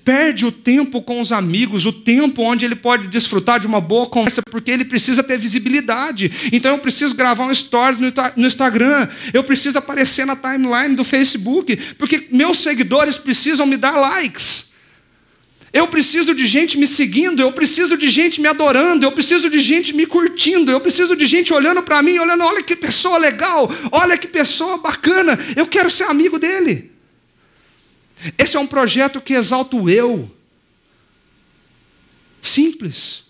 perde 0.05 0.47
o 0.47 0.53
tempo 0.53 1.03
com 1.03 1.20
os 1.20 1.33
amigos, 1.33 1.85
o 1.85 1.93
tempo 1.93 2.43
onde 2.43 2.64
ele 2.64 2.74
pode 2.74 3.09
desfrutar 3.09 3.61
de 3.61 3.66
uma 3.66 3.80
boa 3.80 4.07
conversa, 4.07 4.43
porque 4.51 4.70
ele 4.70 4.85
precisa 4.85 5.22
ter 5.22 5.39
visibilidade. 5.39 6.30
Então 6.51 6.72
eu 6.72 6.78
preciso 6.78 7.14
gravar 7.14 7.45
um 7.45 7.55
stories 7.55 7.99
no 8.37 8.47
Instagram, 8.47 9.09
eu 9.35 9.45
preciso 9.45 9.78
aparecer 9.78 10.24
na 10.24 10.35
timeline 10.35 10.97
do 10.97 11.05
Facebook, 11.05 11.76
porque 11.99 12.26
meus 12.30 12.59
seguidores 12.59 13.16
precisam 13.16 13.66
me 13.66 13.76
dar 13.76 13.97
likes. 13.97 14.72
Eu 15.72 15.89
preciso 15.89 16.35
de 16.35 16.47
gente 16.47 16.76
me 16.76 16.87
seguindo, 16.87 17.41
eu 17.41 17.51
preciso 17.51 17.97
de 17.97 18.09
gente 18.09 18.43
me 18.43 18.49
adorando, 18.49 19.07
eu 19.07 19.12
preciso 19.12 19.49
de 19.49 19.59
gente 19.59 19.95
me 19.95 20.05
curtindo, 20.05 20.70
eu 20.70 20.80
preciso 20.80 21.16
de 21.16 21.24
gente 21.24 21.53
olhando 21.53 21.83
para 21.83 22.03
mim, 22.03 22.18
olhando, 22.18 22.45
olha 22.45 22.62
que 22.62 22.76
pessoa 22.76 23.16
legal, 23.16 23.70
olha 23.91 24.18
que 24.18 24.26
pessoa 24.26 24.76
bacana, 24.76 25.39
eu 25.57 25.66
quero 25.66 25.91
ser 25.91 26.05
amigo 26.05 26.39
dele. 26.39 26.91
Esse 28.39 28.57
é 28.57 28.61
um 28.61 28.66
projeto 28.66 29.20
que 29.20 29.35
exalta 29.35 29.77
o 29.77 29.89
eu. 29.89 30.31
Simples, 32.41 33.25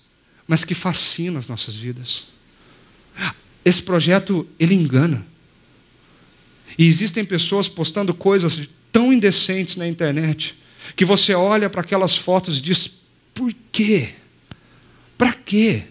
mas 0.47 0.65
que 0.65 0.75
fascina 0.75 1.39
as 1.39 1.49
nossas 1.49 1.75
vidas. 1.75 2.27
Esse 3.65 3.83
projeto, 3.83 4.47
ele 4.59 4.75
engana. 4.75 5.27
E 6.79 6.87
existem 6.87 7.25
pessoas 7.25 7.69
postando 7.69 8.15
coisas 8.15 8.69
tão 8.91 9.13
indecentes 9.13 9.77
na 9.77 9.87
internet 9.87 10.57
que 10.97 11.05
você 11.05 11.35
olha 11.35 11.71
para 11.71 11.83
aquelas 11.83 12.17
fotos 12.17 12.59
e 12.59 12.63
diz: 12.63 13.03
por 13.35 13.55
quê? 13.71 14.15
Para 15.17 15.33
quê? 15.33 15.85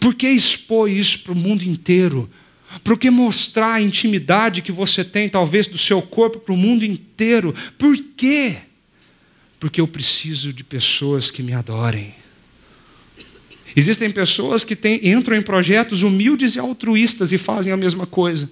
Por 0.00 0.14
que 0.14 0.28
expor 0.28 0.90
isso 0.90 1.20
para 1.20 1.32
o 1.32 1.36
mundo 1.36 1.62
inteiro? 1.62 2.28
Por 2.82 2.98
que 2.98 3.10
mostrar 3.10 3.74
a 3.74 3.80
intimidade 3.80 4.62
que 4.62 4.72
você 4.72 5.04
tem, 5.04 5.28
talvez, 5.28 5.66
do 5.66 5.78
seu 5.78 6.00
corpo 6.00 6.38
para 6.38 6.54
o 6.54 6.56
mundo 6.56 6.84
inteiro? 6.84 7.54
Por 7.78 7.96
quê? 8.16 8.56
Porque 9.60 9.80
eu 9.80 9.86
preciso 9.86 10.52
de 10.52 10.64
pessoas 10.64 11.30
que 11.30 11.42
me 11.42 11.52
adorem. 11.52 12.14
Existem 13.74 14.10
pessoas 14.10 14.64
que 14.64 14.76
têm, 14.76 15.00
entram 15.02 15.36
em 15.36 15.42
projetos 15.42 16.02
humildes 16.02 16.54
e 16.54 16.58
altruístas 16.58 17.32
e 17.32 17.38
fazem 17.38 17.72
a 17.72 17.76
mesma 17.76 18.06
coisa. 18.06 18.50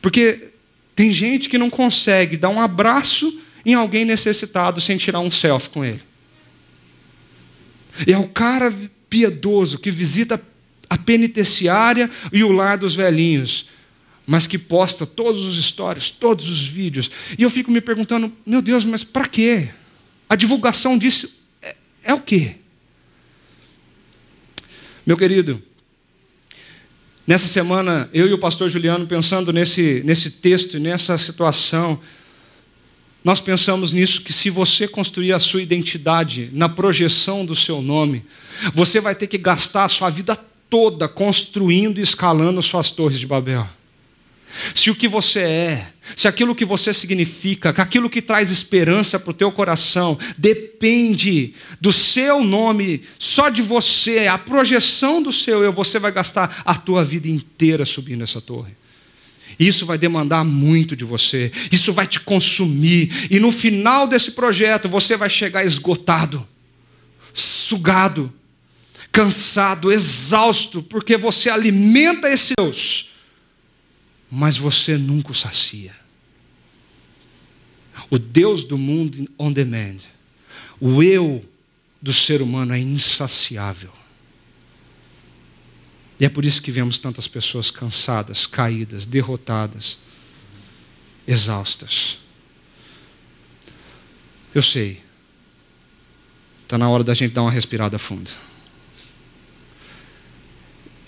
Porque 0.00 0.52
tem 0.94 1.12
gente 1.12 1.48
que 1.48 1.58
não 1.58 1.68
consegue 1.68 2.36
dar 2.36 2.48
um 2.48 2.60
abraço 2.60 3.38
em 3.64 3.74
alguém 3.74 4.04
necessitado 4.04 4.80
sem 4.80 4.96
tirar 4.96 5.20
um 5.20 5.30
selfie 5.30 5.70
com 5.70 5.84
ele. 5.84 6.00
E 8.06 8.12
é 8.12 8.18
o 8.18 8.28
cara 8.28 8.72
piedoso 9.08 9.78
que 9.78 9.90
visita 9.90 10.40
a 10.90 10.98
penitenciária 10.98 12.10
e 12.32 12.42
o 12.42 12.50
lar 12.50 12.76
dos 12.76 12.96
velhinhos, 12.96 13.68
mas 14.26 14.48
que 14.48 14.58
posta 14.58 15.06
todos 15.06 15.42
os 15.42 15.64
stories, 15.64 16.10
todos 16.10 16.50
os 16.50 16.66
vídeos. 16.66 17.08
E 17.38 17.42
eu 17.44 17.48
fico 17.48 17.70
me 17.70 17.80
perguntando, 17.80 18.32
meu 18.44 18.60
Deus, 18.60 18.84
mas 18.84 19.04
para 19.04 19.28
quê? 19.28 19.68
A 20.28 20.34
divulgação 20.34 20.98
disso 20.98 21.42
é, 21.62 21.76
é 22.04 22.14
o 22.14 22.20
quê? 22.20 22.56
Meu 25.06 25.16
querido, 25.16 25.62
nessa 27.24 27.46
semana, 27.46 28.10
eu 28.12 28.28
e 28.28 28.32
o 28.32 28.38
pastor 28.38 28.68
Juliano, 28.68 29.06
pensando 29.06 29.52
nesse, 29.52 30.02
nesse 30.04 30.30
texto 30.30 30.76
e 30.76 30.80
nessa 30.80 31.16
situação, 31.16 32.00
nós 33.22 33.38
pensamos 33.38 33.92
nisso 33.92 34.22
que 34.22 34.32
se 34.32 34.50
você 34.50 34.88
construir 34.88 35.32
a 35.32 35.38
sua 35.38 35.62
identidade 35.62 36.50
na 36.52 36.68
projeção 36.68 37.44
do 37.44 37.54
seu 37.54 37.80
nome, 37.80 38.24
você 38.74 39.00
vai 39.00 39.14
ter 39.14 39.26
que 39.26 39.38
gastar 39.38 39.84
a 39.84 39.88
sua 39.88 40.10
vida 40.10 40.36
toda 40.70 41.08
construindo 41.08 41.98
e 41.98 42.02
escalando 42.02 42.62
suas 42.62 42.90
torres 42.90 43.18
de 43.18 43.26
Babel. 43.26 43.68
Se 44.74 44.90
o 44.90 44.94
que 44.94 45.06
você 45.06 45.40
é, 45.40 45.92
se 46.16 46.26
aquilo 46.26 46.54
que 46.54 46.64
você 46.64 46.92
significa, 46.92 47.70
aquilo 47.70 48.10
que 48.10 48.20
traz 48.20 48.50
esperança 48.50 49.18
para 49.18 49.30
o 49.30 49.34
teu 49.34 49.52
coração, 49.52 50.18
depende 50.36 51.54
do 51.80 51.92
seu 51.92 52.42
nome, 52.42 53.02
só 53.18 53.48
de 53.48 53.62
você, 53.62 54.26
a 54.26 54.36
projeção 54.36 55.22
do 55.22 55.32
seu 55.32 55.62
eu, 55.62 55.72
você 55.72 55.98
vai 55.98 56.10
gastar 56.10 56.62
a 56.64 56.74
tua 56.74 57.04
vida 57.04 57.28
inteira 57.28 57.84
subindo 57.84 58.24
essa 58.24 58.40
torre. 58.40 58.72
Isso 59.58 59.86
vai 59.86 59.98
demandar 59.98 60.44
muito 60.44 60.96
de 60.96 61.04
você, 61.04 61.50
isso 61.70 61.92
vai 61.92 62.06
te 62.06 62.18
consumir, 62.20 63.28
e 63.30 63.38
no 63.38 63.52
final 63.52 64.06
desse 64.06 64.32
projeto 64.32 64.88
você 64.88 65.16
vai 65.16 65.30
chegar 65.30 65.64
esgotado, 65.64 66.46
sugado, 67.32 68.32
cansado, 69.12 69.90
exausto, 69.90 70.82
porque 70.82 71.16
você 71.16 71.50
alimenta 71.50 72.28
esse 72.28 72.54
Deus, 72.56 73.10
mas 74.30 74.56
você 74.56 74.96
nunca 74.96 75.32
o 75.32 75.34
sacia. 75.34 75.94
O 78.08 78.18
Deus 78.18 78.64
do 78.64 78.78
mundo 78.78 79.28
on 79.38 79.52
demand, 79.52 79.98
o 80.80 81.02
eu 81.02 81.44
do 82.00 82.12
ser 82.12 82.40
humano 82.40 82.72
é 82.72 82.78
insaciável. 82.78 83.92
E 86.18 86.24
é 86.24 86.28
por 86.28 86.44
isso 86.44 86.60
que 86.60 86.70
vemos 86.70 86.98
tantas 86.98 87.26
pessoas 87.26 87.70
cansadas, 87.70 88.46
caídas, 88.46 89.06
derrotadas, 89.06 89.98
exaustas. 91.26 92.18
Eu 94.54 94.62
sei. 94.62 95.02
Está 96.62 96.76
na 96.76 96.88
hora 96.88 97.02
da 97.02 97.14
gente 97.14 97.32
dar 97.32 97.42
uma 97.42 97.50
respirada 97.50 97.98
fundo. 97.98 98.30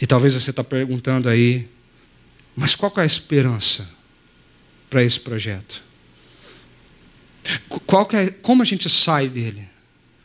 E 0.02 0.06
talvez 0.06 0.34
você 0.34 0.50
está 0.50 0.64
perguntando 0.64 1.28
aí, 1.28 1.68
mas 2.56 2.74
qual 2.74 2.92
é 2.96 3.02
a 3.02 3.06
esperança 3.06 3.88
para 4.90 5.00
esse 5.04 5.20
projeto? 5.20 5.80
Qual 7.86 8.08
é, 8.12 8.28
como 8.28 8.62
a 8.62 8.64
gente 8.64 8.90
sai 8.90 9.28
dele? 9.28 9.64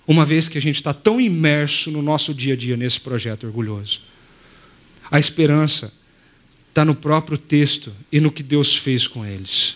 Uma 0.08 0.26
vez 0.26 0.48
que 0.48 0.58
a 0.58 0.62
gente 0.62 0.78
está 0.78 0.96
tão 0.96 1.22
imerso 1.22 1.92
no 1.92 2.02
nosso 2.02 2.34
dia 2.34 2.56
a 2.56 2.58
dia 2.58 2.76
nesse 2.76 3.00
projeto 3.00 3.46
orgulhoso. 3.46 4.02
A 5.12 5.20
esperança 5.20 5.94
está 6.70 6.84
no 6.84 6.96
próprio 6.96 7.38
texto 7.38 7.94
e 8.12 8.20
no 8.20 8.32
que 8.32 8.42
Deus 8.42 8.76
fez 8.76 9.08
com 9.08 9.24
eles. 9.24 9.76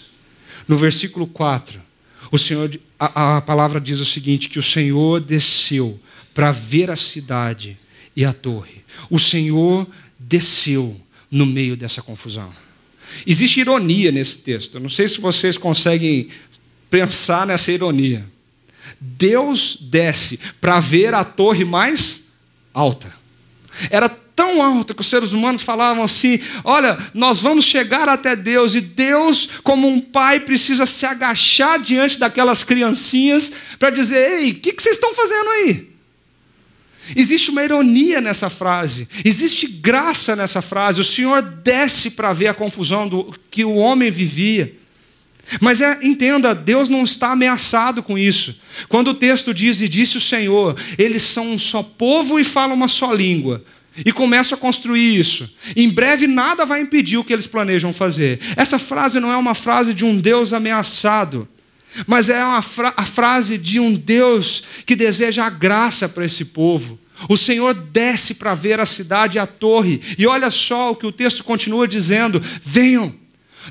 No 0.67 0.79
versículo 0.79 1.27
4, 1.27 1.79
o 2.31 2.39
Senhor, 2.39 2.75
a, 2.97 3.37
a 3.37 3.41
palavra 3.41 3.79
diz 3.79 3.99
o 3.99 4.05
seguinte: 4.05 4.49
que 4.49 4.57
o 4.57 4.63
Senhor 4.63 5.19
desceu 5.19 5.99
para 6.33 6.49
ver 6.49 6.89
a 6.89 6.95
cidade 6.95 7.77
e 8.15 8.25
a 8.25 8.33
torre. 8.33 8.83
O 9.09 9.19
Senhor 9.19 9.87
desceu 10.19 10.99
no 11.29 11.45
meio 11.45 11.75
dessa 11.77 12.01
confusão. 12.01 12.51
Existe 13.25 13.59
ironia 13.59 14.11
nesse 14.11 14.39
texto. 14.39 14.79
Não 14.79 14.89
sei 14.89 15.07
se 15.07 15.19
vocês 15.19 15.57
conseguem 15.57 16.27
pensar 16.89 17.45
nessa 17.45 17.71
ironia. 17.71 18.25
Deus 18.99 19.77
desce 19.79 20.39
para 20.59 20.79
ver 20.79 21.13
a 21.13 21.23
torre 21.23 21.63
mais 21.63 22.27
alta. 22.73 23.13
Era 23.89 24.09
tão 24.09 24.61
alta 24.61 24.93
que 24.93 25.01
os 25.01 25.07
seres 25.07 25.31
humanos 25.31 25.61
falavam 25.61 26.03
assim: 26.03 26.39
olha, 26.63 26.97
nós 27.13 27.39
vamos 27.39 27.65
chegar 27.65 28.09
até 28.09 28.35
Deus, 28.35 28.75
e 28.75 28.81
Deus, 28.81 29.47
como 29.63 29.87
um 29.87 29.99
pai, 29.99 30.39
precisa 30.39 30.85
se 30.85 31.05
agachar 31.05 31.79
diante 31.79 32.17
daquelas 32.17 32.63
criancinhas 32.63 33.51
para 33.77 33.89
dizer: 33.89 34.39
ei, 34.39 34.51
o 34.51 34.55
que, 34.55 34.73
que 34.73 34.81
vocês 34.81 34.95
estão 34.95 35.13
fazendo 35.13 35.49
aí? 35.49 35.90
Existe 37.15 37.49
uma 37.49 37.63
ironia 37.63 38.21
nessa 38.21 38.49
frase, 38.49 39.07
existe 39.25 39.67
graça 39.67 40.35
nessa 40.35 40.61
frase. 40.61 41.01
O 41.01 41.03
Senhor 41.03 41.41
desce 41.41 42.11
para 42.11 42.31
ver 42.33 42.47
a 42.47 42.53
confusão 42.53 43.07
do 43.07 43.33
que 43.49 43.65
o 43.65 43.75
homem 43.75 44.11
vivia. 44.11 44.75
Mas 45.59 45.81
é, 45.81 45.99
entenda, 46.03 46.53
Deus 46.53 46.87
não 46.87 47.03
está 47.03 47.31
ameaçado 47.31 48.03
com 48.03 48.17
isso. 48.17 48.59
Quando 48.87 49.09
o 49.09 49.13
texto 49.13 49.53
diz, 49.53 49.81
e 49.81 49.89
disse 49.89 50.17
o 50.17 50.21
Senhor, 50.21 50.79
eles 50.97 51.23
são 51.23 51.51
um 51.53 51.59
só 51.59 51.81
povo 51.81 52.39
e 52.39 52.43
falam 52.43 52.75
uma 52.75 52.87
só 52.87 53.11
língua. 53.13 53.63
E 54.05 54.11
começam 54.13 54.57
a 54.57 54.61
construir 54.61 55.19
isso. 55.19 55.53
Em 55.75 55.89
breve 55.89 56.25
nada 56.25 56.65
vai 56.65 56.81
impedir 56.81 57.17
o 57.17 57.23
que 57.23 57.33
eles 57.33 57.47
planejam 57.47 57.91
fazer. 57.91 58.39
Essa 58.55 58.79
frase 58.79 59.19
não 59.19 59.31
é 59.31 59.35
uma 59.35 59.53
frase 59.53 59.93
de 59.93 60.05
um 60.05 60.17
Deus 60.17 60.53
ameaçado, 60.53 61.47
mas 62.07 62.29
é 62.29 62.41
fra 62.61 62.93
a 62.95 63.05
frase 63.05 63.57
de 63.57 63.79
um 63.79 63.93
Deus 63.93 64.63
que 64.85 64.95
deseja 64.95 65.45
a 65.45 65.49
graça 65.49 66.07
para 66.07 66.25
esse 66.25 66.45
povo. 66.45 66.99
O 67.29 67.37
Senhor 67.37 67.73
desce 67.73 68.35
para 68.35 68.55
ver 68.55 68.79
a 68.79 68.85
cidade 68.85 69.37
e 69.37 69.39
a 69.39 69.45
torre, 69.45 70.01
e 70.17 70.25
olha 70.25 70.49
só 70.49 70.91
o 70.91 70.95
que 70.95 71.05
o 71.05 71.11
texto 71.11 71.43
continua 71.43 71.87
dizendo: 71.87 72.41
venham, 72.63 73.13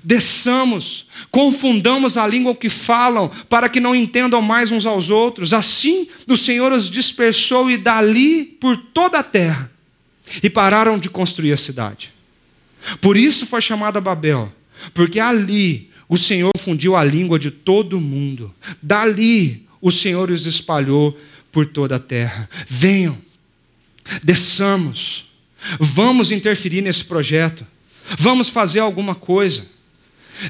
desçamos, 0.05 1.07
confundamos 1.31 2.17
a 2.17 2.27
língua 2.27 2.55
que 2.55 2.69
falam, 2.69 3.29
para 3.49 3.69
que 3.69 3.81
não 3.81 3.95
entendam 3.95 4.41
mais 4.41 4.71
uns 4.71 4.87
aos 4.87 5.11
outros. 5.11 5.53
Assim 5.53 6.09
o 6.29 6.37
Senhor 6.37 6.73
os 6.73 6.89
dispersou 6.89 7.71
e 7.71 7.77
dali 7.77 8.45
por 8.45 8.77
toda 8.77 9.19
a 9.19 9.25
terra 9.25 9.71
e 10.43 10.49
pararam 10.49 10.99
de 10.99 11.09
construir 11.09 11.53
a 11.53 11.57
cidade. 11.57 12.13
Por 13.01 13.17
isso 13.17 13.47
foi 13.47 13.61
chamada 13.61 14.01
Babel, 14.01 14.53
porque 14.95 15.19
ali 15.19 15.90
o 16.11 16.19
Senhor 16.19 16.51
fundiu 16.59 16.97
a 16.97 17.05
língua 17.05 17.39
de 17.39 17.53
todo 17.53 18.01
mundo. 18.01 18.53
Dali 18.83 19.65
o 19.81 19.93
Senhor 19.93 20.29
os 20.29 20.45
espalhou 20.45 21.17
por 21.53 21.65
toda 21.65 21.95
a 21.97 22.01
terra. 22.01 22.51
Venham, 22.67 23.17
desçamos, 24.21 25.31
vamos 25.79 26.33
interferir 26.33 26.83
nesse 26.83 27.05
projeto, 27.05 27.65
vamos 28.19 28.49
fazer 28.49 28.81
alguma 28.81 29.15
coisa. 29.15 29.65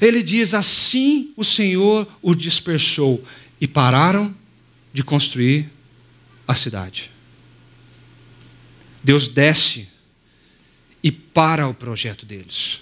Ele 0.00 0.22
diz: 0.22 0.54
assim 0.54 1.30
o 1.36 1.44
Senhor 1.44 2.08
o 2.22 2.34
dispersou 2.34 3.22
e 3.60 3.68
pararam 3.68 4.34
de 4.94 5.02
construir 5.02 5.70
a 6.48 6.54
cidade. 6.54 7.10
Deus 9.04 9.28
desce 9.28 9.88
e 11.02 11.12
para 11.12 11.68
o 11.68 11.74
projeto 11.74 12.24
deles. 12.24 12.80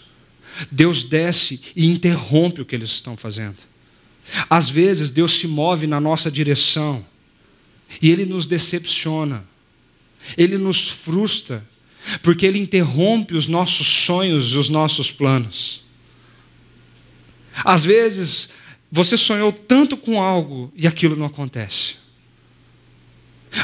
Deus 0.71 1.05
desce 1.05 1.61
e 1.75 1.87
interrompe 1.87 2.61
o 2.61 2.65
que 2.65 2.75
eles 2.75 2.91
estão 2.91 3.17
fazendo. 3.17 3.57
Às 4.49 4.69
vezes, 4.69 5.11
Deus 5.11 5.33
se 5.33 5.47
move 5.47 5.87
na 5.87 6.01
nossa 6.01 6.31
direção 6.31 7.05
e 8.03 8.11
Ele 8.11 8.27
nos 8.27 8.47
decepciona, 8.47 9.45
Ele 10.37 10.59
nos 10.59 10.89
frustra, 10.89 11.67
porque 12.23 12.47
Ele 12.47 12.59
interrompe 12.59 13.35
os 13.35 13.47
nossos 13.47 13.87
sonhos 13.87 14.53
e 14.53 14.59
os 14.59 14.69
nossos 14.69 15.11
planos. 15.11 15.83
Às 17.65 17.85
vezes, 17.85 18.51
você 18.91 19.17
sonhou 19.17 19.53
tanto 19.53 19.97
com 19.97 20.23
algo 20.23 20.73
e 20.75 20.87
aquilo 20.87 21.17
não 21.17 21.27
acontece. 21.27 21.97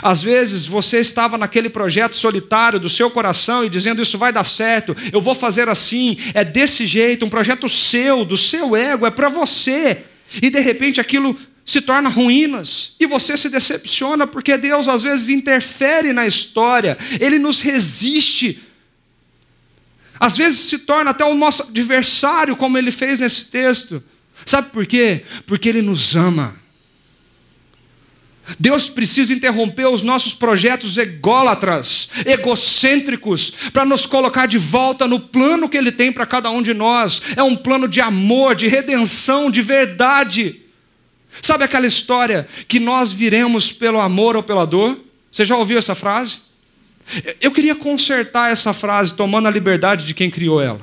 Às 0.02 0.22
vezes 0.22 0.66
você 0.66 0.98
estava 0.98 1.36
naquele 1.36 1.68
projeto 1.68 2.14
solitário 2.16 2.80
do 2.80 2.88
seu 2.88 3.10
coração 3.10 3.64
e 3.64 3.68
dizendo 3.68 4.02
isso 4.02 4.18
vai 4.18 4.32
dar 4.32 4.44
certo, 4.44 4.96
eu 5.12 5.20
vou 5.20 5.34
fazer 5.34 5.68
assim, 5.68 6.16
é 6.32 6.44
desse 6.44 6.86
jeito, 6.86 7.24
um 7.24 7.30
projeto 7.30 7.68
seu, 7.68 8.24
do 8.24 8.36
seu 8.36 8.74
ego, 8.74 9.06
é 9.06 9.10
para 9.10 9.28
você. 9.28 10.04
E 10.42 10.50
de 10.50 10.60
repente 10.60 11.00
aquilo 11.00 11.36
se 11.64 11.80
torna 11.80 12.08
ruínas 12.10 12.92
e 13.00 13.06
você 13.06 13.36
se 13.38 13.48
decepciona 13.48 14.26
porque 14.26 14.58
Deus 14.58 14.88
às 14.88 15.02
vezes 15.02 15.28
interfere 15.28 16.12
na 16.12 16.26
história, 16.26 16.96
ele 17.20 17.38
nos 17.38 17.60
resiste. 17.60 18.62
Às 20.18 20.36
vezes 20.36 20.60
se 20.60 20.78
torna 20.78 21.10
até 21.10 21.24
o 21.24 21.34
nosso 21.34 21.64
adversário, 21.64 22.56
como 22.56 22.78
ele 22.78 22.90
fez 22.90 23.20
nesse 23.20 23.46
texto. 23.46 24.02
Sabe 24.46 24.70
por 24.70 24.86
quê? 24.86 25.22
Porque 25.46 25.68
ele 25.68 25.82
nos 25.82 26.16
ama. 26.16 26.54
Deus 28.58 28.90
precisa 28.90 29.32
interromper 29.32 29.86
os 29.86 30.02
nossos 30.02 30.34
projetos 30.34 30.98
ególatras, 30.98 32.10
egocêntricos, 32.26 33.52
para 33.72 33.86
nos 33.86 34.04
colocar 34.04 34.46
de 34.46 34.58
volta 34.58 35.08
no 35.08 35.18
plano 35.18 35.68
que 35.68 35.78
Ele 35.78 35.90
tem 35.90 36.12
para 36.12 36.26
cada 36.26 36.50
um 36.50 36.62
de 36.62 36.74
nós. 36.74 37.22
É 37.36 37.42
um 37.42 37.56
plano 37.56 37.88
de 37.88 38.00
amor, 38.00 38.54
de 38.54 38.66
redenção, 38.66 39.50
de 39.50 39.62
verdade. 39.62 40.60
Sabe 41.40 41.64
aquela 41.64 41.86
história 41.86 42.46
que 42.68 42.78
nós 42.78 43.12
viremos 43.12 43.72
pelo 43.72 43.98
amor 43.98 44.36
ou 44.36 44.42
pela 44.42 44.66
dor? 44.66 45.00
Você 45.32 45.44
já 45.44 45.56
ouviu 45.56 45.78
essa 45.78 45.94
frase? 45.94 46.38
Eu 47.40 47.50
queria 47.50 47.74
consertar 47.74 48.52
essa 48.52 48.72
frase, 48.72 49.14
tomando 49.14 49.48
a 49.48 49.50
liberdade 49.50 50.06
de 50.06 50.14
quem 50.14 50.30
criou 50.30 50.60
ela. 50.60 50.80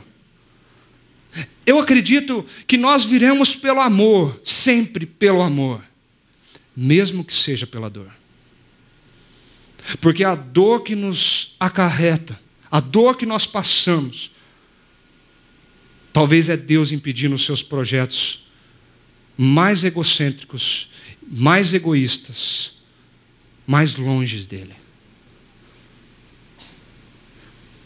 Eu 1.64 1.80
acredito 1.80 2.44
que 2.66 2.76
nós 2.76 3.04
viremos 3.04 3.56
pelo 3.56 3.80
amor, 3.80 4.40
sempre 4.44 5.06
pelo 5.06 5.42
amor 5.42 5.82
mesmo 6.82 7.24
que 7.24 7.36
seja 7.36 7.68
pela 7.68 7.90
dor. 7.92 8.12
Porque 10.00 10.24
a 10.24 10.34
dor 10.34 10.82
que 10.82 10.96
nos 10.96 11.56
acarreta, 11.60 12.40
a 12.72 12.80
dor 12.80 13.16
que 13.16 13.26
nós 13.26 13.46
passamos, 13.46 14.32
talvez 16.12 16.50
é 16.50 16.58
Deus 16.58 16.92
impedindo 16.92 17.36
os 17.36 17.46
seus 17.46 17.62
projetos 17.62 18.48
mais 19.38 19.84
egocêntricos, 19.84 20.90
mais 21.28 21.72
egoístas, 21.72 22.74
mais 23.68 23.96
longe 23.96 24.48
dele. 24.48 24.74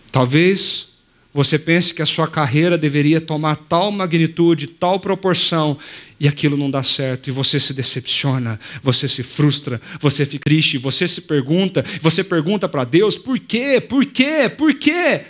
Talvez 0.09 0.87
você 1.33 1.59
pense 1.59 1.93
que 1.93 2.01
a 2.01 2.05
sua 2.05 2.29
carreira 2.29 2.77
deveria 2.77 3.19
tomar 3.19 3.57
tal 3.57 3.91
magnitude, 3.91 4.67
tal 4.67 5.01
proporção, 5.01 5.77
e 6.25 6.27
aquilo 6.27 6.57
não 6.57 6.71
dá 6.71 6.81
certo, 6.81 7.27
e 7.27 7.31
você 7.31 7.59
se 7.59 7.71
decepciona, 7.71 8.59
você 8.81 9.07
se 9.07 9.21
frustra, 9.21 9.79
você 10.01 10.25
fica 10.25 10.43
triste, 10.43 10.75
você 10.75 11.07
se 11.07 11.21
pergunta, 11.21 11.85
você 12.01 12.23
pergunta 12.23 12.67
para 12.67 12.83
Deus: 12.83 13.15
por 13.15 13.37
quê? 13.37 13.79
Por 13.79 14.03
quê? 14.07 14.49
Por 14.49 14.73
quê? 14.73 15.25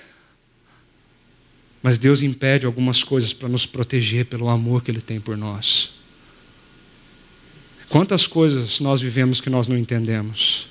Mas 1.83 1.97
Deus 1.97 2.21
impede 2.21 2.65
algumas 2.65 3.03
coisas 3.03 3.33
para 3.33 3.49
nos 3.49 3.65
proteger 3.65 4.27
pelo 4.27 4.47
amor 4.47 4.83
que 4.83 4.89
Ele 4.89 5.01
tem 5.01 5.19
por 5.19 5.35
nós. 5.35 5.95
Quantas 7.89 8.25
coisas 8.25 8.79
nós 8.79 9.01
vivemos 9.01 9.41
que 9.41 9.49
nós 9.49 9.67
não 9.67 9.77
entendemos? 9.77 10.69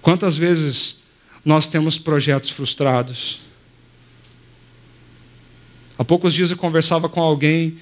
Quantas 0.00 0.36
vezes 0.36 0.96
nós 1.44 1.68
temos 1.68 1.96
projetos 1.96 2.50
frustrados? 2.50 3.38
Há 5.96 6.04
poucos 6.04 6.34
dias 6.34 6.50
eu 6.50 6.56
conversava 6.56 7.08
com 7.08 7.20
alguém 7.20 7.78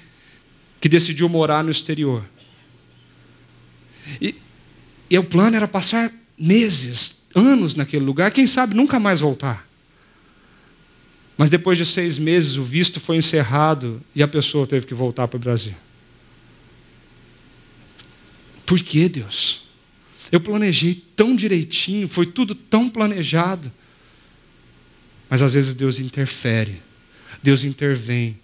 que 0.81 0.89
decidiu 0.89 1.29
morar 1.29 1.63
no 1.63 1.71
exterior. 1.71 2.25
E, 4.21 4.35
e 5.11 5.19
o 5.19 5.25
plano 5.25 5.57
era 5.57 5.69
passar 5.69 6.11
meses, 6.39 7.27
anos 7.35 7.75
naquele 7.75 8.05
lugar, 8.05 8.31
quem 8.31 8.47
sabe 8.47 8.75
nunca 8.75 8.99
mais 8.99 9.21
voltar. 9.21 9.69
Mas 11.37 11.51
depois 11.51 11.79
de 11.79 11.87
seis 11.87 12.19
meses, 12.19 12.57
o 12.57 12.65
visto 12.65 13.01
foi 13.01 13.17
encerrado 13.17 14.03
e 14.15 14.23
a 14.23 14.29
pessoa 14.29 14.67
teve 14.67 14.87
que 14.87 14.95
voltar 14.95 15.29
para 15.29 15.37
o 15.37 15.41
Brasil. 15.41 15.75
Por 18.67 18.79
que, 18.79 19.09
Deus? 19.09 19.65
Eu 20.31 20.41
planejei 20.41 21.03
tão 21.17 21.35
direitinho, 21.35 22.09
foi 22.09 22.27
tudo 22.27 22.55
tão 22.55 22.89
planejado. 22.89 23.73
Mas 25.29 25.43
às 25.43 25.55
vezes 25.55 25.75
Deus 25.75 25.99
interfere, 25.99 26.81
Deus 27.43 27.65
intervém 27.65 28.39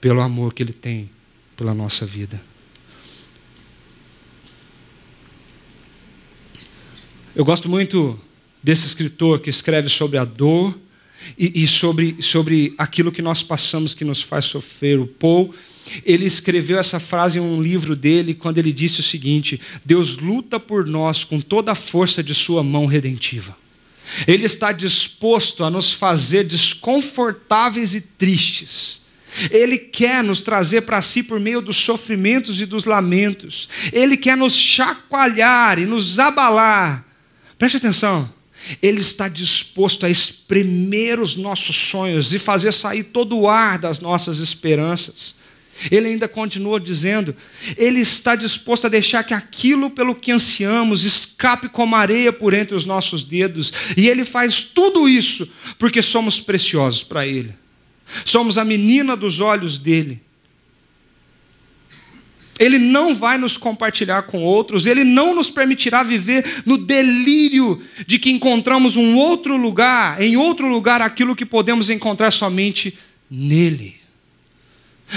pelo 0.00 0.20
amor 0.20 0.52
que 0.54 0.62
Ele 0.62 0.72
tem 0.72 1.10
pela 1.60 1.74
nossa 1.74 2.06
vida. 2.06 2.40
Eu 7.36 7.44
gosto 7.44 7.68
muito 7.68 8.18
desse 8.62 8.86
escritor 8.86 9.40
que 9.40 9.50
escreve 9.50 9.90
sobre 9.90 10.16
a 10.16 10.24
dor 10.24 10.74
e, 11.36 11.62
e, 11.62 11.66
sobre, 11.66 12.16
sobre 12.22 12.72
aquilo 12.78 13.12
que 13.12 13.20
nós 13.20 13.42
passamos 13.42 13.92
que 13.92 14.06
nos 14.06 14.22
faz 14.22 14.46
sofrer. 14.46 14.98
O 14.98 15.06
Paul, 15.06 15.54
ele 16.02 16.24
escreveu 16.24 16.78
essa 16.78 16.98
frase 16.98 17.36
em 17.36 17.42
um 17.42 17.62
livro 17.62 17.94
dele 17.94 18.32
quando 18.32 18.56
ele 18.56 18.72
disse 18.72 19.00
o 19.00 19.04
seguinte: 19.04 19.60
Deus 19.84 20.16
luta 20.16 20.58
por 20.58 20.86
nós 20.86 21.24
com 21.24 21.42
toda 21.42 21.72
a 21.72 21.74
força 21.74 22.22
de 22.22 22.34
sua 22.34 22.62
mão 22.62 22.86
redentiva. 22.86 23.54
Ele 24.26 24.46
está 24.46 24.72
disposto 24.72 25.62
a 25.62 25.68
nos 25.68 25.92
fazer 25.92 26.42
desconfortáveis 26.44 27.94
e 27.94 28.00
tristes. 28.00 29.02
Ele 29.50 29.78
quer 29.78 30.22
nos 30.22 30.42
trazer 30.42 30.82
para 30.82 31.00
si 31.02 31.22
por 31.22 31.38
meio 31.38 31.60
dos 31.60 31.76
sofrimentos 31.76 32.60
e 32.60 32.66
dos 32.66 32.84
lamentos. 32.84 33.68
Ele 33.92 34.16
quer 34.16 34.36
nos 34.36 34.54
chacoalhar 34.54 35.78
e 35.78 35.86
nos 35.86 36.18
abalar. 36.18 37.04
Preste 37.58 37.76
atenção. 37.76 38.32
Ele 38.82 39.00
está 39.00 39.28
disposto 39.28 40.04
a 40.04 40.10
espremer 40.10 41.18
os 41.18 41.36
nossos 41.36 41.74
sonhos 41.76 42.34
e 42.34 42.38
fazer 42.38 42.72
sair 42.72 43.04
todo 43.04 43.38
o 43.38 43.48
ar 43.48 43.78
das 43.78 44.00
nossas 44.00 44.38
esperanças. 44.38 45.34
Ele 45.90 46.08
ainda 46.08 46.28
continua 46.28 46.78
dizendo: 46.78 47.34
Ele 47.76 48.00
está 48.00 48.34
disposto 48.34 48.86
a 48.86 48.90
deixar 48.90 49.22
que 49.24 49.32
aquilo 49.32 49.88
pelo 49.88 50.14
que 50.14 50.32
ansiamos 50.32 51.04
escape 51.04 51.68
como 51.68 51.96
areia 51.96 52.32
por 52.32 52.52
entre 52.52 52.74
os 52.74 52.84
nossos 52.84 53.24
dedos. 53.24 53.72
E 53.96 54.08
Ele 54.08 54.24
faz 54.24 54.62
tudo 54.62 55.08
isso 55.08 55.48
porque 55.78 56.02
somos 56.02 56.40
preciosos 56.40 57.02
para 57.02 57.26
Ele. 57.26 57.54
Somos 58.24 58.58
a 58.58 58.64
menina 58.64 59.16
dos 59.16 59.40
olhos 59.40 59.78
dele. 59.78 60.22
Ele 62.58 62.78
não 62.78 63.14
vai 63.14 63.38
nos 63.38 63.56
compartilhar 63.56 64.24
com 64.24 64.42
outros, 64.42 64.84
ele 64.84 65.02
não 65.02 65.34
nos 65.34 65.48
permitirá 65.48 66.02
viver 66.02 66.44
no 66.66 66.76
delírio 66.76 67.82
de 68.06 68.18
que 68.18 68.30
encontramos 68.30 68.96
um 68.96 69.16
outro 69.16 69.56
lugar, 69.56 70.20
em 70.20 70.36
outro 70.36 70.68
lugar, 70.68 71.00
aquilo 71.00 71.34
que 71.34 71.46
podemos 71.46 71.88
encontrar 71.88 72.30
somente 72.30 72.98
nele. 73.30 73.96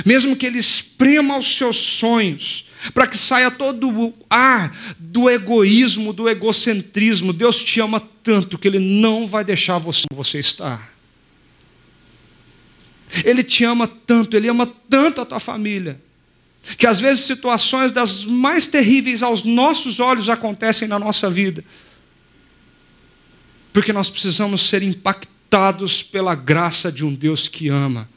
Mesmo 0.06 0.38
que 0.38 0.46
ele 0.46 0.58
esprema 0.58 1.38
os 1.38 1.58
seus 1.58 1.76
sonhos, 1.76 2.66
para 2.94 3.08
que 3.08 3.18
saia 3.18 3.52
todo 3.52 3.89
o 3.89 4.14
ar 4.30 4.74
do 4.98 5.30
egoísmo, 5.30 6.14
do 6.14 6.30
egocentrismo, 6.30 7.34
Deus 7.34 7.62
te 7.62 7.82
ama 7.82 8.00
tanto 8.24 8.58
que 8.58 8.70
ele 8.70 8.80
não 8.80 9.28
vai 9.28 9.44
deixar 9.44 9.78
você, 9.78 10.06
você 10.14 10.39
estar. 10.39 10.93
Ele 13.24 13.43
te 13.43 13.64
ama 13.64 13.88
tanto, 13.88 14.36
ele 14.36 14.47
ama 14.47 14.66
tanto 14.89 15.22
a 15.22 15.26
tua 15.26 15.39
família 15.39 15.99
que 16.78 16.88
às 16.88 16.99
vezes 16.99 17.26
situações 17.26 17.91
das 17.91 18.24
mais 18.24 18.68
terríveis 18.68 19.22
aos 19.22 19.43
nossos 19.43 19.99
olhos 19.99 20.30
acontecem 20.30 20.88
na 20.88 20.97
nossa 20.97 21.30
vida. 21.30 21.64
Porque 23.74 23.91
nós 23.91 24.09
precisamos 24.09 24.61
ser 24.70 24.82
impactados 24.82 26.01
pela 26.01 26.36
graça 26.36 26.91
de 26.91 27.03
um 27.03 27.14
Deus 27.14 27.47
que 27.47 27.68
ama. 27.68 28.09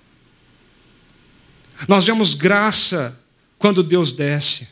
Nós 1.88 2.04
vemos 2.04 2.34
graça 2.34 3.18
quando 3.58 3.82
Deus 3.82 4.12
desce. 4.12 4.68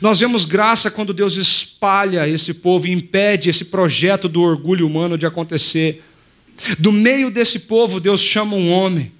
Nós 0.00 0.18
vemos 0.18 0.44
graça 0.44 0.90
quando 0.90 1.12
Deus 1.12 1.36
espalha 1.36 2.26
esse 2.28 2.54
povo 2.54 2.86
e 2.86 2.92
impede 2.92 3.50
esse 3.50 3.66
projeto 3.66 4.28
do 4.28 4.42
orgulho 4.42 4.86
humano 4.86 5.18
de 5.18 5.26
acontecer. 5.26 6.02
Do 6.78 6.90
meio 6.90 7.30
desse 7.30 7.60
povo, 7.60 8.00
Deus 8.00 8.20
chama 8.20 8.56
um 8.56 8.70
homem 8.70 9.12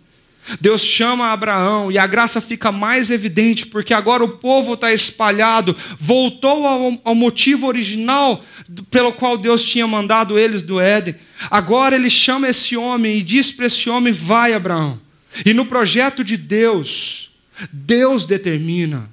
Deus 0.60 0.82
chama 0.82 1.32
Abraão 1.32 1.90
e 1.90 1.98
a 1.98 2.06
graça 2.06 2.40
fica 2.40 2.70
mais 2.70 3.10
evidente, 3.10 3.66
porque 3.66 3.92
agora 3.92 4.22
o 4.22 4.36
povo 4.38 4.74
está 4.74 4.92
espalhado, 4.92 5.76
voltou 5.98 6.66
ao, 6.66 7.00
ao, 7.02 7.14
motivo 7.14 7.66
original 7.66 8.44
pelo 8.90 9.12
qual 9.12 9.36
Deus 9.36 9.64
tinha 9.64 9.86
mandado 9.86 10.38
eles 10.38 10.62
do 10.62 10.80
Éden. 10.80 11.16
Agora 11.50 11.96
ele 11.96 12.08
chama 12.08 12.48
esse 12.48 12.76
homem 12.76 13.18
e 13.18 13.22
diz 13.22 13.50
para 13.50 13.66
esse 13.66 13.90
homem: 13.90 14.12
Vai, 14.12 14.52
Abraão. 14.52 15.00
E 15.44 15.52
no 15.52 15.66
projeto 15.66 16.22
de 16.22 16.36
Deus, 16.36 17.30
Deus 17.72 18.24
determina, 18.24 19.10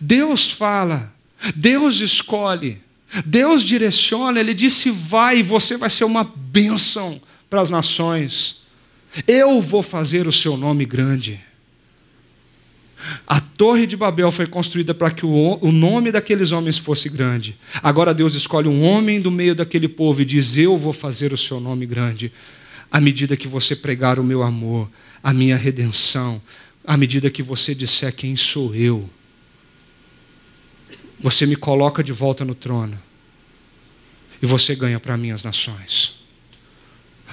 Deus 0.00 0.50
fala, 0.50 1.12
Deus 1.54 2.00
escolhe, 2.00 2.78
Deus 3.24 3.62
direciona. 3.62 4.40
Ele 4.40 4.52
disse: 4.52 4.90
Vai, 4.90 5.38
e 5.38 5.42
você 5.42 5.76
vai 5.76 5.90
ser 5.90 6.04
uma 6.04 6.24
bênção 6.24 7.20
para 7.48 7.60
as 7.60 7.70
nações. 7.70 8.60
Eu 9.26 9.60
vou 9.60 9.82
fazer 9.82 10.26
o 10.26 10.32
seu 10.32 10.56
nome 10.56 10.84
grande. 10.84 11.40
A 13.26 13.40
Torre 13.40 13.86
de 13.86 13.96
Babel 13.96 14.30
foi 14.30 14.46
construída 14.46 14.94
para 14.94 15.10
que 15.10 15.24
o, 15.24 15.72
nome 15.72 16.12
daqueles 16.12 16.52
homens 16.52 16.76
fosse 16.76 17.08
grande. 17.08 17.56
Agora 17.82 18.12
Deus 18.12 18.34
escolhe 18.34 18.68
um 18.68 18.82
homem 18.82 19.20
do 19.20 19.30
meio 19.30 19.54
daquele 19.54 19.88
povo 19.88 20.20
e 20.20 20.24
diz: 20.24 20.56
Eu 20.56 20.76
vou 20.76 20.92
fazer 20.92 21.32
o 21.32 21.36
seu 21.36 21.58
nome 21.58 21.86
grande. 21.86 22.32
À 22.90 23.00
medida 23.00 23.36
que 23.36 23.48
você 23.48 23.74
pregar 23.74 24.18
o 24.18 24.24
meu 24.24 24.42
amor, 24.42 24.90
a 25.22 25.32
minha 25.32 25.56
redenção, 25.56 26.42
à 26.84 26.96
medida 26.96 27.30
que 27.30 27.42
você 27.42 27.74
disser 27.74 28.14
quem 28.14 28.36
sou 28.36 28.74
eu, 28.74 29.08
você 31.18 31.46
me 31.46 31.56
coloca 31.56 32.02
de 32.02 32.12
volta 32.12 32.44
no 32.44 32.54
trono 32.54 32.98
e 34.42 34.46
você 34.46 34.74
ganha 34.74 34.98
para 34.98 35.16
mim 35.16 35.30
as 35.30 35.44
nações. 35.44 36.19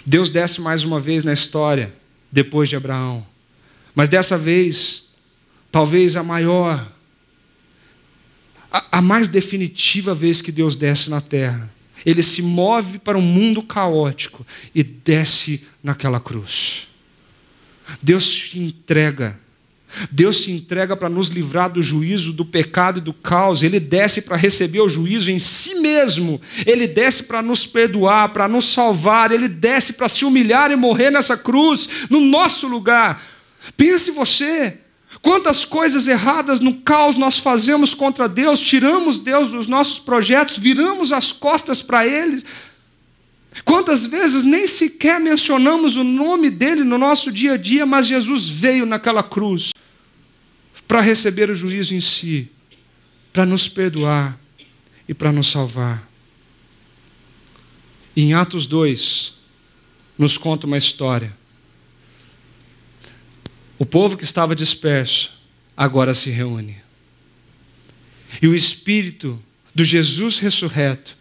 Deus 0.09 0.29
desce 0.29 0.61
mais 0.61 0.85
uma 0.85 1.01
vez 1.01 1.25
na 1.25 1.33
história, 1.33 1.93
depois 2.31 2.69
de 2.69 2.77
Abraão. 2.77 3.27
Mas 3.93 4.07
dessa 4.07 4.37
vez, 4.37 5.07
talvez 5.69 6.15
a 6.15 6.23
maior, 6.23 6.89
a, 8.71 8.99
a 8.99 9.01
mais 9.01 9.27
definitiva 9.27 10.15
vez 10.15 10.41
que 10.41 10.49
Deus 10.49 10.77
desce 10.77 11.09
na 11.09 11.19
terra. 11.19 11.69
Ele 12.05 12.23
se 12.23 12.41
move 12.41 12.99
para 12.99 13.17
um 13.17 13.21
mundo 13.21 13.61
caótico 13.61 14.47
e 14.73 14.81
desce 14.81 15.67
naquela 15.83 16.21
cruz. 16.21 16.87
Deus 18.01 18.23
se 18.23 18.59
entrega 18.59 19.37
Deus 20.11 20.41
se 20.41 20.51
entrega 20.51 20.95
para 20.95 21.09
nos 21.09 21.29
livrar 21.29 21.69
do 21.69 21.81
juízo, 21.81 22.33
do 22.33 22.45
pecado 22.45 22.99
e 22.99 23.01
do 23.01 23.13
caos. 23.13 23.63
Ele 23.63 23.79
desce 23.79 24.21
para 24.21 24.35
receber 24.35 24.81
o 24.81 24.89
juízo 24.89 25.31
em 25.31 25.39
si 25.39 25.75
mesmo. 25.75 26.41
Ele 26.65 26.85
desce 26.85 27.23
para 27.23 27.41
nos 27.41 27.65
perdoar, 27.65 28.29
para 28.29 28.47
nos 28.47 28.65
salvar. 28.65 29.31
Ele 29.31 29.47
desce 29.47 29.93
para 29.93 30.09
se 30.09 30.25
humilhar 30.25 30.71
e 30.71 30.75
morrer 30.75 31.09
nessa 31.09 31.37
cruz, 31.37 31.87
no 32.09 32.19
nosso 32.19 32.67
lugar. 32.67 33.21
Pense 33.75 34.11
você. 34.11 34.79
Quantas 35.21 35.65
coisas 35.65 36.05
erradas 36.07 36.59
no 36.59 36.75
caos 36.75 37.17
nós 37.17 37.37
fazemos 37.37 37.93
contra 37.93 38.29
Deus, 38.29 38.59
tiramos 38.59 39.17
Deus 39.17 39.49
dos 39.49 39.67
nossos 39.67 39.97
projetos, 39.99 40.57
viramos 40.57 41.11
as 41.11 41.31
costas 41.31 41.81
para 41.81 42.05
Ele. 42.05 42.43
Quantas 43.65 44.05
vezes 44.05 44.43
nem 44.43 44.67
sequer 44.67 45.19
mencionamos 45.19 45.97
o 45.97 46.03
nome 46.03 46.51
dele 46.51 46.83
no 46.83 46.97
nosso 46.97 47.31
dia 47.31 47.53
a 47.53 47.57
dia, 47.57 47.85
mas 47.85 48.05
Jesus 48.05 48.47
veio 48.47 48.85
naquela 48.85 49.23
cruz 49.23 49.71
para 50.87 51.01
receber 51.01 51.49
o 51.49 51.55
juízo 51.55 51.93
em 51.93 52.01
si, 52.01 52.49
para 53.33 53.45
nos 53.45 53.67
perdoar 53.67 54.39
e 55.07 55.13
para 55.13 55.31
nos 55.31 55.47
salvar. 55.47 56.07
Em 58.15 58.33
Atos 58.33 58.65
2, 58.65 59.33
nos 60.17 60.37
conta 60.37 60.65
uma 60.65 60.77
história. 60.77 61.35
O 63.77 63.85
povo 63.85 64.17
que 64.17 64.23
estava 64.23 64.55
disperso 64.55 65.31
agora 65.75 66.13
se 66.13 66.29
reúne. 66.29 66.77
E 68.41 68.47
o 68.47 68.55
Espírito 68.55 69.41
do 69.75 69.83
Jesus 69.83 70.39
ressurreto 70.39 71.15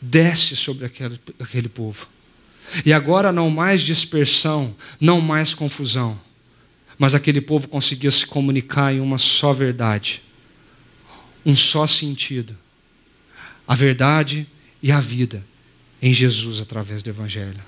desce 0.00 0.56
sobre 0.56 0.84
aquele, 0.84 1.18
aquele 1.38 1.68
povo. 1.68 2.06
E 2.84 2.92
agora 2.92 3.32
não 3.32 3.48
mais 3.48 3.80
dispersão, 3.80 4.76
não 5.00 5.20
mais 5.20 5.54
confusão 5.54 6.20
mas 7.00 7.14
aquele 7.14 7.40
povo 7.40 7.66
conseguia 7.66 8.10
se 8.10 8.26
comunicar 8.26 8.92
em 8.92 9.00
uma 9.00 9.16
só 9.16 9.54
verdade, 9.54 10.20
um 11.46 11.56
só 11.56 11.86
sentido: 11.86 12.54
a 13.66 13.74
verdade 13.74 14.46
e 14.82 14.92
a 14.92 15.00
vida. 15.00 15.42
em 16.02 16.14
Jesus 16.14 16.62
através 16.62 17.02
do 17.02 17.10
Evangelho. 17.10 17.60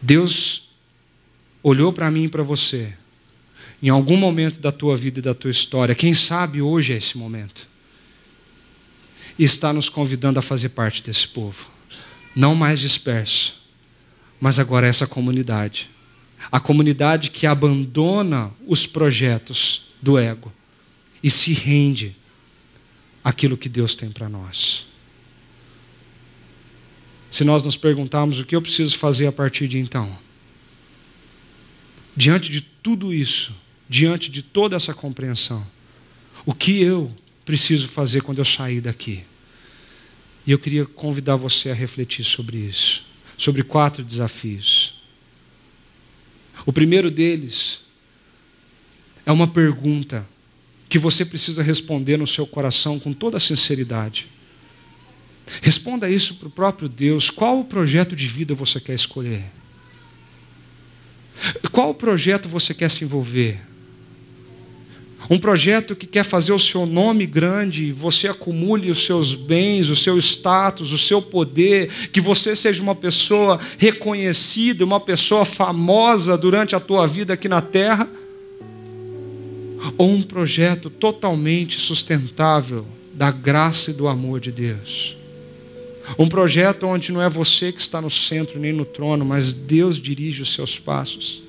Deus 0.00 0.70
olhou 1.62 1.92
para 1.92 2.10
mim 2.10 2.24
e 2.24 2.28
para 2.28 2.42
você, 2.42 2.96
em 3.82 3.90
algum 3.90 4.16
momento 4.16 4.58
da 4.58 4.72
tua 4.72 4.96
vida 4.96 5.18
e 5.18 5.22
da 5.22 5.34
tua 5.34 5.50
história, 5.50 5.94
quem 5.94 6.14
sabe 6.14 6.62
hoje 6.62 6.94
é 6.94 6.96
esse 6.96 7.18
momento, 7.18 7.68
e 9.38 9.44
está 9.44 9.74
nos 9.74 9.90
convidando 9.90 10.38
a 10.38 10.42
fazer 10.42 10.70
parte 10.70 11.02
desse 11.02 11.28
povo, 11.28 11.66
não 12.34 12.54
mais 12.54 12.80
disperso, 12.80 13.62
mas 14.40 14.58
agora 14.58 14.86
essa 14.86 15.06
comunidade 15.06 15.90
a 16.50 16.60
comunidade 16.60 17.30
que 17.30 17.46
abandona 17.46 18.50
os 18.66 18.86
projetos 18.86 19.92
do 20.00 20.18
ego 20.18 20.52
e 21.22 21.30
se 21.30 21.52
rende 21.52 22.16
àquilo 23.22 23.56
que 23.56 23.68
Deus 23.68 23.94
tem 23.94 24.10
para 24.10 24.28
nós. 24.28 24.86
Se 27.30 27.44
nós 27.44 27.64
nos 27.64 27.76
perguntarmos 27.76 28.40
o 28.40 28.44
que 28.44 28.56
eu 28.56 28.62
preciso 28.62 28.96
fazer 28.96 29.26
a 29.26 29.32
partir 29.32 29.68
de 29.68 29.78
então, 29.78 30.16
diante 32.16 32.50
de 32.50 32.60
tudo 32.60 33.14
isso, 33.14 33.54
diante 33.88 34.30
de 34.30 34.42
toda 34.42 34.76
essa 34.76 34.92
compreensão, 34.92 35.64
o 36.44 36.54
que 36.54 36.80
eu 36.80 37.14
preciso 37.44 37.88
fazer 37.88 38.22
quando 38.22 38.38
eu 38.38 38.44
sair 38.44 38.80
daqui? 38.80 39.24
E 40.46 40.50
eu 40.50 40.58
queria 40.58 40.86
convidar 40.86 41.36
você 41.36 41.70
a 41.70 41.74
refletir 41.74 42.24
sobre 42.24 42.56
isso, 42.58 43.04
sobre 43.36 43.62
quatro 43.62 44.02
desafios. 44.02 44.99
O 46.66 46.72
primeiro 46.72 47.10
deles 47.10 47.82
é 49.24 49.32
uma 49.32 49.46
pergunta 49.46 50.26
que 50.88 50.98
você 50.98 51.24
precisa 51.24 51.62
responder 51.62 52.16
no 52.16 52.26
seu 52.26 52.46
coração 52.46 52.98
com 52.98 53.12
toda 53.12 53.36
a 53.36 53.40
sinceridade. 53.40 54.28
Responda 55.62 56.10
isso 56.10 56.34
para 56.34 56.48
o 56.48 56.50
próprio 56.50 56.88
Deus. 56.88 57.30
Qual 57.30 57.60
o 57.60 57.64
projeto 57.64 58.14
de 58.14 58.26
vida 58.26 58.54
você 58.54 58.80
quer 58.80 58.94
escolher? 58.94 59.44
Qual 61.72 61.94
projeto 61.94 62.48
você 62.48 62.74
quer 62.74 62.90
se 62.90 63.04
envolver? 63.04 63.69
Um 65.30 65.38
projeto 65.38 65.94
que 65.94 66.08
quer 66.08 66.24
fazer 66.24 66.52
o 66.52 66.58
seu 66.58 66.84
nome 66.84 67.24
grande, 67.24 67.92
você 67.92 68.26
acumule 68.26 68.90
os 68.90 69.06
seus 69.06 69.36
bens, 69.36 69.88
o 69.88 69.94
seu 69.94 70.18
status, 70.18 70.90
o 70.90 70.98
seu 70.98 71.22
poder, 71.22 71.88
que 72.10 72.20
você 72.20 72.56
seja 72.56 72.82
uma 72.82 72.96
pessoa 72.96 73.60
reconhecida, 73.78 74.84
uma 74.84 74.98
pessoa 74.98 75.44
famosa 75.44 76.36
durante 76.36 76.74
a 76.74 76.80
tua 76.80 77.06
vida 77.06 77.34
aqui 77.34 77.48
na 77.48 77.62
terra? 77.62 78.10
Ou 79.96 80.10
um 80.10 80.20
projeto 80.20 80.90
totalmente 80.90 81.78
sustentável 81.78 82.84
da 83.14 83.30
graça 83.30 83.92
e 83.92 83.94
do 83.94 84.08
amor 84.08 84.40
de 84.40 84.50
Deus? 84.50 85.16
Um 86.18 86.26
projeto 86.26 86.88
onde 86.88 87.12
não 87.12 87.22
é 87.22 87.28
você 87.28 87.70
que 87.70 87.80
está 87.80 88.00
no 88.00 88.10
centro 88.10 88.58
nem 88.58 88.72
no 88.72 88.84
trono, 88.84 89.24
mas 89.24 89.52
Deus 89.52 89.96
dirige 89.96 90.42
os 90.42 90.52
seus 90.52 90.76
passos. 90.76 91.40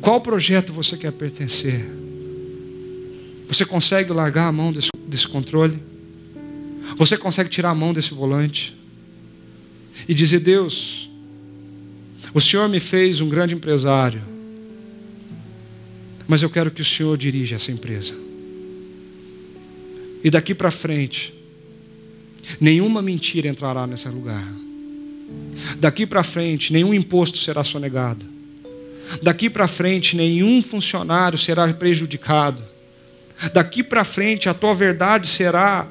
Qual 0.00 0.20
projeto 0.20 0.72
você 0.72 0.96
quer 0.96 1.12
pertencer? 1.12 2.05
Você 3.48 3.64
consegue 3.64 4.12
largar 4.12 4.48
a 4.48 4.52
mão 4.52 4.72
desse, 4.72 4.90
desse 5.06 5.26
controle? 5.26 5.78
Você 6.96 7.16
consegue 7.16 7.50
tirar 7.50 7.70
a 7.70 7.74
mão 7.74 7.92
desse 7.92 8.14
volante? 8.14 8.74
E 10.08 10.14
dizer: 10.14 10.40
Deus, 10.40 11.10
o 12.32 12.40
Senhor 12.40 12.68
me 12.68 12.80
fez 12.80 13.20
um 13.20 13.28
grande 13.28 13.54
empresário, 13.54 14.22
mas 16.28 16.42
eu 16.42 16.50
quero 16.50 16.70
que 16.70 16.82
o 16.82 16.84
Senhor 16.84 17.16
dirija 17.16 17.56
essa 17.56 17.72
empresa. 17.72 18.14
E 20.22 20.30
daqui 20.30 20.54
para 20.54 20.70
frente, 20.70 21.32
nenhuma 22.60 23.00
mentira 23.00 23.48
entrará 23.48 23.86
nesse 23.86 24.08
lugar. 24.08 24.46
Daqui 25.78 26.06
para 26.06 26.22
frente, 26.22 26.72
nenhum 26.72 26.92
imposto 26.92 27.38
será 27.38 27.64
sonegado. 27.64 28.24
Daqui 29.22 29.48
para 29.48 29.68
frente, 29.68 30.16
nenhum 30.16 30.62
funcionário 30.62 31.38
será 31.38 31.72
prejudicado. 31.72 32.62
Daqui 33.52 33.82
para 33.82 34.04
frente, 34.04 34.48
a 34.48 34.54
tua 34.54 34.74
verdade 34.74 35.28
será 35.28 35.88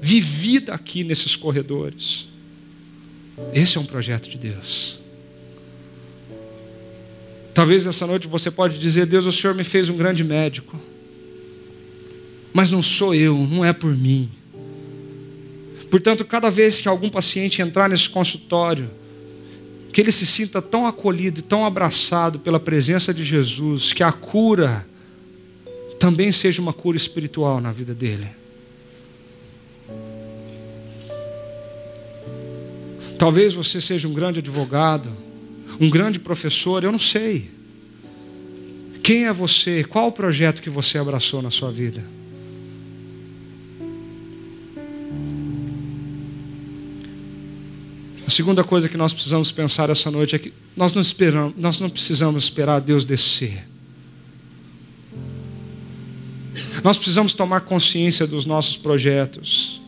vivida 0.00 0.74
aqui 0.74 1.04
nesses 1.04 1.36
corredores. 1.36 2.26
Esse 3.52 3.78
é 3.78 3.80
um 3.80 3.84
projeto 3.84 4.28
de 4.28 4.36
Deus. 4.36 4.98
Talvez 7.54 7.86
essa 7.86 8.06
noite 8.06 8.26
você 8.26 8.50
pode 8.50 8.78
dizer: 8.78 9.06
Deus, 9.06 9.26
o 9.26 9.32
Senhor 9.32 9.54
me 9.54 9.64
fez 9.64 9.88
um 9.88 9.96
grande 9.96 10.24
médico. 10.24 10.78
Mas 12.52 12.70
não 12.70 12.82
sou 12.82 13.14
eu, 13.14 13.36
não 13.36 13.64
é 13.64 13.72
por 13.72 13.94
mim. 13.94 14.28
Portanto, 15.90 16.24
cada 16.24 16.50
vez 16.50 16.80
que 16.80 16.88
algum 16.88 17.08
paciente 17.08 17.62
entrar 17.62 17.88
nesse 17.88 18.08
consultório, 18.08 18.90
que 19.92 20.00
ele 20.00 20.12
se 20.12 20.26
sinta 20.26 20.60
tão 20.60 20.86
acolhido 20.86 21.40
e 21.40 21.42
tão 21.42 21.64
abraçado 21.64 22.38
pela 22.38 22.60
presença 22.60 23.12
de 23.14 23.24
Jesus, 23.24 23.92
que 23.92 24.02
a 24.02 24.12
cura 24.12 24.86
também 25.98 26.32
seja 26.32 26.62
uma 26.62 26.72
cura 26.72 26.96
espiritual 26.96 27.60
na 27.60 27.72
vida 27.72 27.94
dele. 27.94 28.26
Talvez 33.18 33.52
você 33.52 33.80
seja 33.80 34.06
um 34.06 34.14
grande 34.14 34.38
advogado, 34.38 35.10
um 35.80 35.90
grande 35.90 36.20
professor, 36.20 36.84
eu 36.84 36.92
não 36.92 36.98
sei. 37.00 37.50
Quem 39.02 39.26
é 39.26 39.32
você? 39.32 39.82
Qual 39.82 40.08
o 40.08 40.12
projeto 40.12 40.62
que 40.62 40.70
você 40.70 40.98
abraçou 40.98 41.42
na 41.42 41.50
sua 41.50 41.72
vida? 41.72 42.04
A 48.24 48.30
segunda 48.30 48.62
coisa 48.62 48.88
que 48.88 48.96
nós 48.96 49.12
precisamos 49.12 49.50
pensar 49.50 49.90
essa 49.90 50.10
noite 50.10 50.36
é 50.36 50.38
que 50.38 50.52
nós 50.76 50.94
não, 50.94 51.02
esperamos, 51.02 51.54
nós 51.56 51.80
não 51.80 51.90
precisamos 51.90 52.44
esperar 52.44 52.78
Deus 52.80 53.04
descer. 53.04 53.66
Nós 56.82 56.96
precisamos 56.96 57.34
tomar 57.34 57.62
consciência 57.62 58.26
dos 58.26 58.44
nossos 58.46 58.76
projetos. 58.76 59.80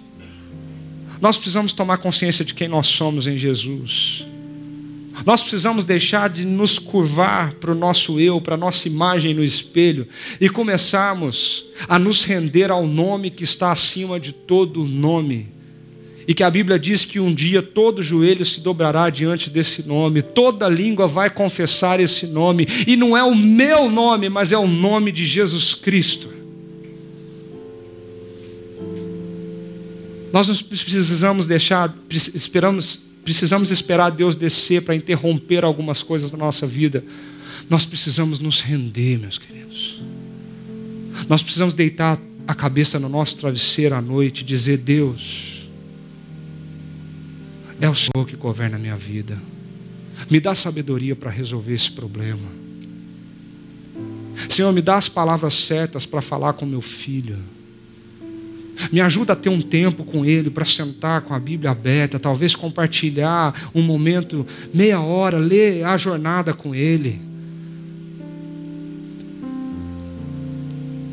Nós 1.20 1.36
precisamos 1.36 1.72
tomar 1.72 1.98
consciência 1.98 2.44
de 2.44 2.54
quem 2.54 2.66
nós 2.66 2.86
somos 2.86 3.26
em 3.26 3.36
Jesus. 3.36 4.26
Nós 5.26 5.42
precisamos 5.42 5.84
deixar 5.84 6.30
de 6.30 6.46
nos 6.46 6.78
curvar 6.78 7.52
para 7.54 7.72
o 7.72 7.74
nosso 7.74 8.18
eu, 8.18 8.40
para 8.40 8.54
a 8.54 8.58
nossa 8.58 8.88
imagem 8.88 9.34
no 9.34 9.44
espelho 9.44 10.06
e 10.40 10.48
começarmos 10.48 11.66
a 11.88 11.98
nos 11.98 12.24
render 12.24 12.70
ao 12.70 12.86
nome 12.86 13.30
que 13.30 13.44
está 13.44 13.70
acima 13.70 14.18
de 14.18 14.32
todo 14.32 14.84
nome. 14.84 15.48
E 16.26 16.32
que 16.32 16.42
a 16.42 16.50
Bíblia 16.50 16.78
diz 16.78 17.04
que 17.04 17.18
um 17.18 17.34
dia 17.34 17.60
todo 17.60 18.02
joelho 18.02 18.44
se 18.44 18.60
dobrará 18.60 19.10
diante 19.10 19.50
desse 19.50 19.86
nome, 19.86 20.22
toda 20.22 20.68
língua 20.68 21.08
vai 21.08 21.28
confessar 21.28 21.98
esse 21.98 22.26
nome, 22.26 22.66
e 22.86 22.94
não 22.94 23.16
é 23.16 23.22
o 23.22 23.34
meu 23.34 23.90
nome, 23.90 24.28
mas 24.28 24.52
é 24.52 24.58
o 24.58 24.66
nome 24.66 25.10
de 25.10 25.26
Jesus 25.26 25.74
Cristo. 25.74 26.39
Nós 30.32 30.48
não 30.48 30.54
precisamos 30.54 31.46
deixar, 31.46 31.94
esperamos, 32.34 33.00
precisamos 33.24 33.70
esperar 33.70 34.10
Deus 34.10 34.36
descer 34.36 34.82
para 34.82 34.94
interromper 34.94 35.64
algumas 35.64 36.02
coisas 36.02 36.30
da 36.30 36.38
nossa 36.38 36.66
vida. 36.66 37.04
Nós 37.68 37.84
precisamos 37.84 38.38
nos 38.38 38.60
render, 38.60 39.18
meus 39.18 39.38
queridos. 39.38 40.00
Nós 41.28 41.42
precisamos 41.42 41.74
deitar 41.74 42.18
a 42.46 42.54
cabeça 42.54 42.98
no 42.98 43.08
nosso 43.08 43.36
travesseiro 43.36 43.94
à 43.94 44.00
noite 44.00 44.40
e 44.40 44.44
dizer: 44.44 44.78
Deus, 44.78 45.68
é 47.80 47.88
o 47.88 47.94
Senhor 47.94 48.26
que 48.26 48.36
governa 48.36 48.76
a 48.76 48.78
minha 48.78 48.96
vida. 48.96 49.40
Me 50.28 50.38
dá 50.38 50.54
sabedoria 50.54 51.16
para 51.16 51.30
resolver 51.30 51.74
esse 51.74 51.90
problema. 51.90 52.60
Senhor, 54.48 54.72
me 54.72 54.82
dá 54.82 54.96
as 54.96 55.08
palavras 55.08 55.54
certas 55.54 56.06
para 56.06 56.22
falar 56.22 56.52
com 56.54 56.64
meu 56.64 56.80
filho. 56.80 57.38
Me 58.92 59.00
ajuda 59.00 59.34
a 59.34 59.36
ter 59.36 59.48
um 59.48 59.60
tempo 59.60 60.04
com 60.04 60.24
Ele 60.24 60.50
para 60.50 60.64
sentar 60.64 61.20
com 61.22 61.34
a 61.34 61.38
Bíblia 61.38 61.70
aberta, 61.70 62.18
talvez 62.18 62.54
compartilhar 62.54 63.70
um 63.74 63.82
momento, 63.82 64.46
meia 64.72 65.00
hora, 65.00 65.38
ler 65.38 65.84
a 65.84 65.96
jornada 65.96 66.54
com 66.54 66.74
Ele. 66.74 67.20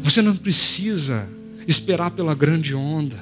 Você 0.04 0.22
não 0.22 0.36
precisa 0.36 1.28
esperar 1.68 2.12
pela 2.12 2.34
grande 2.34 2.74
onda. 2.74 3.18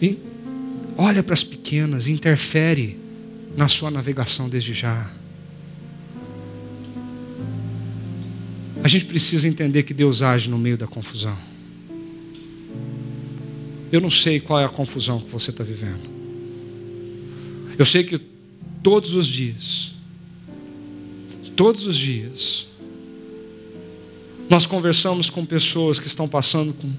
E 0.00 0.16
olha 0.96 1.22
para 1.22 1.34
as 1.34 1.42
pequenas, 1.42 2.06
interfere 2.06 2.98
na 3.56 3.66
sua 3.66 3.90
navegação 3.90 4.48
desde 4.48 4.72
já. 4.72 5.10
A 8.82 8.88
gente 8.88 9.04
precisa 9.04 9.46
entender 9.46 9.82
que 9.82 9.92
Deus 9.92 10.22
age 10.22 10.48
no 10.48 10.56
meio 10.56 10.78
da 10.78 10.86
confusão. 10.86 11.49
Eu 13.92 14.00
não 14.00 14.10
sei 14.10 14.40
qual 14.40 14.60
é 14.60 14.64
a 14.64 14.68
confusão 14.68 15.20
que 15.20 15.30
você 15.30 15.50
está 15.50 15.64
vivendo. 15.64 16.08
Eu 17.78 17.84
sei 17.84 18.04
que 18.04 18.20
todos 18.82 19.14
os 19.14 19.26
dias, 19.26 19.92
todos 21.56 21.86
os 21.86 21.96
dias, 21.96 22.66
nós 24.48 24.66
conversamos 24.66 25.30
com 25.30 25.44
pessoas 25.44 25.98
que 25.98 26.06
estão 26.06 26.28
passando 26.28 26.74
com, 26.74 26.92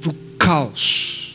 por 0.00 0.14
caos, 0.38 1.34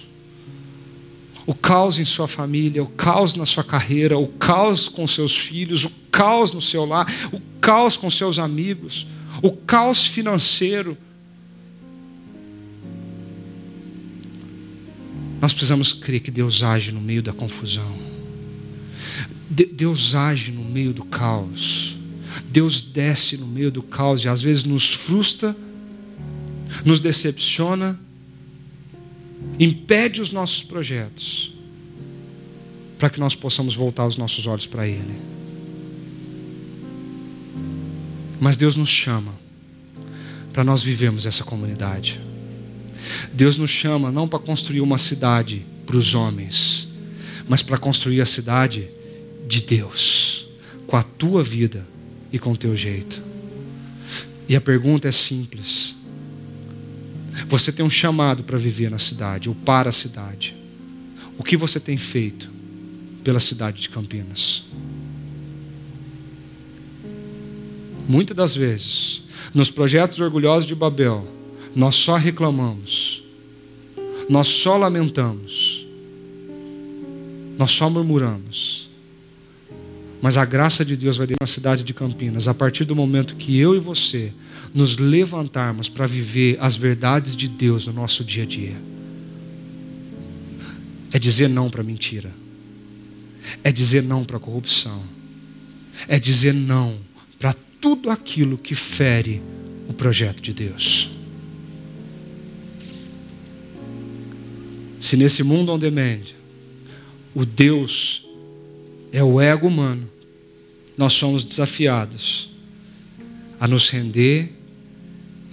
o 1.46 1.54
caos 1.54 2.00
em 2.00 2.06
sua 2.06 2.28
família, 2.28 2.84
o 2.84 2.88
caos 2.88 3.36
na 3.36 3.46
sua 3.46 3.64
carreira, 3.64 4.18
o 4.18 4.28
caos 4.28 4.88
com 4.88 5.06
seus 5.06 5.36
filhos, 5.36 5.84
o 5.86 5.92
caos 6.12 6.54
no 6.54 6.62
seu 6.62 6.86
lar, 6.86 7.08
o 7.32 7.42
caos 7.60 7.98
com 7.98 8.10
seus 8.10 8.40
amigos, 8.40 9.06
o 9.42 9.52
caos 9.52 10.06
financeiro. 10.06 10.98
Nós 15.44 15.52
precisamos 15.52 15.92
crer 15.92 16.22
que 16.22 16.32
Deus 16.32 16.64
age 16.64 16.94
no 16.94 17.02
meio 17.02 17.22
da 17.22 17.34
confusão. 17.34 17.94
Deus 19.50 20.16
age 20.16 20.54
no 20.54 20.64
meio 20.64 20.94
do 20.94 21.04
caos. 21.04 21.98
Deus 22.50 22.82
desce 22.82 23.36
no 23.36 23.46
meio 23.46 23.70
do 23.70 23.84
caos 23.84 24.24
e 24.24 24.30
às 24.30 24.42
vezes 24.42 24.64
nos 24.64 24.94
frustra, 24.94 25.54
nos 26.86 27.02
decepciona, 27.02 28.00
impede 29.60 30.22
os 30.22 30.32
nossos 30.32 30.64
projetos, 30.64 31.54
para 32.98 33.10
que 33.10 33.20
nós 33.20 33.36
possamos 33.36 33.76
voltar 33.76 34.08
os 34.08 34.16
nossos 34.16 34.48
olhos 34.48 34.66
para 34.66 34.88
Ele. 34.88 35.20
Mas 38.40 38.56
Deus 38.56 38.78
nos 38.78 38.88
chama 38.88 39.34
para 40.54 40.64
nós 40.64 40.82
vivermos 40.82 41.26
essa 41.26 41.44
comunidade. 41.44 42.18
Deus 43.32 43.58
nos 43.58 43.72
chama 43.72 44.12
não 44.12 44.28
para 44.28 44.40
construir 44.40 44.82
uma 44.82 44.98
cidade 44.98 45.66
para 45.86 45.98
os 45.98 46.16
homens, 46.16 46.88
mas 47.48 47.62
para 47.62 47.78
construir 47.78 48.22
a 48.22 48.26
cidade 48.26 48.90
de 49.48 49.62
Deus, 49.62 50.48
com 50.88 50.96
a 50.96 51.04
tua 51.04 51.44
vida 51.44 51.86
e 52.32 52.40
com 52.40 52.52
o 52.52 52.58
teu 52.58 52.76
jeito. 52.76 53.22
E 54.48 54.56
a 54.56 54.62
pergunta 54.62 55.08
é 55.08 55.12
simples: 55.12 55.96
você 57.48 57.72
tem 57.72 57.86
um 57.86 57.90
chamado 57.90 58.44
para 58.44 58.58
viver 58.58 58.90
na 58.90 59.00
cidade 59.00 59.50
ou 59.50 59.56
para 59.56 59.90
a 59.90 59.94
cidade. 59.94 60.56
O 61.38 61.44
que 61.44 61.58
você 61.58 61.80
tem 61.80 61.98
feito 61.98 62.50
pela 63.24 63.40
cidade 63.40 63.82
de 63.82 63.90
Campinas? 63.90 64.64
Muitas 68.08 68.36
das 68.36 68.56
vezes, 68.56 69.24
nos 69.54 69.72
projetos 69.72 70.20
orgulhosos 70.20 70.68
de 70.68 70.76
Babel, 70.76 71.28
nós 71.76 71.96
só 71.96 72.16
reclamamos, 72.16 73.24
nós 74.30 74.48
só 74.48 74.78
lamentamos, 74.78 75.86
nós 77.58 77.72
só 77.72 77.90
murmuramos. 77.90 78.90
Mas 80.22 80.38
a 80.38 80.46
graça 80.46 80.86
de 80.86 80.96
Deus 80.96 81.18
vai 81.18 81.28
descer 81.28 81.38
na 81.42 81.48
cidade 81.48 81.84
de 81.84 81.94
Campinas 81.94 82.48
a 82.48 82.54
partir 82.54 82.86
do 82.86 82.96
momento 82.96 83.36
que 83.36 83.60
eu 83.60 83.76
e 83.76 83.80
você 83.80 84.32
nos 84.74 84.98
levantarmos 84.98 85.90
para 85.90 86.08
viver 86.08 86.58
as 86.62 86.78
verdades 86.78 87.36
de 87.36 87.50
Deus 87.50 87.88
no 87.88 87.94
nosso 87.94 88.24
dia 88.24 88.44
a 88.44 88.46
dia. 88.46 88.76
É 91.12 91.20
dizer 91.20 91.50
não 91.50 91.70
para 91.70 91.84
mentira. 91.84 92.32
É 93.64 93.72
dizer 93.72 94.02
não 94.02 94.24
para 94.24 94.40
corrupção. 94.40 95.04
É 96.08 96.18
dizer 96.18 96.54
não 96.54 96.98
para 97.38 97.54
tudo 97.82 98.10
aquilo 98.10 98.58
que 98.58 98.74
fere 98.74 99.42
o 99.90 99.94
projeto 99.94 100.42
de 100.42 100.54
Deus. 100.54 101.12
Se 105.04 105.18
nesse 105.18 105.44
mundo 105.44 105.74
on 105.74 105.78
demand, 105.78 106.22
o 107.36 107.46
Deus 107.46 108.26
é 109.12 109.22
o 109.22 109.42
ego 109.42 109.68
humano, 109.68 110.10
nós 110.98 111.12
somos 111.12 111.44
desafiados 111.44 112.50
a 113.60 113.68
nos 113.68 113.90
render 113.90 114.54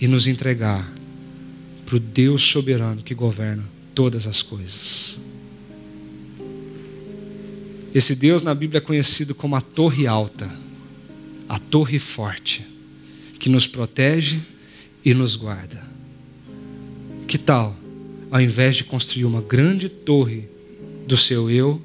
e 0.00 0.06
nos 0.06 0.28
entregar 0.28 0.88
para 1.84 1.96
o 1.96 1.98
Deus 1.98 2.42
soberano 2.42 3.02
que 3.02 3.12
governa 3.12 3.64
todas 3.92 4.24
as 4.28 4.40
coisas. 4.40 5.18
Esse 7.92 8.14
Deus 8.14 8.44
na 8.44 8.54
Bíblia 8.54 8.78
é 8.78 8.80
conhecido 8.80 9.34
como 9.34 9.56
a 9.56 9.60
Torre 9.60 10.06
Alta, 10.06 10.48
a 11.48 11.58
Torre 11.58 11.98
Forte, 11.98 12.64
que 13.40 13.48
nos 13.48 13.66
protege 13.66 14.38
e 15.04 15.12
nos 15.12 15.34
guarda. 15.34 15.82
Que 17.26 17.36
tal, 17.36 17.76
ao 18.30 18.40
invés 18.40 18.76
de 18.76 18.84
construir 18.84 19.24
uma 19.24 19.42
grande 19.42 19.88
torre 19.88 20.48
do 21.06 21.16
seu 21.16 21.50
eu, 21.50 21.82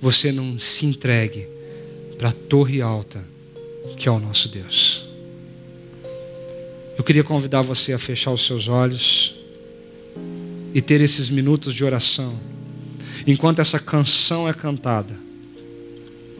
você 0.00 0.32
não 0.32 0.58
se 0.58 0.86
entregue 0.86 1.46
para 2.16 2.30
a 2.30 2.32
Torre 2.32 2.82
Alta, 2.82 3.24
que 3.96 4.08
é 4.08 4.12
o 4.12 4.18
nosso 4.18 4.48
Deus? 4.48 5.06
Eu 6.96 7.04
queria 7.04 7.22
convidar 7.22 7.62
você 7.62 7.92
a 7.92 7.98
fechar 7.98 8.32
os 8.32 8.44
seus 8.44 8.66
olhos 8.66 9.36
e 10.74 10.80
ter 10.80 11.00
esses 11.00 11.30
minutos 11.30 11.72
de 11.72 11.84
oração, 11.84 12.38
enquanto 13.26 13.60
essa 13.60 13.78
canção 13.78 14.48
é 14.48 14.52
cantada. 14.52 15.14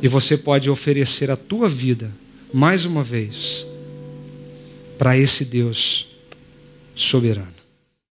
E 0.03 0.09
você 0.09 0.37
pode 0.37 0.69
oferecer 0.69 1.31
a 1.31 1.37
tua 1.37 1.69
vida, 1.69 2.13
mais 2.53 2.85
uma 2.85 3.05
vez, 3.05 3.67
para 4.97 5.17
esse 5.17 5.45
Deus 5.45 6.09
soberano. 6.95 7.58